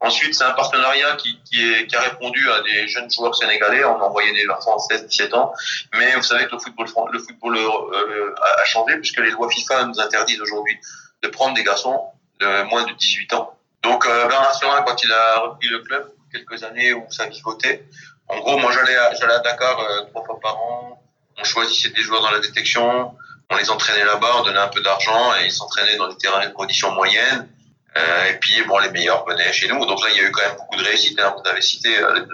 Ensuite, 0.01 0.35
c'est 0.35 0.45
un 0.45 0.53
partenariat 0.53 1.17
qui, 1.17 1.41
qui, 1.45 1.63
est, 1.63 1.87
qui 1.87 1.97
a 1.97 2.01
répondu 2.01 2.51
à 2.51 2.61
des 2.61 2.87
jeunes 2.87 3.11
joueurs 3.11 3.35
sénégalais. 3.35 3.83
On 3.85 4.01
a 4.01 4.05
envoyé 4.05 4.33
des 4.33 4.49
enfants 4.49 4.77
de 4.77 4.95
16-17 4.95 5.35
ans. 5.35 5.53
Mais 5.95 6.15
vous 6.15 6.23
savez 6.23 6.47
que 6.47 6.53
le 6.53 6.59
football, 6.59 7.11
le 7.13 7.19
football 7.19 7.57
euh, 7.57 8.35
a 8.61 8.65
changé 8.67 8.97
puisque 8.97 9.19
les 9.19 9.31
lois 9.31 9.49
FIFA 9.51 9.87
nous 9.87 9.99
interdisent 9.99 10.41
aujourd'hui 10.41 10.79
de 11.23 11.29
prendre 11.29 11.55
des 11.55 11.65
garçons 11.65 11.99
de 12.41 12.63
moins 12.65 12.85
de 12.85 12.93
18 12.93 13.33
ans. 13.33 13.57
Donc 13.83 14.07
euh, 14.07 14.29
Bernard 14.29 14.55
Surin, 14.55 14.83
quand 14.83 15.03
il 15.03 15.13
a 15.13 15.41
repris 15.41 15.69
le 15.69 15.79
club, 15.81 16.13
quelques 16.31 16.63
années 16.63 16.93
où 16.93 17.07
ça 17.09 17.27
pivotait, 17.27 17.87
en 18.29 18.39
gros, 18.41 18.59
moi 18.59 18.73
j'allais 18.73 18.97
à, 18.97 19.09
à 19.09 19.39
Dakar 19.39 19.81
euh, 19.81 20.05
trois 20.11 20.25
fois 20.25 20.41
par 20.41 20.57
an. 20.57 21.03
On 21.39 21.45
choisissait 21.45 21.91
des 21.91 22.03
joueurs 22.03 22.21
dans 22.23 22.31
la 22.31 22.41
détection. 22.41 23.15
On 23.49 23.57
les 23.57 23.71
entraînait 23.71 24.05
là-bas, 24.05 24.39
on 24.39 24.43
donnait 24.43 24.59
un 24.59 24.69
peu 24.69 24.81
d'argent 24.83 25.35
et 25.37 25.47
ils 25.47 25.53
s'entraînaient 25.53 25.97
dans 25.97 26.09
des 26.09 26.17
terrains 26.17 26.45
de 26.47 26.53
conditions 26.53 26.91
moyennes. 26.93 27.49
Euh, 27.97 28.31
et 28.31 28.35
puis, 28.39 28.63
bon, 28.65 28.79
les 28.79 28.91
meilleurs 28.91 29.25
venaient 29.27 29.53
chez 29.53 29.69
nous. 29.69 29.85
Donc 29.87 30.03
là, 30.03 30.09
il 30.13 30.19
y 30.19 30.21
a 30.21 30.25
eu 30.25 30.33
quand 30.33 30.43
même 30.43 30.57
beaucoup 30.57 30.77
de 30.77 30.85
réussites. 30.85 31.19
Hein. 31.21 31.35
Vous 31.37 31.49
avez 31.49 31.63
cité 31.63 31.99
euh, 31.99 32.27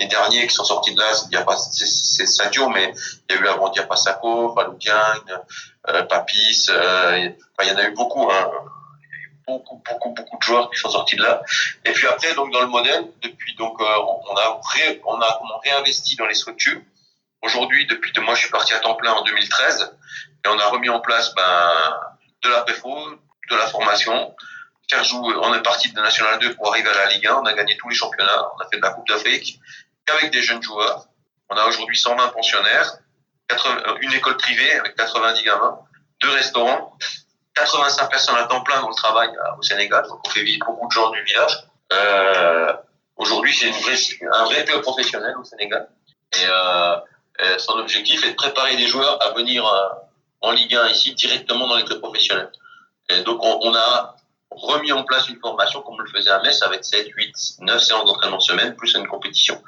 les 0.00 0.06
derniers 0.06 0.46
qui 0.46 0.54
sont 0.54 0.64
sortis 0.64 0.94
de 0.94 1.00
là, 1.00 1.06
c'est 1.54 2.26
Sadio, 2.26 2.68
mais 2.68 2.92
il 3.28 3.36
y 3.36 3.38
a 3.38 3.42
eu 3.42 3.48
avant 3.48 3.68
Diapasaco, 3.68 4.54
Falou 4.54 4.74
Diagne, 4.74 5.38
euh, 5.88 6.02
Papis. 6.04 6.66
Euh, 6.70 7.30
il 7.62 7.68
y 7.68 7.70
en 7.70 7.76
a 7.76 7.88
eu 7.88 7.92
beaucoup. 7.92 8.30
Hein. 8.30 8.50
Beaucoup, 9.46 9.80
beaucoup, 9.88 10.10
beaucoup 10.10 10.38
de 10.38 10.42
joueurs 10.42 10.70
qui 10.70 10.80
sont 10.80 10.90
sortis 10.90 11.14
de 11.14 11.22
là. 11.22 11.40
Et 11.84 11.92
puis 11.92 12.08
après, 12.08 12.34
donc 12.34 12.52
dans 12.52 12.62
le 12.62 12.66
modèle, 12.66 13.04
depuis 13.22 13.54
donc, 13.54 13.80
euh, 13.80 13.84
on 13.84 14.36
a 14.36 14.60
on 15.04 15.20
a 15.20 15.60
réinvesti 15.62 16.16
dans 16.16 16.26
les 16.26 16.34
structures. 16.34 16.80
Aujourd'hui, 17.42 17.86
depuis 17.86 18.10
deux 18.10 18.22
mois, 18.22 18.34
je 18.34 18.40
suis 18.40 18.50
parti 18.50 18.72
à 18.72 18.80
temps 18.80 18.96
plein 18.96 19.12
en 19.12 19.22
2013 19.22 19.92
et 20.44 20.48
on 20.48 20.58
a 20.58 20.66
remis 20.66 20.88
en 20.88 20.98
place 20.98 21.32
ben, 21.36 21.70
de 22.42 22.48
la 22.48 22.62
préfo, 22.62 22.90
de 23.50 23.56
la 23.56 23.66
formation, 23.68 24.34
jouer. 25.02 25.34
On 25.42 25.54
est 25.54 25.62
parti 25.62 25.92
de 25.92 26.00
National 26.00 26.38
2 26.38 26.54
pour 26.54 26.68
arriver 26.72 26.88
à 26.88 26.94
la 26.94 27.12
Ligue 27.12 27.26
1. 27.26 27.34
On 27.34 27.44
a 27.46 27.52
gagné 27.52 27.76
tous 27.76 27.88
les 27.88 27.94
championnats. 27.94 28.48
On 28.56 28.60
a 28.62 28.68
fait 28.70 28.76
de 28.76 28.82
la 28.82 28.90
Coupe 28.90 29.08
d'Afrique 29.08 29.60
qu'avec 30.04 30.30
des 30.30 30.42
jeunes 30.42 30.62
joueurs. 30.62 31.06
On 31.48 31.56
a 31.56 31.64
aujourd'hui 31.64 31.96
120 31.96 32.28
pensionnaires, 32.28 32.98
80, 33.48 33.96
une 34.00 34.12
école 34.12 34.36
privée 34.36 34.72
avec 34.78 34.96
90 34.96 35.42
gamins, 35.44 35.78
deux 36.20 36.30
restaurants, 36.30 36.96
85 37.54 38.10
personnes 38.10 38.36
à 38.36 38.44
temps 38.44 38.62
plein 38.62 38.80
dans 38.80 38.88
le 38.88 38.94
travail 38.94 39.30
au 39.58 39.62
Sénégal. 39.62 40.04
Donc 40.08 40.20
on 40.26 40.30
fait 40.30 40.42
vivre 40.42 40.64
beaucoup 40.66 40.86
de 40.86 40.92
gens 40.92 41.10
du 41.10 41.22
village. 41.22 41.64
Euh, 41.92 42.72
aujourd'hui, 43.16 43.54
c'est 43.54 43.70
un 44.32 44.44
vrai 44.44 44.64
club 44.64 44.82
professionnel 44.82 45.34
au 45.38 45.44
Sénégal. 45.44 45.88
Et 46.34 46.44
euh, 46.48 46.96
son 47.58 47.74
objectif 47.74 48.24
est 48.24 48.30
de 48.30 48.34
préparer 48.34 48.76
des 48.76 48.88
joueurs 48.88 49.18
à 49.24 49.30
venir 49.32 49.64
euh, 49.66 49.88
en 50.40 50.50
Ligue 50.50 50.74
1 50.74 50.88
ici 50.88 51.14
directement 51.14 51.68
dans 51.68 51.76
les 51.76 51.84
clubs 51.84 52.00
professionnels. 52.00 52.50
Donc 53.24 53.38
on, 53.44 53.60
on 53.62 53.74
a 53.74 54.15
remis 54.56 54.92
en 54.92 55.04
place 55.04 55.28
une 55.28 55.38
formation 55.38 55.82
comme 55.82 55.94
on 55.94 55.98
le 55.98 56.10
faisait 56.10 56.30
à 56.30 56.40
Metz 56.40 56.62
avec 56.62 56.84
7, 56.84 57.08
8, 57.14 57.34
9 57.60 57.82
séances 57.82 58.04
d'entraînement 58.06 58.40
semaine 58.40 58.74
plus 58.74 58.94
une 58.94 59.06
compétition. 59.06 59.62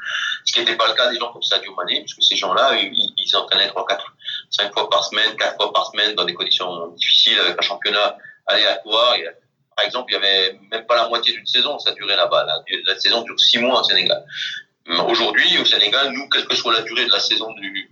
Ce 0.45 0.53
qui 0.53 0.61
n'était 0.61 0.77
pas 0.77 0.89
le 0.89 0.95
cas 0.95 1.11
des 1.11 1.19
gens 1.19 1.33
comme 1.33 1.43
Sadio 1.43 1.75
Mané, 1.75 2.01
puisque 2.01 2.23
ces 2.23 2.37
gens-là, 2.37 2.75
ils, 2.77 3.13
ils 3.17 3.37
entraînaient 3.37 3.69
3, 3.69 3.87
4, 3.87 4.15
5 4.51 4.73
fois 4.73 4.89
par 4.89 5.05
semaine, 5.05 5.37
4 5.37 5.57
fois 5.57 5.73
par 5.73 5.91
semaine 5.91 6.15
dans 6.15 6.25
des 6.25 6.35
conditions 6.35 6.89
difficiles 6.97 7.39
avec 7.39 7.59
un 7.59 7.63
championnat 7.63 8.17
aléatoire. 8.47 9.15
Et, 9.17 9.29
par 9.77 9.85
exemple, 9.85 10.11
il 10.11 10.15
y 10.15 10.17
avait 10.17 10.59
même 10.71 10.87
pas 10.87 10.97
la 10.97 11.09
moitié 11.09 11.33
d'une 11.33 11.47
saison, 11.47 11.79
ça 11.79 11.93
durait 11.93 12.17
là-bas. 12.17 12.47
La, 12.87 12.99
saison 12.99 13.23
dure 13.23 13.39
6 13.39 13.59
mois 13.59 13.81
au 13.81 13.85
Sénégal. 13.85 14.25
Aujourd'hui, 15.07 15.59
au 15.59 15.65
Sénégal, 15.65 16.11
nous, 16.13 16.29
quelle 16.31 16.47
que 16.47 16.57
soit 16.57 16.73
la 16.73 16.81
durée 16.83 17.05
de 17.05 17.13
la 17.13 17.21
saison 17.21 17.53
du, 17.53 17.91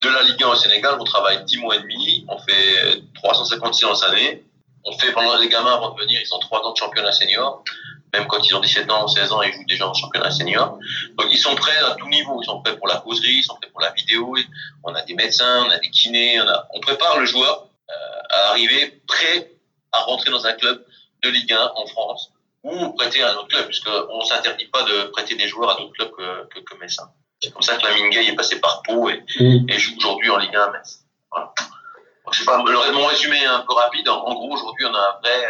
de 0.00 0.08
la 0.08 0.22
Ligue 0.22 0.42
1 0.42 0.48
au 0.48 0.56
Sénégal, 0.56 0.96
on 0.98 1.04
travaille 1.04 1.44
10 1.44 1.58
mois 1.58 1.76
et 1.76 1.80
demi, 1.80 2.24
on 2.28 2.38
fait 2.38 3.02
350 3.14 3.74
séances 3.74 4.02
années, 4.02 4.44
on 4.86 4.92
fait 4.98 5.12
pendant 5.12 5.36
les 5.36 5.48
gamins 5.48 5.74
avant 5.74 5.90
de 5.90 6.00
venir, 6.00 6.20
ils 6.22 6.34
ont 6.34 6.38
3 6.38 6.62
ans 6.62 6.72
de 6.72 6.76
championnat 6.76 7.12
senior, 7.12 7.62
même 8.12 8.26
quand 8.28 8.40
ils 8.46 8.54
ont 8.54 8.60
17 8.60 8.90
ans, 8.90 9.08
16 9.08 9.32
ans, 9.32 9.42
ils 9.42 9.52
jouent 9.52 9.66
déjà 9.66 9.88
en 9.88 9.94
championnat 9.94 10.30
senior. 10.30 10.78
Donc 11.16 11.26
ils 11.30 11.38
sont 11.38 11.54
prêts 11.56 11.76
à 11.76 11.96
tout 11.96 12.08
niveau, 12.08 12.40
ils 12.40 12.46
sont 12.46 12.62
prêts 12.62 12.76
pour 12.76 12.86
la 12.86 12.96
causerie, 12.96 13.38
ils 13.38 13.42
sont 13.42 13.56
prêts 13.56 13.70
pour 13.70 13.80
la 13.80 13.90
vidéo, 13.90 14.36
on 14.84 14.94
a 14.94 15.02
des 15.02 15.14
médecins, 15.14 15.64
on 15.66 15.70
a 15.70 15.78
des 15.78 15.90
kinés, 15.90 16.40
on, 16.40 16.48
a... 16.48 16.68
on 16.72 16.80
prépare 16.80 17.18
le 17.18 17.26
joueur 17.26 17.68
euh, 17.90 17.92
à 18.30 18.50
arriver 18.50 19.02
prêt 19.06 19.52
à 19.92 20.02
rentrer 20.02 20.30
dans 20.30 20.46
un 20.46 20.52
club 20.52 20.84
de 21.22 21.28
Ligue 21.30 21.52
1 21.52 21.72
en 21.74 21.86
France 21.86 22.30
ou 22.62 22.90
prêter 22.94 23.22
à 23.22 23.32
un 23.32 23.34
autre 23.34 23.48
club, 23.48 23.66
puisqu'on 23.66 24.18
ne 24.18 24.24
s'interdit 24.24 24.66
pas 24.66 24.82
de 24.82 25.04
prêter 25.10 25.36
des 25.36 25.48
joueurs 25.48 25.70
à 25.70 25.80
d'autres 25.80 25.92
clubs 25.92 26.10
que, 26.10 26.46
que, 26.48 26.60
que 26.60 26.78
Metz. 26.78 26.96
C'est 27.40 27.52
comme 27.52 27.62
ça 27.62 27.76
que 27.76 27.82
la 27.82 27.92
Mingay 27.94 28.26
est 28.26 28.34
passé 28.34 28.60
par 28.60 28.82
Pau 28.82 29.08
et, 29.08 29.22
mmh. 29.38 29.66
et 29.68 29.78
joue 29.78 29.96
aujourd'hui 29.98 30.30
en 30.30 30.38
Ligue 30.38 30.56
1 30.56 30.60
à 30.60 30.70
Metz. 30.72 31.04
Voilà. 31.30 31.52
Pas, 32.44 32.58
mon 32.58 33.06
résumé 33.06 33.36
est 33.36 33.46
un 33.46 33.60
peu 33.60 33.74
rapide. 33.74 34.08
En, 34.08 34.34
gros, 34.34 34.52
aujourd'hui, 34.52 34.84
on 34.86 34.94
a 34.94 34.98
un 34.98 35.20
vrai, 35.20 35.46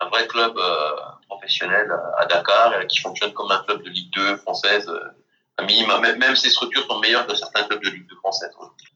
un 0.00 0.08
vrai 0.08 0.26
club 0.26 0.56
euh, 0.58 0.90
professionnel 1.28 1.90
à 2.18 2.26
Dakar 2.26 2.72
euh, 2.72 2.84
qui 2.84 3.00
fonctionne 3.00 3.32
comme 3.32 3.50
un 3.50 3.62
club 3.62 3.82
de 3.82 3.88
Ligue 3.88 4.12
2 4.12 4.36
française. 4.36 4.90
Euh, 5.62 5.66
minimum. 5.66 6.02
Même, 6.02 6.36
ces 6.36 6.50
structures 6.50 6.84
sont 6.88 7.00
meilleures 7.00 7.26
que 7.26 7.34
certains 7.34 7.62
clubs 7.64 7.82
de 7.82 7.90
Ligue 7.90 8.06
2 8.08 8.16
française. 8.16 8.50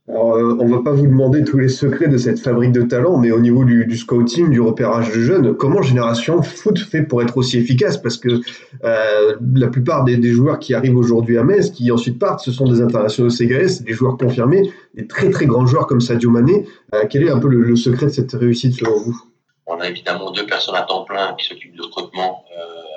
Alors, 0.09 0.37
euh, 0.37 0.57
on 0.61 0.69
va 0.69 0.83
pas 0.83 0.93
vous 0.93 1.07
demander 1.07 1.43
tous 1.45 1.59
les 1.59 1.69
secrets 1.69 2.09
de 2.09 2.17
cette 2.17 2.39
fabrique 2.39 2.73
de 2.73 2.83
talents, 2.83 3.19
mais 3.19 3.33
au 3.33 3.41
niveau 3.41 3.65
du, 3.65 3.87
du 3.87 3.97
scouting, 3.97 4.51
du 4.51 4.61
repérage 4.61 5.11
de 5.11 5.21
jeunes, 5.21 5.57
comment 5.57 5.83
Génération 5.83 6.43
Foot 6.43 6.79
fait 6.79 7.03
pour 7.03 7.23
être 7.23 7.37
aussi 7.37 7.59
efficace? 7.59 7.97
Parce 7.97 8.17
que 8.17 8.41
euh, 8.85 9.37
la 9.55 9.69
plupart 9.69 10.05
des, 10.05 10.17
des, 10.17 10.31
joueurs 10.31 10.59
qui 10.59 10.75
arrivent 10.75 10.97
aujourd'hui 10.97 11.39
à 11.39 11.43
Metz, 11.43 11.71
qui 11.71 11.91
ensuite 11.91 12.19
partent, 12.19 12.41
ce 12.41 12.53
sont 12.53 12.69
des 12.69 12.81
internationaux 12.81 13.31
sénégalais, 13.31 13.67
des 13.81 13.93
joueurs 13.93 14.17
confirmés, 14.17 14.71
des 14.95 15.07
très 15.07 15.31
très 15.31 15.47
grands 15.47 15.67
joueurs 15.67 15.87
comme 15.87 16.01
Sadio 16.01 16.31
Mané. 16.31 16.67
Euh, 16.95 17.05
quel 17.11 17.25
est 17.25 17.31
un 17.31 17.39
peu 17.39 17.49
le, 17.49 17.63
le, 17.63 17.77
secret 17.77 18.07
de 18.07 18.13
cette 18.13 18.33
réussite 18.33 18.75
selon 18.75 18.99
vous? 18.99 19.21
On 19.67 19.81
a 19.81 19.89
évidemment 19.89 20.31
deux 20.31 20.47
personnes 20.47 20.77
à 20.77 20.83
temps 20.83 21.03
plein 21.03 21.35
qui 21.35 21.47
s'occupent 21.47 21.75
du 21.75 21.81
recrutement 21.81 22.45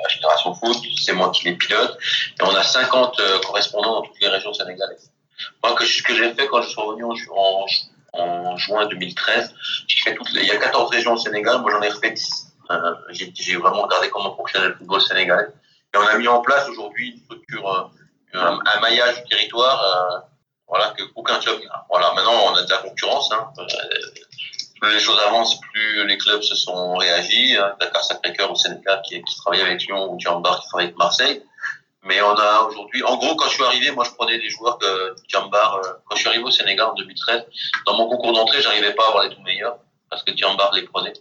à 0.10 0.14
Génération 0.16 0.54
Foot, 0.54 0.78
c'est 1.04 1.14
moi 1.14 1.32
qui 1.32 1.46
les 1.46 1.56
pilote, 1.56 1.98
et 2.40 2.44
on 2.44 2.56
a 2.56 2.64
50 2.64 3.22
correspondants 3.46 3.96
dans 3.96 4.02
toutes 4.02 4.20
les 4.22 4.28
régions 4.28 4.54
sénégalaises. 4.54 5.12
Moi, 5.64 5.74
que, 5.76 5.86
ce 5.86 6.02
que 6.04 6.16
j'ai 6.16 6.34
fait 6.34 6.48
quand 6.48 6.62
je 6.62 6.70
suis 6.70 6.82
revenu 6.82 7.04
en, 7.06 8.58
juin 8.58 8.88
2013, 8.88 9.54
j'ai 9.88 10.04
fait 10.04 10.16
toutes 10.16 10.32
les, 10.34 10.42
il 10.42 10.48
y 10.48 10.52
a 10.52 10.58
14 10.58 10.90
régions 10.90 11.14
au 11.14 11.18
Sénégal, 11.18 11.62
moi 11.62 11.72
j'en 11.72 11.82
ai 11.82 11.90
refait 11.90 12.12
10. 12.12 12.48
Euh, 12.72 12.96
j'ai 13.10 13.56
vraiment 13.56 13.84
regardé 13.84 14.10
comment 14.10 14.36
fonctionnait 14.36 14.70
le 14.70 14.76
football 14.76 15.02
sénégalais. 15.02 15.48
Et 15.94 15.98
on 15.98 16.02
a 16.02 16.18
mis 16.18 16.28
en 16.28 16.42
place 16.42 16.68
aujourd'hui 16.70 17.12
une 17.12 17.20
structure, 17.24 17.92
un, 18.34 18.60
un, 18.66 18.80
maillage 18.80 19.24
du 19.24 19.30
territoire, 19.30 19.82
euh, 19.84 20.20
voilà, 20.68 20.94
que 20.98 21.04
aucun 21.16 21.40
club 21.40 21.60
n'a. 21.64 21.86
Voilà, 21.90 22.14
maintenant 22.14 22.34
on 22.48 22.56
a 22.56 22.64
de 22.64 22.70
la 22.70 22.78
concurrence. 22.78 23.32
Hein. 23.32 23.52
Plus 24.80 24.94
les 24.94 25.00
choses 25.00 25.20
avancent, 25.28 25.60
plus 25.74 26.08
les 26.08 26.18
clubs 26.18 26.42
se 26.42 26.56
sont 26.56 26.96
réagis. 26.96 27.56
Hein. 27.58 27.76
Dakar 27.80 28.04
Sacré-Cœur 28.04 28.52
au 28.52 28.56
Sénégal 28.56 29.02
qui, 29.08 29.22
qui 29.22 29.36
travaille 29.38 29.62
avec 29.62 29.86
Lyon 29.86 30.12
ou 30.12 30.20
Djambar 30.20 30.62
qui 30.62 30.68
travaille 30.68 30.86
avec 30.88 30.98
Marseille. 30.98 31.44
Mais 32.04 32.22
on 32.22 32.32
a 32.32 32.62
aujourd'hui, 32.62 33.04
en 33.04 33.18
gros, 33.18 33.36
quand 33.36 33.46
je 33.50 33.56
suis 33.56 33.64
arrivé, 33.64 33.92
moi, 33.92 34.06
je 34.06 34.12
prenais 34.12 34.38
des 34.38 34.50
joueurs 34.50 34.78
que 34.78 35.16
Djambar, 35.28 35.76
euh, 35.76 35.94
quand 36.06 36.16
je 36.16 36.22
suis 36.22 36.30
arrivé 36.30 36.44
au 36.44 36.52
Sénégal 36.52 36.88
en 36.88 36.94
2013, 36.94 37.44
dans 37.86 37.98
mon 37.98 38.08
concours 38.08 38.32
d'entrée, 38.32 38.62
j'arrivais 38.62 38.94
pas 38.94 39.04
à 39.04 39.08
avoir 39.10 39.24
les 39.26 39.36
tout 39.36 39.42
meilleurs 39.42 39.78
parce 40.10 40.24
que 40.24 40.36
Djambar 40.36 40.74
les 40.74 40.84
prenait. 40.84 41.14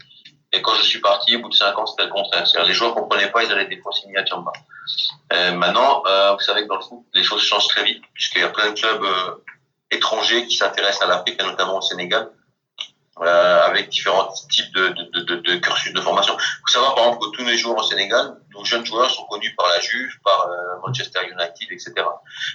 Et 0.53 0.63
quand 0.63 0.75
je 0.75 0.83
suis 0.83 1.01
parti, 1.01 1.37
au 1.37 1.41
bout 1.41 1.51
de 1.51 1.55
cinq 1.55 1.77
ans, 1.79 1.87
c'était 1.87 2.05
le 2.05 2.11
contraire. 2.11 2.47
C'est-à-dire, 2.47 2.69
les 2.69 2.75
joueurs 2.75 2.95
qu'on 2.95 3.07
prenait 3.07 3.31
pas, 3.31 3.45
ils 3.45 3.53
allaient 3.53 3.67
des 3.67 3.81
fois 3.81 3.93
signer 3.93 4.17
à 4.17 4.25
Djambar. 4.25 4.55
Euh, 5.33 5.53
maintenant, 5.53 6.03
euh, 6.07 6.33
vous 6.33 6.41
savez 6.41 6.63
que 6.63 6.69
dans 6.69 6.77
le 6.77 6.83
foot, 6.83 7.05
les 7.13 7.23
choses 7.23 7.43
changent 7.43 7.69
très 7.69 7.85
vite 7.85 8.03
puisqu'il 8.15 8.41
y 8.41 8.45
a 8.45 8.49
plein 8.49 8.71
de 8.71 8.79
clubs 8.79 9.03
euh, 9.03 9.45
étrangers 9.91 10.47
qui 10.47 10.57
s'intéressent 10.57 11.03
à 11.03 11.07
l'Afrique 11.07 11.37
et 11.41 11.45
notamment 11.45 11.79
au 11.79 11.83
Sénégal. 11.83 12.31
Avec 13.21 13.89
différents 13.89 14.29
types 14.51 14.73
de, 14.75 14.89
de, 14.89 15.21
de, 15.23 15.35
de, 15.37 15.57
cursus 15.57 15.93
de 15.93 16.01
formation. 16.01 16.35
Il 16.39 16.61
faut 16.67 16.73
savoir, 16.73 16.95
par 16.95 17.05
exemple, 17.07 17.27
que 17.27 17.37
tous 17.37 17.45
les 17.45 17.57
joueurs 17.57 17.79
au 17.79 17.83
Sénégal, 17.83 18.37
nos 18.55 18.65
jeunes 18.65 18.85
joueurs 18.85 19.11
sont 19.11 19.25
connus 19.25 19.55
par 19.57 19.69
la 19.69 19.81
Juve, 19.81 20.13
par 20.25 20.49
euh, 20.49 20.81
Manchester 20.87 21.21
United, 21.25 21.69
etc. 21.71 21.93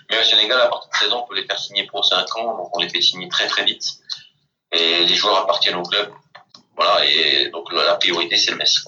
Mais 0.10 0.20
au 0.20 0.24
Sénégal, 0.24 0.62
à 0.62 0.68
partir 0.68 0.90
de 0.90 0.96
16 0.98 1.14
ans, 1.14 1.24
on 1.24 1.28
peut 1.28 1.36
les 1.36 1.46
faire 1.46 1.60
signer 1.60 1.86
pour 1.88 2.06
5 2.06 2.38
ans, 2.38 2.58
donc 2.58 2.76
on 2.76 2.80
les 2.82 2.90
fait 2.90 3.02
signer 3.02 3.28
très 3.30 3.48
très 3.48 3.66
vite. 3.66 3.84
Et 4.72 5.06
les 5.06 5.16
joueurs 5.16 5.42
appartiennent 5.42 5.76
au 5.76 5.84
club. 5.84 6.10
Voilà, 6.76 7.06
et 7.06 7.50
donc 7.50 7.72
la 7.72 7.96
priorité, 7.96 8.36
c'est 8.36 8.52
le 8.52 8.58
Metz. 8.58 8.84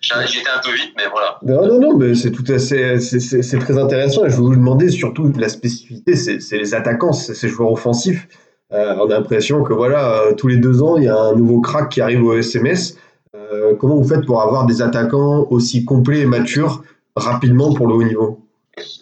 J'étais 0.00 0.48
un 0.48 0.60
peu 0.60 0.72
vite, 0.72 0.92
mais 0.96 1.08
voilà. 1.10 1.38
Non, 1.42 1.66
non, 1.66 1.80
non, 1.80 1.96
mais 1.96 2.14
c'est 2.14 2.30
tout 2.30 2.44
assez, 2.52 2.98
c'est 3.00 3.58
très 3.58 3.76
intéressant. 3.78 4.24
Et 4.24 4.30
je 4.30 4.36
vais 4.36 4.42
vous 4.42 4.54
demander 4.54 4.90
surtout 4.90 5.32
la 5.36 5.48
spécificité, 5.48 6.14
c'est 6.14 6.58
les 6.58 6.74
attaquants, 6.74 7.12
ces 7.12 7.48
joueurs 7.48 7.72
offensifs. 7.72 8.28
Euh, 8.72 8.96
on 8.96 9.10
a 9.10 9.14
l'impression 9.14 9.62
que 9.62 9.72
voilà, 9.72 10.22
euh, 10.22 10.34
tous 10.34 10.48
les 10.48 10.56
deux 10.56 10.82
ans, 10.82 10.96
il 10.96 11.04
y 11.04 11.08
a 11.08 11.16
un 11.16 11.34
nouveau 11.34 11.60
crack 11.60 11.90
qui 11.90 12.00
arrive 12.00 12.24
au 12.24 12.36
SMS. 12.36 12.98
Euh, 13.34 13.76
comment 13.76 13.96
vous 13.96 14.08
faites 14.08 14.26
pour 14.26 14.42
avoir 14.42 14.66
des 14.66 14.82
attaquants 14.82 15.46
aussi 15.50 15.84
complets 15.84 16.20
et 16.20 16.26
matures 16.26 16.82
rapidement 17.14 17.72
pour 17.72 17.86
le 17.86 17.94
haut 17.94 18.02
niveau? 18.02 18.40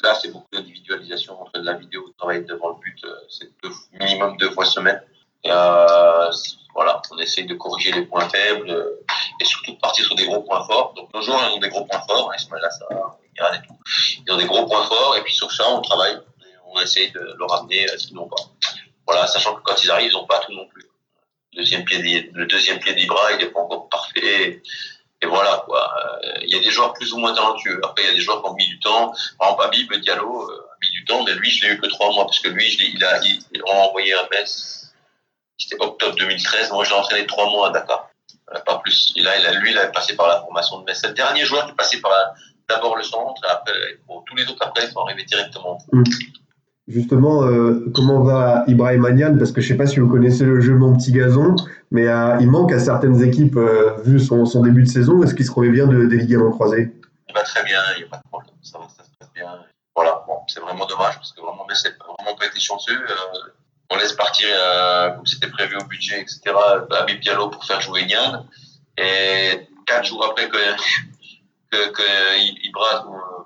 Là, 0.02 0.14
c'est 0.20 0.30
beaucoup 0.30 0.46
d'individualisation 0.52 1.40
entre 1.40 1.58
de 1.58 1.64
la 1.64 1.74
vidéo, 1.74 2.02
travailler 2.18 2.42
devant 2.42 2.68
le 2.68 2.74
but, 2.80 3.04
c'est 3.28 3.48
minimum 3.98 4.36
deux 4.36 4.50
fois 4.50 4.64
semaine. 4.64 5.00
Et 5.42 5.48
voilà, 5.48 7.00
on 7.10 7.18
essaye 7.18 7.46
de 7.46 7.54
corriger 7.54 7.92
les 7.92 8.02
points 8.02 8.28
faibles 8.28 8.70
et 9.40 9.44
surtout 9.44 9.72
de 9.72 9.78
partir 9.78 10.04
sur 10.04 10.14
des 10.14 10.26
gros 10.26 10.42
points 10.42 10.64
forts. 10.64 10.92
Donc 10.94 11.12
nos 11.14 11.22
joueurs 11.22 11.54
ont 11.54 11.58
des 11.58 11.68
gros 11.68 11.84
points 11.84 12.02
forts, 12.06 12.32
Ismaël 12.36 12.64
Assar, 12.64 12.88
Milan 12.90 13.48
et 13.54 13.66
tout. 13.66 13.74
Ils 14.26 14.32
ont 14.32 14.36
des 14.36 14.46
gros 14.46 14.66
points 14.66 14.84
forts 14.84 15.16
et 15.18 15.22
puis 15.22 15.34
sur 15.34 15.50
ça, 15.50 15.64
on 15.70 15.80
travaille. 15.80 16.18
on 16.66 16.80
essaye 16.80 17.10
de 17.12 17.20
le 17.20 17.44
ramener 17.44 17.86
ce 17.96 18.12
n'ont 18.14 18.28
pas. 18.28 18.36
Voilà, 19.06 19.26
sachant 19.26 19.54
que 19.54 19.62
quand 19.62 19.82
ils 19.82 19.90
arrivent, 19.90 20.10
ils 20.10 20.14
n'ont 20.14 20.26
pas 20.26 20.40
tout 20.40 20.52
non 20.52 20.66
plus. 20.66 20.84
Le 21.52 21.60
deuxième 21.60 21.84
pied, 21.84 22.30
le 22.32 22.46
deuxième 22.46 22.78
pied 22.78 22.94
d'Ibra, 22.94 23.32
il 23.32 23.38
n'est 23.38 23.50
pas 23.50 23.60
encore 23.60 23.88
parfait. 23.88 24.62
Et 25.22 25.26
voilà, 25.26 25.62
quoi. 25.64 25.90
Il 26.42 26.50
y 26.50 26.56
a 26.56 26.60
des 26.60 26.70
joueurs 26.70 26.92
plus 26.92 27.12
ou 27.12 27.18
moins 27.18 27.34
talentueux. 27.34 27.80
Après, 27.84 28.02
il 28.02 28.08
y 28.08 28.12
a 28.12 28.14
des 28.14 28.20
joueurs 28.20 28.42
qui 28.42 28.48
ont 28.48 28.54
mis 28.54 28.66
du 28.66 28.78
temps. 28.80 29.14
Par 29.38 29.72
exemple, 29.72 30.00
Diallo 30.00 30.50
a 30.50 30.76
mis 30.82 30.90
du 30.90 31.04
temps, 31.04 31.22
mais 31.24 31.32
lui, 31.34 31.50
je 31.50 31.64
l'ai 31.64 31.74
eu 31.74 31.80
que 31.80 31.86
trois 31.86 32.12
mois, 32.12 32.24
parce 32.24 32.40
que 32.40 32.48
lui, 32.48 32.66
il 32.94 33.04
a, 33.04 33.20
a 33.20 33.74
envoyé 33.86 34.14
un 34.14 34.28
mess. 34.32 34.92
C'était 35.56 35.80
octobre 35.80 36.16
2013. 36.16 36.72
Moi, 36.72 36.84
je 36.84 36.90
l'ai 36.90 36.96
entraîné 36.96 37.26
trois 37.26 37.48
mois 37.50 37.68
à 37.68 37.70
Dakar. 37.70 38.10
Pas 38.66 38.78
plus. 38.78 39.14
A, 39.16 39.52
lui, 39.52 39.70
il 39.70 39.78
avait 39.78 39.92
passé 39.92 40.16
par 40.16 40.28
la 40.28 40.40
formation 40.40 40.80
de 40.80 40.84
Metz. 40.84 40.98
C'est 41.00 41.08
le 41.08 41.14
dernier 41.14 41.44
joueur 41.44 41.66
qui 41.66 41.72
est 41.72 41.76
passé 41.76 42.00
par 42.00 42.12
d'abord 42.68 42.96
le 42.96 43.02
centre, 43.02 43.40
tous 44.26 44.36
les 44.36 44.48
autres 44.48 44.66
après, 44.66 44.86
ils 44.86 44.90
sont 44.90 45.00
arrivés 45.00 45.24
directement. 45.24 45.78
Mmh. 45.92 46.04
Justement, 46.86 47.44
euh, 47.44 47.90
comment 47.94 48.22
va 48.22 48.64
Ibrahim 48.66 49.06
Anian 49.06 49.38
Parce 49.38 49.52
que 49.52 49.62
je 49.62 49.68
ne 49.68 49.72
sais 49.72 49.78
pas 49.78 49.86
si 49.86 50.00
vous 50.00 50.08
connaissez 50.08 50.44
le 50.44 50.60
jeu 50.60 50.74
Mon 50.74 50.94
Petit 50.94 51.12
Gazon, 51.12 51.56
mais 51.90 52.06
euh, 52.06 52.36
il 52.40 52.50
manque 52.50 52.72
à 52.72 52.78
certaines 52.78 53.22
équipes, 53.22 53.56
euh, 53.56 53.96
vu 54.04 54.20
son, 54.20 54.44
début 54.60 54.82
de 54.82 54.88
saison. 54.88 55.22
Est-ce 55.22 55.34
qu'il 55.34 55.46
se 55.46 55.50
remet 55.50 55.70
bien 55.70 55.86
de, 55.86 56.04
des 56.04 56.18
ligaments 56.18 56.50
croisés 56.50 56.92
Il 57.28 57.34
va 57.34 57.42
très 57.42 57.64
bien, 57.64 57.80
il 57.96 58.00
n'y 58.00 58.04
a 58.04 58.10
pas 58.10 58.18
de 58.18 58.28
problème. 58.28 58.54
Ça, 58.62 58.78
se 58.86 58.96
passe 59.18 59.32
bien. 59.34 59.46
Voilà, 59.96 60.26
c'est 60.46 60.60
vraiment 60.60 60.84
dommage 60.84 61.14
parce 61.14 61.32
que 61.32 61.40
vraiment, 61.40 61.64
mais 61.66 61.74
c'est 61.74 61.96
vraiment 61.96 62.36
pas 62.36 62.46
été 62.46 62.60
chanceux. 62.60 62.98
on 63.90 63.96
laisse 63.96 64.12
partir, 64.12 64.48
comme 65.16 65.24
c'était 65.24 65.48
prévu 65.48 65.76
au 65.76 65.84
budget, 65.86 66.20
etc., 66.20 66.54
Habib 66.90 67.20
Diallo 67.20 67.48
pour 67.48 67.64
faire 67.64 67.80
jouer 67.80 68.04
Nian. 68.04 68.44
Et 68.98 69.68
quatre 69.86 70.04
jours 70.04 70.26
après 70.28 70.50
que, 70.50 70.58
que, 71.70 71.92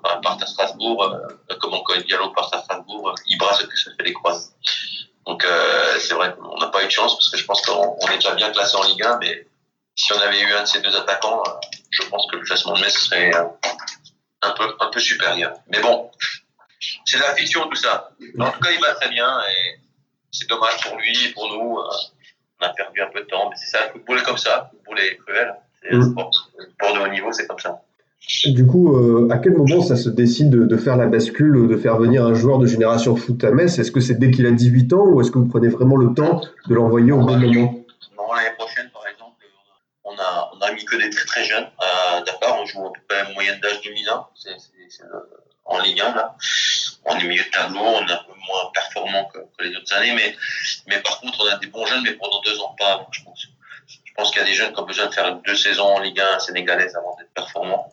parte 0.01 0.43
à 0.43 0.45
Strasbourg, 0.45 1.03
euh, 1.03 1.55
comment 1.59 1.81
quand 1.83 1.97
Diallo 2.05 2.29
part 2.29 2.49
à 2.53 2.61
Strasbourg, 2.61 3.13
Ibra 3.27 3.53
se, 3.53 3.65
fait 3.65 4.03
les 4.03 4.13
croises. 4.13 4.53
Donc 5.25 5.43
euh, 5.45 5.99
c'est 5.99 6.13
vrai 6.13 6.35
qu'on 6.35 6.57
n'a 6.57 6.67
pas 6.67 6.83
eu 6.83 6.87
de 6.87 6.91
chance 6.91 7.15
parce 7.15 7.29
que 7.29 7.37
je 7.37 7.45
pense 7.45 7.61
qu'on 7.61 7.97
est 8.07 8.15
déjà 8.15 8.33
bien 8.35 8.51
classé 8.51 8.75
en 8.75 8.83
Ligue 8.83 9.03
1, 9.03 9.17
mais 9.19 9.47
si 9.95 10.13
on 10.13 10.19
avait 10.19 10.41
eu 10.41 10.53
un 10.53 10.63
de 10.63 10.67
ces 10.67 10.81
deux 10.81 10.95
attaquants, 10.95 11.43
euh, 11.45 11.51
je 11.91 12.03
pense 12.03 12.27
que 12.31 12.37
le 12.37 12.43
classement 12.43 12.73
de 12.73 12.81
Metz 12.81 12.97
serait 12.97 13.31
un 14.41 14.51
peu, 14.51 14.75
un 14.79 14.87
peu 14.87 14.99
supérieur. 14.99 15.53
Mais 15.67 15.81
bon, 15.81 16.09
c'est 17.05 17.19
la 17.19 17.35
fiction 17.35 17.67
tout 17.67 17.75
ça. 17.75 18.11
En 18.39 18.51
tout 18.51 18.59
cas, 18.59 18.71
il 18.71 18.79
va 18.79 18.93
très 18.95 19.09
bien 19.09 19.39
et 19.49 19.79
c'est 20.31 20.47
dommage 20.47 20.81
pour 20.81 20.97
lui 20.97 21.25
et 21.25 21.29
pour 21.29 21.51
nous. 21.51 21.79
On 22.61 22.65
a 22.65 22.69
perdu 22.69 23.01
un 23.01 23.07
peu 23.07 23.21
de 23.21 23.25
temps, 23.25 23.49
mais 23.49 23.55
c'est 23.55 23.77
ça, 23.77 23.85
le 23.85 23.91
football 23.93 24.19
est 24.19 24.23
comme 24.23 24.37
ça, 24.37 24.69
le 24.73 24.79
football 24.79 24.99
est 24.99 25.17
cruel. 25.17 25.55
C'est 25.81 25.93
un 25.93 25.97
le 25.97 26.03
sport 26.03 26.93
de 26.93 26.99
haut 26.99 27.07
niveau, 27.07 27.31
c'est 27.31 27.47
comme 27.47 27.59
ça. 27.59 27.81
Du 28.45 28.65
coup, 28.67 28.95
euh, 28.95 29.27
à 29.31 29.37
quel 29.37 29.53
moment 29.53 29.81
ça 29.81 29.95
se 29.95 30.09
décide 30.09 30.49
de, 30.49 30.65
de, 30.65 30.77
faire 30.77 30.97
la 30.97 31.07
bascule, 31.07 31.67
de 31.67 31.77
faire 31.77 31.97
venir 31.97 32.25
un 32.25 32.33
joueur 32.33 32.59
de 32.59 32.67
génération 32.67 33.15
foot 33.15 33.43
à 33.43 33.51
Metz? 33.51 33.79
Est-ce 33.79 33.91
que 33.91 34.01
c'est 34.01 34.15
dès 34.15 34.29
qu'il 34.29 34.45
a 34.45 34.51
18 34.51 34.93
ans 34.93 35.05
ou 35.05 35.21
est-ce 35.21 35.31
que 35.31 35.39
vous 35.39 35.47
prenez 35.47 35.69
vraiment 35.69 35.95
le 35.95 36.13
temps 36.13 36.41
de 36.67 36.75
l'envoyer 36.75 37.11
au 37.11 37.19
bon 37.19 37.37
moment? 37.37 37.73
Non, 38.17 38.33
l'année 38.33 38.55
prochaine, 38.57 38.89
par 38.93 39.07
exemple, 39.07 39.43
on 40.03 40.13
a, 40.13 40.51
on 40.53 40.59
a 40.61 40.71
mis 40.73 40.85
que 40.85 40.97
des 40.97 41.09
très 41.09 41.25
très 41.25 41.43
jeunes. 41.43 41.65
Euh, 41.81 42.21
D'accord, 42.25 42.59
on 42.61 42.65
joue 42.65 42.85
à 42.85 42.93
peu 42.93 42.99
près 43.07 43.19
à 43.19 43.33
moyenne 43.33 43.59
d'âge 43.61 43.81
2001, 43.81 44.27
c'est 44.35 45.03
en 45.65 45.79
Ligue 45.79 46.01
1 46.01 46.15
là. 46.15 46.35
On 47.05 47.15
est 47.17 47.23
milieu 47.23 47.43
de 47.43 47.49
tableau, 47.49 47.79
on 47.79 48.05
est 48.05 48.11
un 48.11 48.23
peu 48.27 48.33
moins 48.33 48.71
performant 48.73 49.25
que, 49.33 49.39
que, 49.39 49.63
les 49.63 49.75
autres 49.75 49.93
années, 49.95 50.13
mais, 50.13 50.35
mais 50.87 50.99
par 51.01 51.19
contre, 51.21 51.39
on 51.43 51.47
a 51.47 51.57
des 51.57 51.67
bons 51.67 51.85
jeunes, 51.85 52.03
mais 52.03 52.13
pendant 52.13 52.41
deux 52.41 52.59
ans 52.59 52.75
pas, 52.77 53.07
je 53.11 53.23
pense. 53.23 53.47
Je 53.87 54.13
pense 54.15 54.31
qu'il 54.31 54.41
y 54.41 54.43
a 54.43 54.47
des 54.47 54.53
jeunes 54.53 54.73
qui 54.73 54.79
ont 54.79 54.85
besoin 54.85 55.05
de 55.07 55.13
faire 55.13 55.35
deux 55.35 55.55
saisons 55.55 55.85
en 55.85 55.99
Ligue 55.99 56.19
1 56.19 56.39
sénégalaise 56.39 56.95
avant 56.95 57.15
d'être 57.17 57.33
performants. 57.33 57.91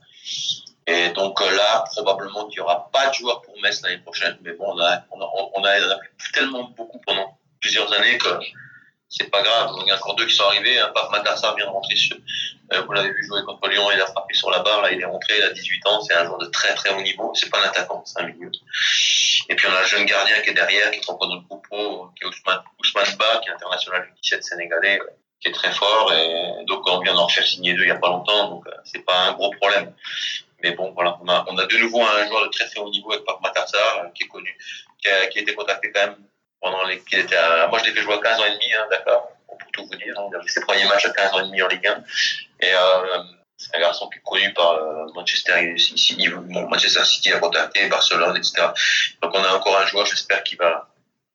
Et 0.87 1.09
donc 1.11 1.41
euh, 1.41 1.57
là, 1.57 1.85
probablement 1.93 2.47
qu'il 2.47 2.61
n'y 2.61 2.65
aura 2.65 2.89
pas 2.93 3.09
de 3.09 3.15
joueurs 3.15 3.43
pour 3.43 3.61
Metz 3.61 3.83
l'année 3.83 3.99
prochaine. 3.99 4.39
Mais 4.43 4.53
bon, 4.53 4.73
on 4.73 4.81
a, 4.81 5.05
on 5.11 5.65
a, 5.65 5.99
tellement 6.33 6.71
beaucoup 6.77 7.01
pendant 7.05 7.39
plusieurs 7.61 7.93
années 7.93 8.19
que 8.19 8.29
c'est 9.09 9.31
pas 9.31 9.43
grave. 9.43 9.71
Il 9.83 9.89
y 9.89 9.91
a 9.91 9.97
encore 9.97 10.15
deux 10.15 10.27
qui 10.27 10.35
sont 10.35 10.45
arrivés. 10.45 10.79
Un 10.79 10.89
Pape 10.89 11.11
Makassar 11.11 11.57
vient 11.57 11.67
de 11.67 11.71
rentrer 11.71 11.97
sur. 11.97 12.17
Euh, 12.73 12.83
vous 12.83 12.93
l'avez 12.93 13.13
vu 13.13 13.25
jouer 13.27 13.43
contre 13.45 13.69
Lyon, 13.69 13.89
il 13.93 14.01
a 14.01 14.07
frappé 14.07 14.35
sur 14.35 14.51
la 14.51 14.61
barre. 14.61 14.83
Là, 14.83 14.93
il 14.93 15.01
est 15.01 15.05
rentré, 15.05 15.35
il 15.39 15.43
a 15.43 15.51
18 15.51 15.87
ans. 15.87 16.01
C'est 16.03 16.15
un 16.15 16.25
joueur 16.25 16.39
de 16.39 16.47
très 16.47 16.75
très 16.75 16.91
haut 16.91 17.03
niveau. 17.03 17.33
C'est 17.35 17.51
pas 17.51 17.61
un 17.61 17.69
attaquant, 17.69 18.03
c'est 18.05 18.21
un 18.21 18.27
milieu. 18.27 18.51
Et 19.49 19.55
puis 19.57 19.67
on 19.69 19.73
a 19.73 19.81
un 19.81 19.85
jeune 19.85 20.07
gardien 20.07 20.41
qui 20.43 20.51
est 20.51 20.55
derrière, 20.55 20.91
qui 20.91 21.01
est 21.01 21.11
encore 21.11 21.29
notre 21.29 21.47
groupe 21.47 21.67
qui 22.17 22.25
est 22.25 22.27
Ousmane, 22.27 22.63
Ousmane 22.81 23.05
qui 23.43 23.49
est 23.49 23.53
international 23.53 24.07
du 24.07 24.21
17 24.23 24.45
sénégalais, 24.45 25.01
qui 25.41 25.49
est 25.49 25.53
très 25.53 25.73
fort. 25.73 26.13
Et 26.13 26.65
donc 26.67 26.83
on 26.87 27.01
vient 27.01 27.15
d'en 27.15 27.27
refaire 27.27 27.47
signer 27.47 27.75
deux 27.75 27.83
il 27.83 27.89
y 27.89 27.93
a 27.93 27.99
pas 27.99 28.09
longtemps. 28.09 28.51
Donc 28.51 28.65
c'est 28.85 29.05
pas 29.05 29.19
un 29.29 29.33
gros 29.33 29.51
problème. 29.51 29.93
Mais 30.63 30.73
bon, 30.73 30.93
voilà, 30.93 31.19
on 31.23 31.29
a, 31.29 31.45
on 31.49 31.59
a 31.59 31.67
de 31.67 31.77
nouveau 31.77 32.03
un 32.03 32.27
joueur 32.27 32.45
de 32.45 32.49
très 32.49 32.67
très 32.67 32.81
haut 32.81 32.91
niveau 32.91 33.13
avec 33.13 33.25
Pape 33.25 33.43
Makassar, 33.43 34.07
qui 34.15 34.25
est 34.25 34.29
connu, 34.29 34.57
qui 35.03 35.09
a, 35.09 35.27
qui 35.27 35.39
a 35.39 35.43
été 35.43 35.55
contacté 35.55 35.93
quand 35.93 36.01
même 36.01 36.17
pendant 36.61 36.85
les, 36.85 36.99
qui 37.01 37.17
était 37.17 37.37
à, 37.37 37.69
moi 37.69 37.79
je 37.79 37.85
l'ai 37.85 37.93
fait 37.93 38.01
jouer 38.01 38.15
à 38.15 38.19
15 38.19 38.41
ans 38.41 38.45
et 38.47 38.53
demi, 38.53 38.73
hein, 38.73 38.87
d'accord, 38.91 39.29
pour 39.47 39.59
tout 39.73 39.87
vous 39.87 39.97
dire, 39.97 40.19
hein, 40.19 40.31
ses 40.47 40.61
premiers 40.63 40.87
matchs 40.87 41.07
à 41.07 41.11
15 41.11 41.33
ans 41.35 41.41
et 41.41 41.47
demi 41.47 41.63
en 41.63 41.69
Ligue 41.69 41.87
1. 41.87 42.05
Et, 42.61 42.75
euh, 42.75 43.23
c'est 43.59 43.75
un 43.75 43.81
garçon 43.81 44.09
qui 44.09 44.19
est 44.19 44.23
connu 44.23 44.53
par 44.53 44.73
euh, 44.73 45.07
Manchester 45.15 45.79
City, 45.79 46.29
Manchester 46.29 47.05
City 47.05 47.33
a 47.33 47.39
contacté, 47.39 47.89
Barcelone, 47.89 48.37
etc. 48.37 48.69
Donc 49.23 49.33
on 49.35 49.43
a 49.43 49.55
encore 49.55 49.79
un 49.79 49.87
joueur, 49.87 50.05
j'espère, 50.05 50.43
qui 50.45 50.57
va, 50.57 50.89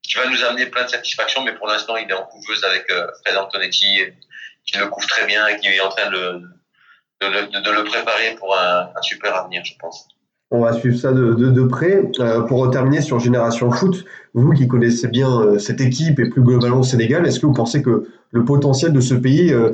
qui 0.03 0.15
va 0.15 0.27
nous 0.29 0.43
amener 0.43 0.65
plein 0.65 0.83
de 0.83 0.89
satisfaction, 0.89 1.43
mais 1.43 1.53
pour 1.53 1.67
l'instant 1.67 1.95
il 1.97 2.09
est 2.09 2.13
en 2.13 2.23
couveuse 2.23 2.63
avec 2.63 2.89
euh, 2.91 3.07
Fred 3.23 3.37
Antonetti, 3.37 3.99
qui 4.65 4.77
le 4.77 4.87
couvre 4.87 5.07
très 5.07 5.25
bien 5.25 5.47
et 5.47 5.57
qui 5.57 5.67
est 5.67 5.81
en 5.81 5.89
train 5.89 6.09
de, 6.09 6.41
de, 7.21 7.27
de, 7.27 7.63
de 7.63 7.71
le 7.71 7.83
préparer 7.83 8.35
pour 8.37 8.57
un, 8.57 8.89
un, 8.95 9.01
super 9.01 9.35
avenir, 9.35 9.63
je 9.63 9.73
pense. 9.79 10.07
On 10.53 10.59
va 10.59 10.73
suivre 10.73 10.97
ça 10.97 11.13
de, 11.13 11.33
de 11.33 11.63
près. 11.63 12.03
Euh, 12.19 12.41
pour 12.41 12.69
terminer 12.71 13.01
sur 13.01 13.19
Génération 13.19 13.71
Foot, 13.71 14.03
vous 14.33 14.51
qui 14.51 14.67
connaissez 14.67 15.07
bien 15.07 15.29
euh, 15.39 15.57
cette 15.59 15.79
équipe 15.79 16.19
et 16.19 16.29
plus 16.29 16.41
globalement 16.41 16.77
le 16.77 16.83
Sénégal, 16.83 17.25
est-ce 17.25 17.39
que 17.39 17.45
vous 17.45 17.53
pensez 17.53 17.81
que 17.81 18.09
le 18.31 18.45
potentiel 18.45 18.91
de 18.91 18.99
ce 18.99 19.13
pays 19.13 19.53
euh, 19.53 19.71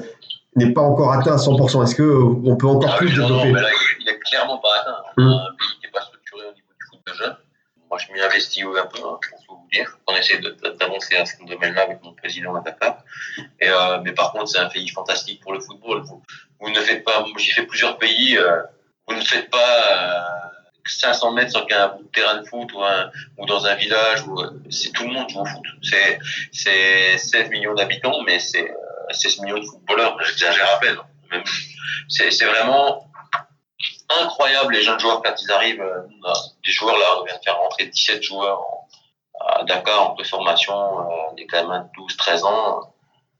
n'est 0.55 0.73
pas 0.73 0.81
encore 0.81 1.13
atteint 1.13 1.33
à 1.33 1.37
100% 1.37 1.83
Est-ce 1.83 1.95
qu'on 1.95 2.55
peut 2.57 2.67
encore 2.67 2.91
ah 2.93 2.97
plus 2.97 3.09
développer? 3.09 3.33
non, 3.33 3.53
mais 3.53 3.61
là, 3.61 3.69
il 4.01 4.07
est 4.09 4.19
clairement 4.19 4.59
pas 4.59 4.69
atteint. 4.81 4.91
A 5.17 5.21
un 5.21 5.55
pays 5.57 5.67
qui 5.81 5.87
n'est 5.87 5.91
pas 5.91 6.01
structuré 6.01 6.41
au 6.43 6.53
niveau 6.53 6.69
du 6.79 6.85
foot 6.89 6.99
de 7.07 7.13
jeunes. 7.13 7.35
Moi, 7.89 7.97
je 7.97 8.13
m'y 8.13 8.19
investis 8.21 8.63
un 8.63 8.85
peu, 8.85 8.99
hein, 9.03 9.19
pour 9.29 9.36
On 10.07 10.15
essaie 10.15 10.39
d'avancer 10.79 11.15
à 11.15 11.25
ce 11.25 11.43
domaine-là 11.43 11.83
avec 11.83 12.01
mon 12.03 12.13
président 12.13 12.55
à 12.55 12.61
Dakar. 12.61 13.03
Euh, 13.63 13.99
mais 14.03 14.13
par 14.13 14.31
contre, 14.31 14.49
c'est 14.49 14.59
un 14.59 14.69
pays 14.69 14.87
fantastique 14.89 15.41
pour 15.41 15.53
le 15.53 15.59
football. 15.59 16.03
Vous, 16.03 16.23
vous 16.59 16.69
ne 16.69 16.79
faites 16.79 17.03
pas, 17.03 17.25
j'ai 17.37 17.51
fait 17.51 17.65
plusieurs 17.65 17.97
pays, 17.97 18.37
euh, 18.37 18.61
vous 19.07 19.15
ne 19.15 19.21
faites 19.21 19.49
pas 19.49 20.47
500 20.85 21.31
mètres 21.33 21.51
sur 21.51 21.61
un 21.61 21.97
terrain 22.13 22.41
de 22.41 22.47
foot 22.47 22.71
ou, 22.73 23.45
dans 23.45 23.65
un 23.65 23.75
village 23.75 24.23
c'est 24.69 24.91
tout 24.91 25.03
le 25.03 25.13
monde 25.13 25.29
joue 25.29 25.41
au 25.41 25.45
foot. 25.45 25.63
C'est, 25.83 26.19
c'est 26.51 27.17
16 27.17 27.49
millions 27.49 27.73
d'habitants, 27.73 28.21
mais 28.25 28.39
c'est 28.39 28.73
16 29.11 29.39
millions 29.39 29.59
de 29.59 29.65
footballeurs. 29.65 30.17
J'exagère 30.23 30.73
à 30.75 30.79
peine. 30.79 30.97
C'est, 32.07 32.45
vraiment 32.45 33.09
incroyable 34.21 34.73
les 34.73 34.81
jeunes 34.81 34.99
joueurs 34.99 35.21
quand 35.21 35.35
ils 35.41 35.51
arrivent. 35.51 35.83
On 36.23 36.33
des 36.65 36.71
joueurs 36.71 36.97
là, 36.97 37.05
on 37.19 37.25
vient 37.25 37.37
de 37.37 37.43
faire 37.43 37.57
rentrer 37.57 37.87
17 37.87 38.23
joueurs 38.23 38.61
à 39.39 39.63
Dakar 39.63 40.11
en 40.11 40.15
préformation, 40.15 40.99
euh, 40.99 41.35
des 41.35 41.47
quand 41.47 41.67
même 41.67 41.89
12, 41.95 42.17
13 42.17 42.43
ans. 42.43 42.93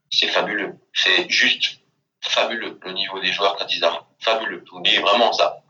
C'est 0.10 0.28
fabuleux. 0.28 0.76
C'est 0.94 1.30
juste 1.30 1.80
fabuleux 2.22 2.80
le 2.84 2.94
niveau 2.94 3.20
des 3.20 3.32
joueurs 3.32 3.56
quand 3.58 3.68
ils 3.74 3.84
arrivent. 3.84 4.02
Fabuleux. 4.20 4.64
Je 4.66 4.72
vous 4.72 4.82
dis 4.82 4.98
vraiment 4.98 5.32
ça. 5.34 5.62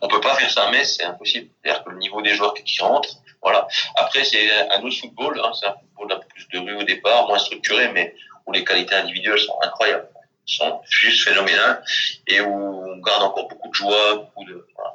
On 0.00 0.08
peut 0.08 0.20
pas 0.20 0.34
faire 0.34 0.50
ça 0.50 0.64
à 0.64 0.70
Metz, 0.70 0.96
c'est 0.96 1.04
impossible. 1.04 1.50
C'est-à-dire 1.62 1.84
que 1.84 1.90
le 1.90 1.98
niveau 1.98 2.22
des 2.22 2.34
joueurs 2.34 2.54
qui 2.54 2.80
rentrent, 2.80 3.16
voilà. 3.42 3.66
Après, 3.96 4.24
c'est 4.24 4.50
un 4.70 4.82
autre 4.82 4.96
football. 4.98 5.40
Hein, 5.44 5.52
c'est 5.58 5.66
un 5.66 5.74
football 5.74 6.12
un 6.12 6.20
peu 6.20 6.28
plus 6.28 6.48
de 6.48 6.58
rue 6.58 6.76
au 6.76 6.82
départ, 6.84 7.26
moins 7.26 7.38
structuré, 7.38 7.88
mais 7.92 8.14
où 8.46 8.52
les 8.52 8.64
qualités 8.64 8.94
individuelles 8.94 9.38
sont 9.38 9.58
incroyables, 9.62 10.08
sont 10.46 10.80
juste 10.88 11.28
phénoménales, 11.28 11.82
et 12.26 12.40
où 12.40 12.86
on 12.86 12.98
garde 12.98 13.22
encore 13.22 13.48
beaucoup 13.48 13.68
de 13.68 13.74
joie, 13.74 14.16
beaucoup 14.16 14.44
de, 14.44 14.66
voilà, 14.74 14.94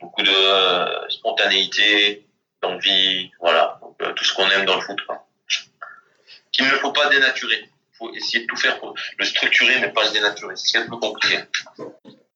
beaucoup 0.00 0.22
de 0.22 1.10
spontanéité, 1.10 2.26
d'envie, 2.62 3.30
voilà, 3.40 3.78
Donc, 3.82 3.96
euh, 4.02 4.12
tout 4.14 4.24
ce 4.24 4.34
qu'on 4.34 4.48
aime 4.48 4.64
dans 4.64 4.76
le 4.76 4.80
foot. 4.82 4.98
Quoi. 5.06 5.26
Qu'il 6.52 6.66
ne 6.66 6.70
faut 6.70 6.92
pas 6.92 7.08
dénaturer. 7.08 7.58
Il 7.62 7.96
faut 7.96 8.14
essayer 8.14 8.44
de 8.44 8.46
tout 8.46 8.56
faire 8.56 8.78
pour 8.78 8.94
le 9.18 9.24
structurer, 9.24 9.80
mais 9.80 9.92
pas 9.92 10.04
le 10.06 10.12
dénaturer. 10.12 10.54
C'est 10.56 10.78
un 10.78 10.88
peu 10.88 10.96
compliqué. 10.96 11.38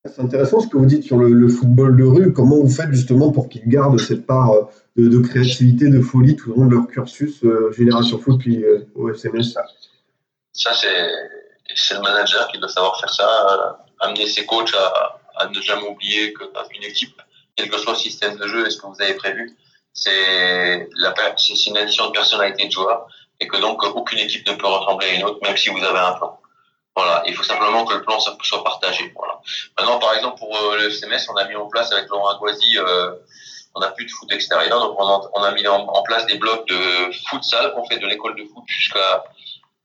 C'est 0.05 0.21
intéressant 0.21 0.61
ce 0.61 0.67
que 0.67 0.77
vous 0.77 0.85
dites 0.85 1.03
sur 1.03 1.17
le, 1.17 1.29
le, 1.29 1.49
football 1.49 1.97
de 1.97 2.03
rue. 2.03 2.33
Comment 2.33 2.57
vous 2.57 2.69
faites 2.69 2.91
justement 2.91 3.31
pour 3.31 3.49
qu'ils 3.49 3.67
gardent 3.67 3.99
cette 3.99 4.25
part 4.25 4.51
de, 4.95 5.07
de, 5.07 5.19
créativité, 5.19 5.89
de 5.89 6.01
folie 6.01 6.35
tout 6.35 6.51
au 6.51 6.55
long 6.55 6.65
de 6.65 6.75
leur 6.75 6.87
cursus 6.87 7.43
euh, 7.43 7.71
Génération 7.71 8.17
Foot 8.17 8.39
puis 8.39 8.63
euh, 8.63 8.87
au 8.95 9.09
FCMS 9.09 9.53
Ça, 10.53 10.73
c'est 10.73 11.93
le 11.93 12.01
manager 12.01 12.47
qui 12.47 12.59
doit 12.59 12.69
savoir 12.69 12.99
faire 12.99 13.13
ça, 13.13 13.27
euh, 13.51 14.05
amener 14.07 14.27
ses 14.27 14.45
coachs 14.45 14.73
à, 14.73 15.19
à 15.37 15.47
ne 15.49 15.61
jamais 15.61 15.87
oublier 15.87 16.33
que 16.33 16.43
dans 16.53 16.67
une 16.75 16.83
équipe, 16.83 17.21
quel 17.55 17.69
que 17.69 17.77
soit 17.77 17.93
le 17.93 17.97
système 17.97 18.37
de 18.37 18.47
jeu 18.47 18.65
et 18.65 18.69
ce 18.69 18.81
que 18.81 18.87
vous 18.87 19.01
avez 19.01 19.13
prévu, 19.15 19.55
c'est 19.97 21.65
une 21.67 21.77
addition 21.77 22.07
de 22.07 22.11
personnalité 22.11 22.67
de 22.67 22.71
joueur 22.71 23.07
et 23.39 23.47
que 23.47 23.57
donc 23.57 23.83
aucune 23.83 24.19
équipe 24.19 24.47
ne 24.47 24.53
peut 24.53 24.67
ressembler 24.67 25.07
à 25.07 25.13
une 25.13 25.23
autre, 25.23 25.39
même 25.43 25.57
si 25.57 25.69
vous 25.69 25.83
avez 25.83 25.99
un 25.99 26.13
plan. 26.13 26.39
Voilà, 26.95 27.23
il 27.27 27.35
faut 27.35 27.43
simplement 27.43 27.85
que 27.85 27.93
le 27.93 28.01
plan 28.01 28.19
soit 28.19 28.63
partagé. 28.63 29.11
Voilà. 29.15 29.39
Maintenant, 29.77 29.99
par 29.99 30.15
exemple, 30.15 30.39
pour 30.39 30.55
euh, 30.55 30.77
le 30.77 30.89
SMS, 30.89 31.27
on 31.29 31.35
a 31.35 31.45
mis 31.47 31.55
en 31.55 31.67
place 31.67 31.91
avec 31.91 32.07
Laurent 32.09 32.35
Aguasi, 32.35 32.77
euh, 32.77 33.11
on 33.75 33.79
n'a 33.79 33.89
plus 33.89 34.05
de 34.05 34.11
foot 34.11 34.31
extérieur, 34.31 34.79
donc 34.79 34.99
on 34.99 35.07
a, 35.07 35.21
on 35.33 35.43
a 35.43 35.51
mis 35.51 35.67
en, 35.67 35.81
en, 35.81 36.01
place 36.01 36.25
des 36.25 36.39
blocs 36.39 36.67
de 36.67 37.11
futsal 37.29 37.73
qu'on 37.73 37.85
fait 37.85 37.99
de 37.99 38.07
l'école 38.07 38.35
de 38.35 38.43
foot 38.45 38.63
jusqu'à 38.65 39.23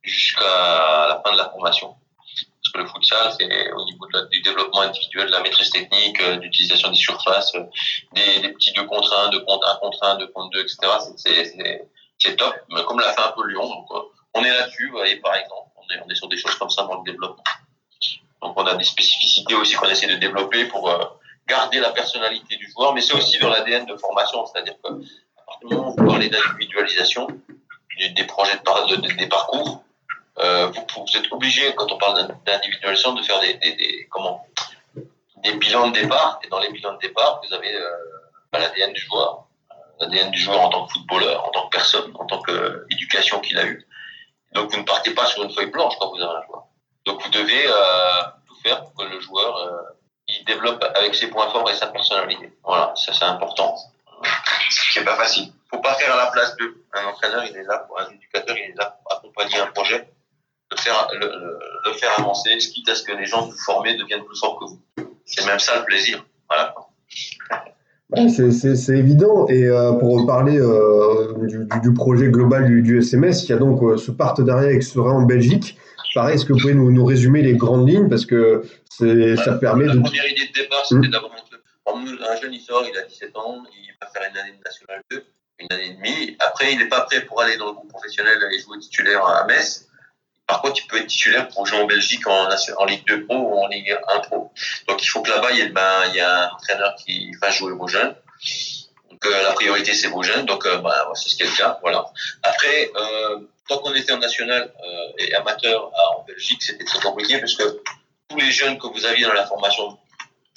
jusqu'à 0.03 0.43
la 0.43 1.21
fin 1.23 1.33
de 1.33 1.39
la 1.39 1.51
formation. 1.51 1.95
Que 2.73 2.79
le 2.79 2.87
futsal, 2.87 3.33
c'est 3.39 3.73
au 3.73 3.85
niveau 3.85 4.07
du 4.31 4.41
développement 4.41 4.81
individuel, 4.81 5.27
de 5.27 5.33
la 5.33 5.41
maîtrise 5.41 5.69
technique, 5.71 6.21
euh, 6.23 6.37
d'utilisation 6.37 6.89
des 6.91 6.97
surfaces, 6.97 7.55
euh, 7.55 7.65
des, 8.15 8.49
petits 8.49 8.73
deux 8.73 8.85
contre 8.85 9.13
un, 9.19 9.29
deux 9.29 9.41
contre 9.41 9.69
un 9.69 9.77
contre 9.77 10.03
un, 10.03 10.17
deux 10.17 10.29
contre 10.29 10.51
deux, 10.51 10.61
etc. 10.61 10.79
C'est 12.19 12.37
top. 12.37 12.55
Mais 12.71 12.83
comme 12.85 12.99
l'a 13.01 13.13
fait 13.13 13.21
un 13.21 13.33
peu 13.33 13.47
Lyon, 13.47 13.85
euh, 13.91 13.99
on 14.35 14.43
est 14.43 14.51
là-dessus, 14.51 14.87
vous 14.89 14.97
voyez, 14.97 15.17
par 15.17 15.35
exemple. 15.35 15.69
On 15.77 16.11
est, 16.11 16.15
sur 16.15 16.29
des 16.29 16.39
choses 16.39 16.55
comme 16.55 16.71
ça 16.71 16.85
dans 16.85 17.03
le 17.03 17.05
développement. 17.05 17.45
Donc 18.41 18.55
on 18.57 18.65
a 18.65 18.75
des 18.75 18.85
spécificités 18.85 19.55
aussi 19.55 19.75
qu'on 19.75 19.89
essaie 19.89 20.07
de 20.07 20.15
développer 20.15 20.65
pour 20.67 20.91
garder 21.47 21.81
la 21.81 21.91
personnalité 21.91 22.57
du 22.57 22.71
joueur, 22.71 22.95
mais 22.95 23.03
c'est 23.03 23.15
aussi 23.15 23.39
dans 23.39 23.51
l'ADN 23.51 23.85
de 23.85 23.97
formation, 23.97 24.47
c'est-à-dire 24.47 24.75
que 24.83 24.89
à 24.89 25.43
partir 25.45 25.69
du 25.69 25.75
moment 25.75 25.89
où 25.91 25.97
vous 25.97 26.07
parlez 26.07 26.29
d'individualisation, 26.29 27.27
des 27.99 28.25
projets 28.25 28.57
de, 28.57 29.17
des 29.17 29.27
parcours, 29.27 29.85
euh, 30.39 30.67
vous, 30.69 30.87
vous, 30.97 31.17
êtes 31.17 31.31
obligé, 31.31 31.75
quand 31.75 31.91
on 31.93 31.99
parle 31.99 32.29
d'individualisation, 32.45 33.13
de 33.13 33.23
faire 33.23 33.41
des, 33.41 33.55
des, 33.55 33.73
des, 33.75 34.09
comment, 34.11 34.47
des 35.43 35.53
bilans 35.55 35.89
de 35.89 36.01
départ. 36.01 36.41
Et 36.45 36.49
dans 36.49 36.61
les 36.61 36.71
bilans 36.71 36.95
de 36.95 36.99
départ, 36.99 37.41
vous 37.45 37.55
avez 37.55 37.75
euh, 37.75 37.91
l'ADN 38.53 38.93
du 38.93 39.01
joueur, 39.01 39.47
l'ADN 40.01 40.31
du 40.31 40.39
joueur 40.39 40.61
en 40.61 40.69
tant 40.69 40.87
que 40.87 40.93
footballeur, 40.93 41.45
en 41.45 41.51
tant 41.51 41.69
que 41.69 41.77
personne, 41.77 42.13
en 42.19 42.27
tant 42.27 42.41
qu'éducation 42.43 43.41
qu'il 43.41 43.59
a 43.59 43.67
eue. 43.67 43.87
Donc 44.53 44.71
vous 44.71 44.79
ne 44.79 44.85
partez 44.85 45.13
pas 45.13 45.27
sur 45.27 45.43
une 45.43 45.53
feuille 45.53 45.71
blanche 45.71 45.95
quand 45.99 46.11
vous 46.11 46.21
avez 46.21 46.37
un 46.39 46.43
joueur. 46.47 46.65
Donc 47.05 47.23
vous 47.23 47.31
devez 47.31 47.67
euh, 47.67 48.23
tout 48.47 48.55
faire 48.63 48.83
pour 48.83 48.95
que 48.95 49.05
le 49.05 49.21
joueur 49.21 49.57
euh, 49.57 49.83
il 50.29 50.45
développe 50.45 50.85
avec 50.95 51.15
ses 51.15 51.29
points 51.29 51.51
forts 51.51 51.69
et 51.71 51.75
sa 51.75 51.89
personnalité. 51.89 52.53
Voilà, 52.63 52.93
ça 52.97 53.13
c'est 53.13 53.25
important. 53.25 53.75
Ce 54.71 54.93
qui 54.93 54.99
n'est 54.99 55.05
pas 55.05 55.17
facile. 55.17 55.53
Faut 55.71 55.81
pas 55.81 55.95
faire 55.95 56.13
à 56.15 56.17
la 56.17 56.31
place 56.31 56.55
de 56.57 56.85
un 56.93 57.07
entraîneur, 57.07 57.45
il 57.45 57.57
est 57.57 57.65
là 57.65 57.79
pour 57.79 57.99
un 57.99 58.11
éducateur, 58.11 58.57
il 58.57 58.71
est 58.71 58.77
là 58.77 58.99
pour 59.03 59.17
accompagner 59.17 59.59
un 59.59 59.67
projet 59.69 60.07
le 60.73 60.81
faire, 60.81 61.09
le, 61.21 61.27
le, 61.85 61.93
faire 61.95 62.19
avancer, 62.19 62.57
quitte 62.59 62.89
à 62.89 62.95
ce 62.95 63.03
que 63.03 63.13
les 63.13 63.27
gens 63.27 63.47
vous 63.47 63.57
formez 63.65 63.97
deviennent 63.97 64.25
plus 64.25 64.39
forts 64.39 64.59
que 64.59 64.65
vous. 64.67 64.81
C'est 65.25 65.47
même 65.47 65.59
ça 65.59 65.79
le 65.79 65.85
plaisir. 65.85 66.25
Voilà. 66.49 66.75
c'est 68.29 68.97
évident. 68.97 69.47
Et 69.49 69.65
euh, 69.65 69.93
pour 69.93 70.27
parler 70.27 70.59
euh, 70.59 71.35
du, 71.47 71.67
du, 71.81 71.95
projet 71.95 72.29
global 72.29 72.67
du, 72.67 72.83
du, 72.83 72.99
SMS, 72.99 73.45
il 73.45 73.51
y 73.51 73.53
a 73.53 73.59
donc 73.59 73.83
euh, 73.83 73.97
ce 73.97 74.11
partenariat 74.11 74.69
avec 74.69 74.83
Serein 74.83 75.13
en 75.13 75.23
Belgique. 75.23 75.77
Pareil, 76.15 76.35
est-ce 76.35 76.45
que 76.45 76.53
vous 76.53 76.59
pouvez 76.59 76.75
nous, 76.75 76.93
nous, 76.93 77.05
résumer 77.07 77.41
les 77.41 77.55
grandes 77.55 77.89
lignes? 77.89 78.09
Parce 78.11 78.27
que 78.27 78.65
voilà, 78.99 79.37
ça 79.37 79.55
permet 79.55 79.87
la 79.87 79.95
de. 79.95 79.99
La 79.99 80.05
première 80.05 80.31
idée 80.31 80.47
de 80.47 80.53
départ, 80.53 80.85
c'était 80.85 81.09
mmh. 81.09 81.11
d'avoir. 81.11 81.33
Un 81.85 82.41
jeune, 82.41 82.55
il 82.55 82.61
sort, 82.61 82.85
il 82.91 82.97
a 82.97 83.03
17 83.03 83.37
ans, 83.37 83.63
il 83.73 83.93
va 84.01 84.07
faire 84.09 84.23
une 84.31 84.37
année 84.39 84.53
de 84.53 84.63
National 84.65 85.03
2, 85.11 85.25
une 85.59 85.67
année 85.73 85.91
et 85.91 85.95
demie. 85.95 86.37
Après, 86.41 86.73
il 86.73 86.79
n'est 86.79 86.89
pas 86.89 87.03
prêt 87.03 87.23
pour 87.23 87.41
aller 87.41 87.57
dans 87.57 87.67
le 87.67 87.73
groupe 87.73 87.91
professionnel 87.91 88.39
et 88.53 88.59
jouer 88.61 88.79
titulaire 88.79 89.25
à 89.27 89.45
Metz. 89.47 89.89
Par 90.47 90.61
contre, 90.61 90.81
il 90.83 90.87
peut 90.87 90.99
être 90.99 91.07
titulaire 91.07 91.49
pour 91.49 91.67
jouer 91.67 91.79
en 91.79 91.87
Belgique 91.87 92.27
en, 92.27 92.85
Ligue 92.85 93.07
2 93.07 93.27
Pro 93.27 93.37
ou 93.37 93.59
en 93.59 93.69
Ligue 93.69 93.97
1 94.15 94.19
Pro. 94.21 94.53
Donc, 94.89 95.03
il 95.03 95.07
faut 95.07 95.23
que 95.23 95.31
là-bas, 95.31 95.51
il, 95.53 95.59
y 95.59 95.61
ait, 95.61 95.69
ben, 95.69 95.83
un 95.83 96.51
entraîneur 96.53 96.95
qui 96.97 97.33
fasse 97.35 97.57
jouer 97.57 97.73
vos 97.73 97.89
jeunes. 97.89 98.15
Donc, 99.11 99.27
euh, 99.27 99.43
la 99.43 99.53
priorité, 99.53 99.95
c'est 99.95 100.09
vos 100.09 100.23
jeunes. 100.23 100.47
Donc, 100.47 100.67
euh, 100.67 100.79
ben, 100.79 100.93
c'est 101.15 101.31
ce 101.31 101.37
qui 101.37 101.43
est 101.43 101.47
le 101.47 101.57
cas. 101.57 101.79
Voilà. 101.83 102.05
Après, 102.43 102.91
euh, 102.97 103.39
tant 103.69 103.79
qu'on 103.79 103.95
était 103.95 104.13
en 104.13 104.19
national 104.19 104.73
et 105.19 105.35
amateur 105.35 105.93
en 106.17 106.25
Belgique, 106.25 106.63
c'était 106.63 106.85
très 106.85 107.01
compliqué 107.01 107.39
parce 107.39 107.55
que 107.55 107.81
tous 108.29 108.37
les 108.37 108.51
jeunes 108.51 108.79
que 108.79 108.89
vous 108.89 109.05
aviez 109.07 109.25
dans 109.25 109.33
la 109.33 109.47
formation 109.47 109.99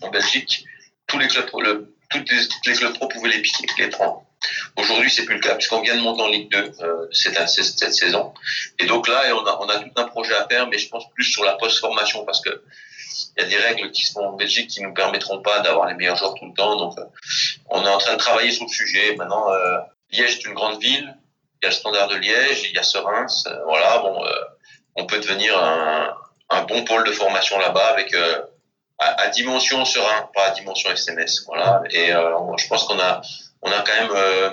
en 0.02 0.10
Belgique, 0.10 0.66
tous 1.08 1.20
les 1.20 1.28
clubs, 1.28 1.50
les 2.14 2.74
clubs 2.74 2.94
pro 2.94 3.08
pouvaient 3.08 3.30
les 3.30 3.42
piquer, 3.42 3.68
les 3.78 3.90
prendre. 3.90 4.26
Aujourd'hui, 4.78 5.10
c'est 5.10 5.26
plus 5.26 5.36
le 5.36 5.42
cas 5.42 5.56
puisqu'on 5.56 5.82
vient 5.82 5.96
de 5.96 6.02
monter 6.02 6.22
en 6.22 6.28
Ligue 6.28 6.52
2 6.52 6.72
euh, 6.82 7.08
cette, 7.12 7.94
saison. 7.94 8.34
Et 8.80 8.86
donc 8.86 9.08
là, 9.08 9.24
on 9.34 9.70
a, 9.70 9.80
tout 9.80 9.92
un 9.96 10.04
projet 10.06 10.36
à 10.36 10.48
faire, 10.48 10.68
mais 10.68 10.78
je 10.78 10.90
pense 10.90 11.10
plus 11.14 11.24
sur 11.24 11.44
la 11.44 11.54
post-formation 11.54 12.26
parce 12.26 12.42
que 12.42 12.62
il 13.38 13.44
y 13.44 13.46
a 13.46 13.50
des 13.50 13.58
règles 13.58 13.92
qui 13.92 14.06
sont 14.06 14.22
en 14.22 14.34
Belgique 14.34 14.70
qui 14.70 14.82
nous 14.82 14.94
permettront 14.94 15.42
pas 15.42 15.60
d'avoir 15.60 15.88
les 15.88 15.94
meilleurs 15.96 16.16
joueurs 16.16 16.34
tout 16.36 16.46
le 16.46 16.54
temps. 16.54 16.78
Donc, 16.78 16.98
euh, 16.98 17.04
on 17.70 17.84
est 17.86 17.90
en 17.90 17.98
train 17.98 18.14
de 18.14 18.18
travailler 18.18 18.52
sur 18.52 18.66
le 18.66 18.70
sujet. 18.70 19.16
Maintenant, 19.16 19.52
euh, 19.52 19.78
Liège 20.12 20.38
est 20.38 20.46
une 20.46 20.54
grande 20.54 20.82
ville. 20.82 21.16
Il 21.62 21.66
y 21.66 21.68
a 21.68 21.70
le 21.70 21.76
Standard 21.76 22.08
de 22.08 22.16
Liège, 22.16 22.64
il 22.64 22.74
y 22.74 22.78
a. 22.78 22.82
Euh, 22.82 23.64
voilà, 23.66 23.98
bon, 24.00 24.24
on 24.96 25.06
peut 25.06 25.20
devenir 25.20 25.58
un, 25.58 26.64
bon 26.64 26.84
pôle 26.84 27.06
de 27.06 27.12
formation 27.12 27.60
là-bas 27.60 27.88
avec 27.88 28.14
à, 28.14 29.06
à, 29.06 29.28
dimension 29.30 29.84
Serein, 29.84 30.30
pas 30.34 30.48
à 30.48 30.52
dimension 30.52 30.90
SMS. 30.92 31.44
Voilà. 31.48 31.82
Et 31.90 32.08
je 32.08 32.68
pense 32.68 32.86
qu'on 32.86 33.00
a 33.00 33.22
on 33.66 33.72
a 33.72 33.82
quand 33.82 34.02
même 34.02 34.12
euh, 34.16 34.50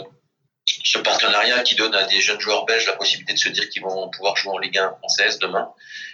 ce 0.67 0.99
partenariat 0.99 1.63
qui 1.63 1.75
donne 1.75 1.95
à 1.95 2.05
des 2.05 2.21
jeunes 2.21 2.41
joueurs 2.41 2.65
belges 2.65 2.87
la 2.87 2.95
possibilité 2.95 3.35
de 3.35 3.39
se 3.39 3.49
dire 3.51 3.69
qu'ils 3.69 3.83
vont 3.83 4.09
pouvoir 4.11 4.37
jouer 4.37 4.53
en 4.53 4.59
Ligue 4.59 4.79
1 4.79 4.95
française 4.99 5.39
demain. 5.39 5.69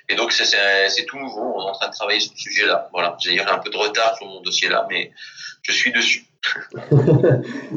Et 0.09 0.17
donc 0.17 0.33
c'est 0.33 1.05
tout 1.07 1.19
nouveau, 1.19 1.55
on 1.57 1.67
est 1.67 1.71
en 1.71 1.73
train 1.73 1.89
de 1.89 1.95
travailler 1.95 2.21
sur 2.21 2.33
ce 2.33 2.43
sujet-là. 2.43 2.89
Voilà, 2.93 3.17
j'ai 3.21 3.41
un 3.41 3.59
peu 3.59 3.71
de 3.71 3.77
retard 3.77 4.17
sur 4.17 4.27
mon 4.27 4.41
dossier 4.41 4.69
là, 4.69 4.87
mais 4.91 5.13
je 5.63 5.73
suis 5.73 5.93
dessus. 5.93 6.25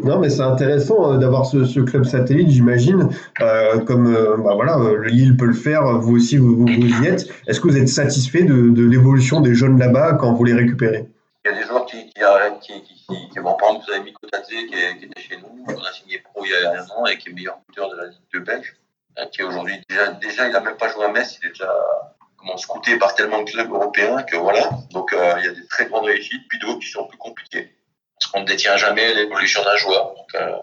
non, 0.03 0.19
mais 0.19 0.29
c'est 0.29 0.41
intéressant 0.41 1.13
euh, 1.13 1.17
d'avoir 1.17 1.45
ce, 1.45 1.79
club 1.81 2.05
satellite, 2.05 2.49
j'imagine. 2.49 3.09
Euh, 3.41 3.79
comme 3.79 4.13
bah 4.43 4.53
voilà, 4.55 4.77
le 4.77 5.07
Lille 5.09 5.35
peut 5.35 5.45
le 5.45 5.53
faire, 5.53 5.83
vous 5.99 6.15
aussi 6.15 6.37
vous, 6.37 6.65
y 6.67 7.07
êtes. 7.07 7.27
Est-ce 7.47 7.59
que 7.59 7.67
vous 7.67 7.77
êtes 7.77 7.89
satisfait 7.89 8.43
de 8.43 8.85
l'évolution 8.85 9.41
des 9.41 9.53
jeunes 9.53 9.77
là-bas 9.77 10.13
quand 10.13 10.33
vous 10.33 10.45
les 10.45 10.53
récupérez? 10.53 11.10
Il 11.43 11.51
y 11.51 11.53
a 11.53 11.57
des 11.57 11.63
joueurs 11.65 11.85
qui, 11.85 12.05
qui, 12.05 12.21
qui, 12.61 12.81
qui, 12.83 13.29
qui 13.29 13.35
par 13.35 13.53
exemple, 13.53 13.85
vous 13.85 13.91
avez 13.91 14.03
Miko 14.03 14.27
Tadze 14.27 14.47
qui, 14.47 14.67
qui, 14.67 15.05
était 15.05 15.21
chez 15.21 15.37
nous, 15.37 15.65
on 15.67 15.83
a 15.83 15.91
signé 15.91 16.19
pro 16.19 16.45
il 16.45 16.51
y 16.51 16.55
a 16.55 16.81
un 16.81 16.87
an 16.89 17.05
et 17.07 17.17
qui 17.17 17.29
est 17.29 17.33
meilleur 17.33 17.59
buteur 17.67 17.89
de 17.89 17.97
la 17.97 18.05
Ligue 18.07 18.19
de 18.33 18.39
Belge, 18.39 18.75
qui 19.31 19.43
aujourd'hui 19.43 19.81
déjà, 19.89 20.11
déjà 20.11 20.47
il 20.47 20.53
n'a 20.53 20.59
même 20.59 20.77
pas 20.77 20.89
joué 20.89 21.05
à 21.05 21.07
Metz, 21.07 21.39
il 21.41 21.47
est 21.47 21.49
déjà 21.49 21.73
comment 22.37 22.57
scouté 22.57 22.97
par 22.97 23.15
tellement 23.15 23.41
de 23.41 23.49
clubs 23.49 23.71
européens 23.71 24.23
que 24.23 24.35
voilà. 24.35 24.69
Donc 24.91 25.13
euh, 25.13 25.35
il 25.39 25.45
y 25.45 25.47
a 25.47 25.53
des 25.53 25.67
très 25.67 25.85
grandes 25.85 26.05
réussites, 26.05 26.47
puis 26.47 26.59
d'autres 26.59 26.79
qui 26.79 26.89
sont 26.89 27.07
plus 27.07 27.17
compliquées 27.17 27.73
parce 28.19 28.31
qu'on 28.31 28.41
ne 28.41 28.45
détient 28.45 28.77
jamais 28.77 29.13
l'évolution 29.13 29.63
d'un 29.63 29.77
joueur. 29.77 30.13
Donc 30.15 30.35
euh, 30.35 30.57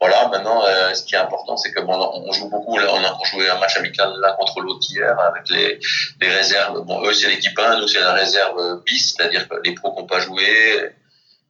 voilà, 0.00 0.28
maintenant 0.28 0.62
euh, 0.64 0.92
ce 0.94 1.04
qui 1.04 1.14
est 1.14 1.18
important, 1.18 1.56
c'est 1.56 1.72
que 1.72 1.80
bon, 1.80 1.94
on 1.94 2.32
joue 2.32 2.48
beaucoup. 2.48 2.76
On 2.78 3.04
a 3.04 3.10
encore 3.12 3.26
joué 3.26 3.48
un 3.48 3.58
match 3.58 3.76
amical 3.78 4.12
l'un 4.20 4.32
contre 4.34 4.60
l'autre 4.60 4.86
hier 4.90 5.18
avec 5.18 5.48
les, 5.48 5.80
les 6.20 6.28
réserves. 6.28 6.82
Bon, 6.82 7.02
eux 7.06 7.12
c'est 7.12 7.28
l'équipe 7.28 7.58
1, 7.58 7.80
nous 7.80 7.88
c'est 7.88 8.00
la 8.00 8.12
réserve 8.12 8.82
bis, 8.84 9.14
c'est-à-dire 9.16 9.48
que 9.48 9.56
les 9.64 9.74
pros 9.74 9.92
qui 9.92 10.00
n'ont 10.00 10.06
pas 10.06 10.20
joué, 10.20 10.92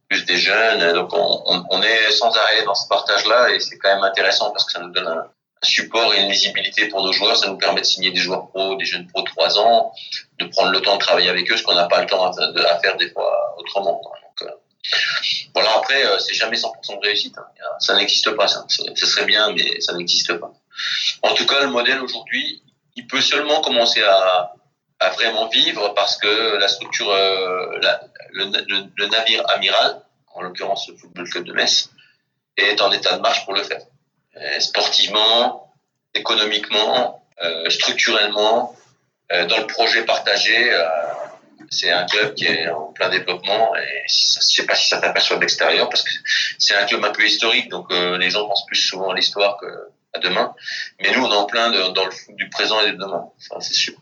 plus 0.08 0.24
des 0.24 0.36
jeunes. 0.36 0.92
Donc 0.94 1.12
on, 1.12 1.42
on, 1.46 1.64
on, 1.70 1.82
est 1.82 2.10
sans 2.12 2.30
arrêt 2.36 2.64
dans 2.64 2.74
ce 2.74 2.88
partage-là 2.88 3.50
et 3.50 3.60
c'est 3.60 3.78
quand 3.78 3.94
même 3.94 4.04
intéressant 4.04 4.50
parce 4.50 4.64
que 4.64 4.72
ça 4.72 4.80
nous 4.80 4.90
donne 4.90 5.08
un, 5.08 5.26
support 5.62 6.14
et 6.14 6.22
une 6.22 6.30
visibilité 6.30 6.86
pour 6.88 7.02
nos 7.04 7.12
joueurs. 7.12 7.36
Ça 7.36 7.48
nous 7.48 7.58
permet 7.58 7.80
de 7.80 7.86
signer 7.86 8.10
des 8.10 8.20
joueurs 8.20 8.48
pros, 8.48 8.76
des 8.76 8.84
jeunes 8.84 9.06
pros 9.08 9.22
de 9.22 9.28
3 9.28 9.58
ans, 9.58 9.92
de 10.38 10.46
prendre 10.46 10.70
le 10.70 10.80
temps 10.80 10.94
de 10.94 11.00
travailler 11.00 11.30
avec 11.30 11.50
eux, 11.50 11.56
ce 11.56 11.62
qu'on 11.62 11.74
n'a 11.74 11.88
pas 11.88 12.00
le 12.00 12.06
temps 12.06 12.30
à, 12.30 12.78
faire 12.80 12.96
des 12.96 13.10
fois 13.10 13.56
autrement. 13.58 14.00
Euh, 14.92 14.96
voilà, 15.54 15.76
après, 15.76 16.04
euh, 16.04 16.18
c'est 16.18 16.34
jamais 16.34 16.56
100% 16.56 17.00
de 17.00 17.06
réussite. 17.06 17.36
Hein. 17.38 17.46
Ça 17.78 17.96
n'existe 17.96 18.30
pas, 18.32 18.48
ça. 18.48 18.64
Ce 18.68 19.06
serait 19.06 19.24
bien, 19.26 19.52
mais 19.52 19.80
ça 19.80 19.94
n'existe 19.94 20.34
pas. 20.34 20.52
En 21.22 21.34
tout 21.34 21.46
cas, 21.46 21.60
le 21.60 21.68
modèle 21.68 22.00
aujourd'hui, 22.00 22.62
il 22.94 23.06
peut 23.06 23.20
seulement 23.20 23.60
commencer 23.60 24.02
à, 24.02 24.52
vraiment 25.14 25.46
vivre 25.48 25.94
parce 25.94 26.16
que 26.16 26.56
la 26.56 26.68
structure, 26.68 27.10
euh, 27.10 27.78
le, 28.32 29.06
navire 29.06 29.42
amiral, 29.50 30.02
en 30.34 30.42
l'occurrence 30.42 30.88
le 30.88 30.96
Football 30.96 31.28
Club 31.28 31.44
de 31.44 31.52
Metz, 31.52 31.90
est 32.56 32.80
en 32.80 32.90
état 32.90 33.16
de 33.16 33.20
marche 33.20 33.44
pour 33.44 33.54
le 33.54 33.62
faire. 33.62 33.80
Sportivement, 34.58 35.74
économiquement, 36.14 37.22
euh, 37.42 37.68
structurellement, 37.68 38.74
euh, 39.32 39.46
dans 39.46 39.58
le 39.58 39.66
projet 39.66 40.04
partagé, 40.04 40.72
euh, 40.72 40.84
c'est 41.70 41.90
un 41.90 42.06
club 42.06 42.34
qui 42.34 42.46
est 42.46 42.68
en 42.68 42.92
plein 42.92 43.08
développement 43.08 43.74
et 43.76 44.08
je 44.08 44.38
ne 44.38 44.42
sais 44.42 44.66
pas 44.66 44.74
si 44.74 44.88
ça 44.88 44.98
t'aperçoit 44.98 45.36
de 45.36 45.42
l'extérieur 45.42 45.88
parce 45.88 46.02
que 46.02 46.10
c'est 46.58 46.74
un 46.74 46.84
club 46.84 47.04
un 47.04 47.12
peu 47.12 47.24
historique, 47.24 47.70
donc 47.70 47.86
euh, 47.90 48.18
les 48.18 48.30
gens 48.30 48.46
pensent 48.46 48.66
plus 48.66 48.76
souvent 48.76 49.10
à 49.10 49.14
l'histoire 49.14 49.58
que 49.58 49.66
à 50.14 50.18
demain. 50.18 50.52
Mais 51.00 51.08
nous, 51.14 51.24
on 51.24 51.30
est 51.30 51.36
en 51.36 51.44
plein 51.44 51.70
de, 51.70 51.92
dans 51.94 52.04
le 52.04 52.10
foot 52.10 52.34
du 52.36 52.48
présent 52.48 52.80
et 52.80 52.92
de 52.92 52.96
demain, 52.96 53.24
ça 53.38 53.56
c'est 53.60 53.74
sûr. 53.74 53.94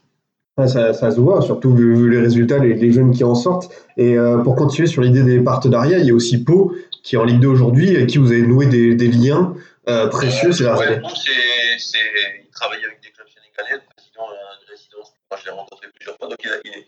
Ça, 0.57 0.93
ça, 0.93 1.11
se 1.11 1.19
voit, 1.19 1.43
surtout 1.43 1.75
vu, 1.75 1.97
vu 1.97 2.09
les 2.09 2.21
résultats, 2.21 2.59
les, 2.59 2.75
les, 2.75 2.93
jeunes 2.93 3.11
qui 3.12 3.25
en 3.25 3.35
sortent. 3.35 3.75
Et 3.97 4.17
euh, 4.17 4.39
pour 4.39 4.55
continuer 4.55 4.87
sur 4.87 5.03
l'idée 5.03 5.25
des 5.25 5.41
partenariats, 5.41 5.99
il 5.99 6.07
y 6.07 6.12
a 6.12 6.15
aussi 6.15 6.45
Pau 6.45 6.73
qui 7.03 7.17
est 7.17 7.19
en 7.19 7.25
Ligue 7.25 7.41
2 7.41 7.49
aujourd'hui, 7.49 7.97
avec 7.97 8.07
qui 8.09 8.19
vous 8.19 8.31
avez 8.31 8.43
noué 8.43 8.67
des, 8.67 8.95
des 8.95 9.09
liens 9.09 9.57
euh, 9.89 10.07
précieux. 10.07 10.53
c'est 10.53 10.65
ouais, 10.65 11.01
il 11.03 12.51
travaille 12.53 12.85
avec 12.85 13.03
des 13.03 13.11
clubs 13.11 13.27
sénégalais. 13.27 13.83
Le 13.83 13.95
président 13.97 14.29
de 14.31 14.71
résidence, 14.71 15.12
moi 15.29 15.41
je 15.41 15.45
l'ai 15.45 15.51
rencontré 15.51 15.89
plusieurs 15.93 16.17
fois, 16.17 16.29
donc 16.29 16.39
il 16.45 16.51
a, 16.51 16.55
il, 16.65 16.85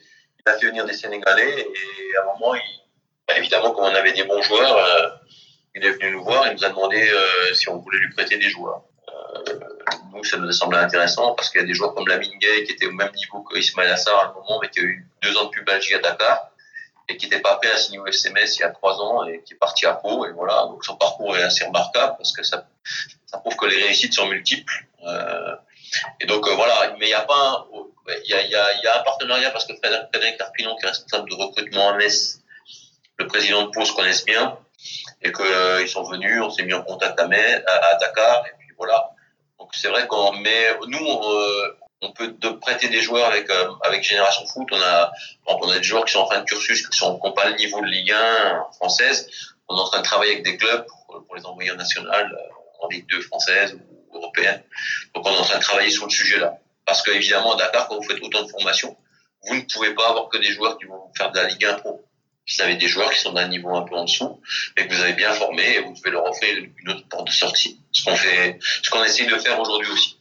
a, 0.47 0.59
fait 0.59 0.66
venir 0.66 0.84
des 0.84 0.94
Sénégalais. 0.94 1.61
Et 1.61 2.16
à 2.16 2.22
un 2.22 2.26
moment, 2.26 2.55
bah, 3.28 3.38
évidemment, 3.38 3.72
comme 3.72 3.84
on 3.84 3.94
avait 3.94 4.12
des 4.12 4.24
bons 4.24 4.42
joueurs, 4.42 5.20
il 5.76 5.84
est 5.84 5.90
venu 5.90 6.12
nous 6.12 6.24
voir 6.24 6.47
et 6.47 6.55
nous 6.55 6.64
a 6.64 6.70
demandé 6.70 7.07
euh, 7.09 7.55
si 7.55 7.68
on 7.68 7.76
voulait 7.76 7.99
lui 7.99 8.11
prêter 8.14 8.38
des 8.38 8.49
joueurs. 8.49 8.82
Euh, 9.09 9.59
nous, 10.14 10.24
ça 10.24 10.38
nous 10.38 10.49
a 10.49 10.53
semblé 10.53 10.78
intéressant 10.78 11.34
parce 11.34 11.51
qu'il 11.51 11.61
y 11.61 11.64
a 11.64 11.66
des 11.66 11.74
joueurs 11.74 11.94
comme 11.94 12.09
Lamine 12.09 12.38
Gay 12.38 12.64
qui 12.64 12.72
étaient 12.72 12.86
au 12.86 12.92
même 12.92 13.12
niveau 13.14 13.42
que 13.42 13.59
Ismail 13.59 13.90
Assar 13.90 14.18
à 14.18 14.24
un 14.30 14.32
moment, 14.32 14.59
mais 14.62 14.70
qui 14.70 14.80
a 14.80 14.82
eu 14.84 15.07
deux 15.22 15.36
ans 15.36 15.44
de 15.44 15.51
pubalgie 15.51 15.94
à 15.94 15.99
Dakar 15.99 16.51
et 17.09 17.18
qui 17.18 17.26
n'était 17.26 17.42
pas 17.42 17.57
prêt 17.57 17.70
à 17.70 17.76
signer 17.76 17.99
au 17.99 18.07
FCMS 18.07 18.57
il 18.57 18.61
y 18.61 18.62
a 18.62 18.70
trois 18.70 19.01
ans 19.01 19.24
et 19.26 19.42
qui 19.44 19.53
est 19.53 19.59
parti 19.59 19.84
à 19.84 19.92
Pau. 19.92 20.26
Et 20.26 20.32
voilà, 20.32 20.64
donc 20.64 20.82
son 20.82 20.97
parcours 20.97 21.36
est 21.36 21.42
assez 21.42 21.66
remarquable 21.66 22.14
parce 22.16 22.32
que 22.32 22.42
ça, 22.42 22.66
prouve 23.32 23.57
que 23.57 23.66
les 23.66 23.82
réussites 23.82 24.14
sont 24.14 24.26
multiples. 24.28 24.86
Euh, 25.07 25.57
et 26.20 26.26
donc 26.26 26.49
voilà, 26.49 26.97
mais 26.99 27.07
il 27.07 27.11
y 27.11 27.14
a 27.14 27.20
pas, 27.20 27.66
il 28.24 28.30
y 28.30 28.54
a, 28.54 29.00
un 29.00 29.02
partenariat 29.02 29.50
parce 29.50 29.64
que 29.66 29.74
Frédéric 29.76 30.38
Carpinon, 30.38 30.76
qui 30.76 30.86
est 30.86 30.88
responsable 30.88 31.28
de 31.28 31.34
recrutement 31.34 31.90
à 31.90 31.96
Metz, 31.96 32.40
le 33.18 33.26
président 33.26 33.62
de 33.62 33.70
Pau 33.70 33.84
se 33.84 33.92
connaissent 33.92 34.24
bien 34.24 34.59
et 35.22 35.32
qu'ils 35.32 35.44
euh, 35.44 35.86
sont 35.86 36.04
venus, 36.04 36.40
on 36.42 36.50
s'est 36.50 36.64
mis 36.64 36.74
en 36.74 36.82
contact 36.82 37.18
à, 37.18 37.26
Metz, 37.26 37.62
à, 37.66 37.96
Dakar 37.96 38.44
et 38.46 38.52
puis 38.59 38.68
voilà. 38.76 39.11
Donc 39.59 39.70
c'est 39.74 39.88
vrai 39.88 40.07
qu'on 40.07 40.32
met, 40.32 40.78
nous, 40.86 41.07
euh, 41.07 41.78
on 42.02 42.12
peut 42.12 42.28
de 42.28 42.48
prêter 42.50 42.88
des 42.88 43.00
joueurs 43.00 43.26
avec 43.26 43.48
euh, 43.50 43.70
avec 43.82 44.02
Génération 44.02 44.46
Foot. 44.46 44.68
On 44.70 44.80
a 44.80 45.12
on 45.46 45.70
a 45.70 45.78
des 45.78 45.82
joueurs 45.82 46.04
qui 46.04 46.12
sont 46.12 46.20
en 46.20 46.28
fin 46.28 46.40
de 46.40 46.44
cursus, 46.44 46.86
qui 46.86 46.96
sont 46.96 47.18
n'ont 47.22 47.32
pas 47.32 47.48
le 47.48 47.57
niveau 47.57 47.80
de 47.80 47.86
Ligue 47.86 48.12
1 48.12 48.66
française. 48.76 49.28
On 49.68 49.76
est 49.76 49.80
en 49.80 49.88
train 49.88 49.98
de 49.98 50.04
travailler 50.04 50.32
avec 50.32 50.44
des 50.44 50.57
clubs 50.57 50.86
pour, 50.86 51.24
pour 51.24 51.36
les 51.36 51.44
envoyer 51.46 51.70
en 51.72 51.76
national, 51.76 52.32
euh, 52.32 52.84
en 52.84 52.88
Ligue 52.88 53.07
2 53.09 53.20
française 53.22 53.78
ou 54.11 54.16
européenne. 54.16 54.62
Donc 55.14 55.26
on 55.26 55.32
est 55.32 55.38
en 55.38 55.44
train 55.44 55.59
de 55.59 55.62
travailler 55.62 55.90
sur 55.90 56.04
le 56.04 56.11
sujet 56.11 56.38
là. 56.38 56.59
Parce 56.87 57.03
que 57.03 57.11
évidemment 57.11 57.57
quand 57.89 57.97
vous 57.97 58.03
faites 58.03 58.22
autant 58.22 58.45
de 58.45 58.49
formations, 58.49 58.97
vous 59.49 59.57
ne 59.57 59.62
pouvez 59.72 59.95
pas 59.95 60.09
avoir 60.11 60.28
que 60.28 60.39
des 60.39 60.53
joueurs 60.53 60.78
qui 60.78 60.87
vont 60.87 61.01
faire 61.16 61.30
de 61.32 61.37
la 61.37 61.49
Ligue 61.49 61.64
1 61.64 61.74
pro. 61.74 62.05
Vous 62.49 62.62
avez 62.62 62.76
des 62.76 62.87
joueurs 62.87 63.11
qui 63.11 63.20
sont 63.20 63.32
d'un 63.32 63.49
niveau 63.49 63.74
un 63.74 63.82
peu 63.82 63.97
en 63.97 64.05
dessous 64.05 64.41
et 64.76 64.87
que 64.87 64.95
vous 64.95 65.01
avez 65.03 65.14
bien 65.14 65.32
formé 65.32 65.62
et 65.76 65.80
vous 65.82 65.95
devez 65.95 66.12
leur 66.12 66.28
offrir 66.28 66.51
une 66.57 66.91
autre 66.91 67.05
porte 67.09 67.26
de 67.26 67.32
sortie. 67.32 67.80
Ce 67.91 68.05
qu'on 68.05 68.14
fait, 68.14 68.59
ce 68.61 68.89
qu'on 68.91 69.03
essaye 69.03 69.26
de 69.26 69.34
faire 69.34 69.59
aujourd'hui 69.61 69.91
aussi. 69.93 70.16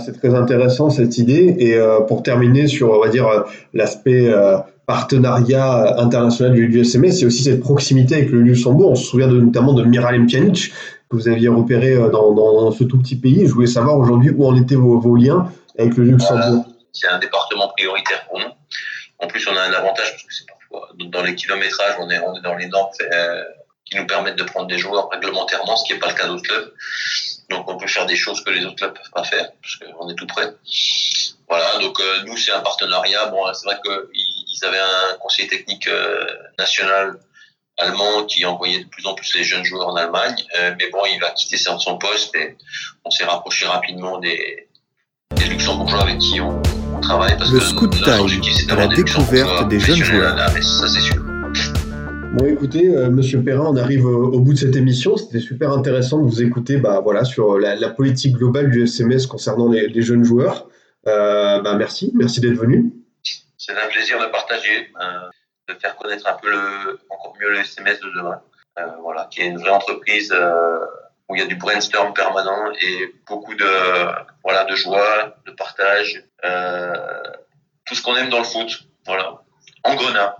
C'est 0.00 0.18
très 0.18 0.34
intéressant 0.34 0.90
cette 0.90 1.18
idée. 1.18 1.54
Et 1.58 1.74
euh, 1.74 2.00
pour 2.00 2.22
terminer 2.22 2.66
sur, 2.66 2.90
on 2.90 3.00
va 3.00 3.08
dire, 3.08 3.26
euh, 3.28 3.42
l'aspect 3.74 4.26
euh, 4.26 4.56
partenariat 4.86 6.00
international 6.00 6.54
du, 6.54 6.80
SMS, 6.80 7.20
c'est 7.20 7.26
aussi 7.26 7.42
cette 7.42 7.60
proximité 7.60 8.14
avec 8.14 8.30
le 8.30 8.40
Luxembourg. 8.40 8.92
On 8.92 8.94
se 8.94 9.04
souvient 9.04 9.28
de, 9.28 9.38
notamment 9.38 9.74
de 9.74 9.84
Miralem 9.84 10.26
Pjanic, 10.26 10.72
que 11.10 11.16
vous 11.16 11.28
aviez 11.28 11.48
repéré 11.48 11.94
dans, 12.10 12.70
ce 12.72 12.84
tout 12.84 12.98
petit 12.98 13.16
pays. 13.16 13.46
Je 13.46 13.52
voulais 13.52 13.66
savoir 13.66 13.98
aujourd'hui 13.98 14.30
où 14.30 14.46
en 14.46 14.56
étaient 14.56 14.74
vos 14.76 15.14
liens 15.14 15.50
c'est 16.92 17.08
un 17.08 17.18
département 17.18 17.68
prioritaire 17.68 18.26
pour 18.26 18.38
nous. 18.38 18.52
En 19.18 19.26
plus, 19.26 19.46
on 19.48 19.56
a 19.56 19.60
un 19.60 19.72
avantage 19.72 20.10
parce 20.10 20.22
que 20.22 20.34
c'est 20.34 20.46
parfois 20.46 20.90
dans 20.96 21.22
les 21.22 21.34
kilométrages, 21.34 21.96
on 21.98 22.10
est, 22.10 22.18
on 22.18 22.34
est 22.36 22.42
dans 22.42 22.54
les 22.54 22.66
normes 22.66 22.90
qui 23.86 23.96
nous 23.96 24.06
permettent 24.06 24.36
de 24.36 24.42
prendre 24.42 24.66
des 24.66 24.78
joueurs 24.78 25.08
réglementairement, 25.10 25.76
ce 25.76 25.86
qui 25.86 25.92
n'est 25.92 25.98
pas 25.98 26.08
le 26.08 26.14
cas 26.14 26.26
d'autres 26.26 26.42
clubs. 26.42 26.72
Donc 27.50 27.70
on 27.70 27.76
peut 27.76 27.86
faire 27.86 28.06
des 28.06 28.16
choses 28.16 28.42
que 28.42 28.50
les 28.50 28.64
autres 28.64 28.76
clubs 28.76 28.94
peuvent 28.94 29.10
pas 29.12 29.24
faire 29.24 29.48
parce 29.62 29.76
qu'on 29.76 30.10
est 30.10 30.16
tout 30.16 30.26
près. 30.26 30.52
Voilà, 31.48 31.78
donc 31.78 32.00
euh, 32.00 32.22
nous 32.24 32.36
c'est 32.36 32.52
un 32.52 32.60
partenariat. 32.60 33.26
Bon, 33.26 33.44
c'est 33.54 33.66
vrai 33.66 33.78
qu'ils 33.84 34.64
avaient 34.64 34.80
un 34.80 35.16
conseiller 35.20 35.48
technique 35.48 35.86
euh, 35.86 36.26
national 36.58 37.20
allemand 37.78 38.24
qui 38.24 38.44
envoyait 38.44 38.80
de 38.80 38.88
plus 38.88 39.06
en 39.06 39.14
plus 39.14 39.34
les 39.36 39.44
jeunes 39.44 39.64
joueurs 39.64 39.88
en 39.88 39.96
Allemagne. 39.96 40.34
Euh, 40.58 40.74
mais 40.78 40.90
bon, 40.90 41.04
il 41.06 41.20
va 41.20 41.30
quitter 41.30 41.56
son 41.56 41.98
poste 41.98 42.34
et 42.34 42.56
on 43.04 43.10
s'est 43.10 43.24
rapproché 43.24 43.66
rapidement 43.66 44.18
des, 44.18 44.65
des 45.34 45.46
Luxembourgeois 45.46 46.02
avec 46.02 46.18
qui 46.18 46.40
on, 46.40 46.62
on 46.94 47.00
travaille. 47.00 47.36
Parce 47.36 47.52
le 47.52 47.60
Scoot 47.60 47.90
Time, 47.90 48.76
la 48.76 48.86
découverte 48.86 49.68
des 49.68 49.80
jeunes 49.80 49.96
joueurs. 49.96 50.38
ça 50.38 50.88
c'est 50.88 51.00
sûr. 51.00 51.22
Bon, 52.34 52.46
écoutez, 52.46 52.94
euh, 52.94 53.08
Monsieur 53.10 53.42
Perrin, 53.42 53.66
on 53.68 53.76
arrive 53.76 54.04
au, 54.04 54.38
bout 54.40 54.52
de 54.52 54.58
cette 54.58 54.76
émission. 54.76 55.16
C'était 55.16 55.40
super 55.40 55.72
intéressant 55.72 56.18
de 56.18 56.24
vous 56.24 56.42
écouter 56.42 56.76
bah, 56.76 57.00
voilà, 57.02 57.24
sur 57.24 57.58
la, 57.58 57.76
la 57.76 57.88
politique 57.88 58.36
globale 58.36 58.70
du 58.70 58.82
SMS 58.82 59.26
concernant 59.26 59.70
les, 59.70 59.88
les 59.88 60.02
jeunes 60.02 60.24
joueurs. 60.24 60.68
Euh, 61.06 61.60
bah, 61.60 61.74
merci, 61.74 62.12
merci 62.14 62.40
d'être 62.40 62.56
venu. 62.56 62.92
C'est 63.56 63.72
un 63.72 63.88
plaisir 63.88 64.20
de 64.20 64.26
partager, 64.26 64.90
euh, 65.00 65.74
de 65.74 65.74
faire 65.80 65.96
connaître 65.96 66.26
un 66.28 66.34
peu 66.34 66.50
le, 66.50 67.00
encore 67.08 67.34
mieux 67.40 67.50
le 67.50 67.60
SMS 67.60 68.00
de 68.00 68.10
demain. 68.16 68.40
Euh, 68.78 68.86
voilà, 69.00 69.26
qui 69.30 69.40
est 69.40 69.46
une 69.46 69.58
vraie 69.58 69.70
entreprise 69.70 70.30
euh, 70.36 70.78
où 71.28 71.34
il 71.34 71.40
y 71.40 71.44
a 71.44 71.46
du 71.46 71.56
brainstorm 71.56 72.12
permanent 72.14 72.70
et 72.80 73.14
beaucoup 73.26 73.54
de, 73.54 73.64
voilà, 74.44 74.64
de 74.64 74.76
joie, 74.76 75.36
de 75.46 75.52
partage, 75.52 76.24
euh, 76.44 76.92
tout 77.84 77.94
ce 77.94 78.02
qu'on 78.02 78.16
aime 78.16 78.30
dans 78.30 78.38
le 78.38 78.44
foot. 78.44 78.84
Voilà, 79.06 79.42
en 79.84 79.94
grenat. 79.94 80.36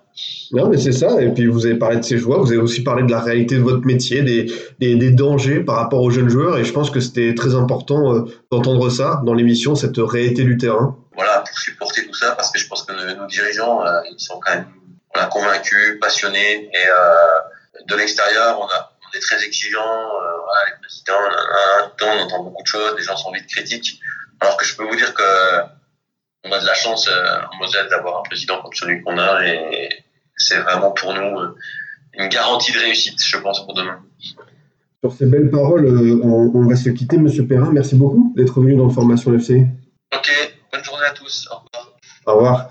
Non, 0.52 0.68
mais 0.68 0.78
c'est 0.78 0.92
ça. 0.92 1.20
Et 1.20 1.28
puis, 1.30 1.46
vous 1.46 1.66
avez 1.66 1.74
parlé 1.76 1.98
de 1.98 2.02
ces 2.02 2.18
joies, 2.18 2.38
vous 2.38 2.50
avez 2.50 2.60
aussi 2.60 2.82
parlé 2.82 3.02
de 3.02 3.10
la 3.10 3.20
réalité 3.20 3.56
de 3.56 3.62
votre 3.62 3.84
métier, 3.84 4.22
des, 4.22 4.46
des, 4.78 4.96
des 4.96 5.10
dangers 5.10 5.60
par 5.60 5.76
rapport 5.76 6.02
aux 6.02 6.10
jeunes 6.10 6.28
joueurs. 6.28 6.56
Et 6.58 6.64
je 6.64 6.72
pense 6.72 6.90
que 6.90 7.00
c'était 7.00 7.34
très 7.34 7.54
important 7.54 8.14
euh, 8.14 8.24
d'entendre 8.50 8.88
ça 8.88 9.20
dans 9.24 9.34
l'émission, 9.34 9.74
cette 9.74 9.98
réalité 9.98 10.44
du 10.44 10.56
terrain. 10.56 10.96
Voilà, 11.14 11.40
pour 11.46 11.58
supporter 11.58 12.06
tout 12.06 12.14
ça, 12.14 12.32
parce 12.32 12.50
que 12.50 12.58
je 12.58 12.66
pense 12.66 12.84
que 12.84 12.92
nos, 12.92 13.14
nos 13.20 13.26
dirigeants, 13.26 13.84
euh, 13.84 14.00
ils 14.10 14.18
sont 14.18 14.40
quand 14.40 14.54
même 14.54 14.66
voilà, 15.14 15.28
convaincus, 15.28 15.98
passionnés. 16.00 16.70
Et 16.72 16.88
euh, 16.88 17.84
de 17.86 17.94
l'extérieur, 17.94 18.58
on, 18.58 18.64
a, 18.64 18.92
est 19.16 19.20
très 19.20 19.44
exigeants. 19.44 19.80
Euh, 19.80 20.36
voilà, 20.44 20.60
les 20.70 20.80
présidents, 20.80 21.14
on 22.02 22.24
entend 22.24 22.42
beaucoup 22.42 22.62
de 22.62 22.68
choses, 22.68 22.94
les 22.96 23.02
gens 23.02 23.16
sont 23.16 23.32
vite 23.32 23.46
critiques. 23.46 24.00
Alors 24.40 24.56
que 24.56 24.64
je 24.64 24.76
peux 24.76 24.84
vous 24.84 24.96
dire 24.96 25.14
que 25.14 25.22
on 26.44 26.52
a 26.52 26.60
de 26.60 26.66
la 26.66 26.74
chance 26.74 27.08
euh, 27.08 27.40
en 27.52 27.56
Moselle 27.56 27.88
d'avoir 27.88 28.20
un 28.20 28.22
président 28.22 28.62
comme 28.62 28.72
celui 28.72 29.02
qu'on 29.02 29.18
a 29.18 29.44
et 29.44 29.88
c'est 30.36 30.58
vraiment 30.58 30.92
pour 30.92 31.12
nous 31.14 31.40
euh, 31.40 31.56
une 32.14 32.28
garantie 32.28 32.72
de 32.72 32.78
réussite, 32.78 33.24
je 33.24 33.36
pense, 33.38 33.64
pour 33.64 33.74
demain. 33.74 34.00
Sur 35.02 35.12
ces 35.12 35.26
belles 35.26 35.50
paroles, 35.50 35.86
on, 36.22 36.50
on 36.54 36.68
va 36.68 36.76
se 36.76 36.88
quitter, 36.90 37.16
Monsieur 37.18 37.46
Perrin. 37.46 37.70
Merci 37.72 37.96
beaucoup 37.96 38.32
d'être 38.36 38.60
venu 38.60 38.76
dans 38.76 38.88
Formation 38.90 39.34
FC. 39.34 39.66
Ok, 40.14 40.56
bonne 40.72 40.84
journée 40.84 41.06
à 41.06 41.12
tous. 41.12 41.48
Au 41.50 41.56
revoir. 41.56 41.96
Au 42.26 42.34
revoir. 42.34 42.70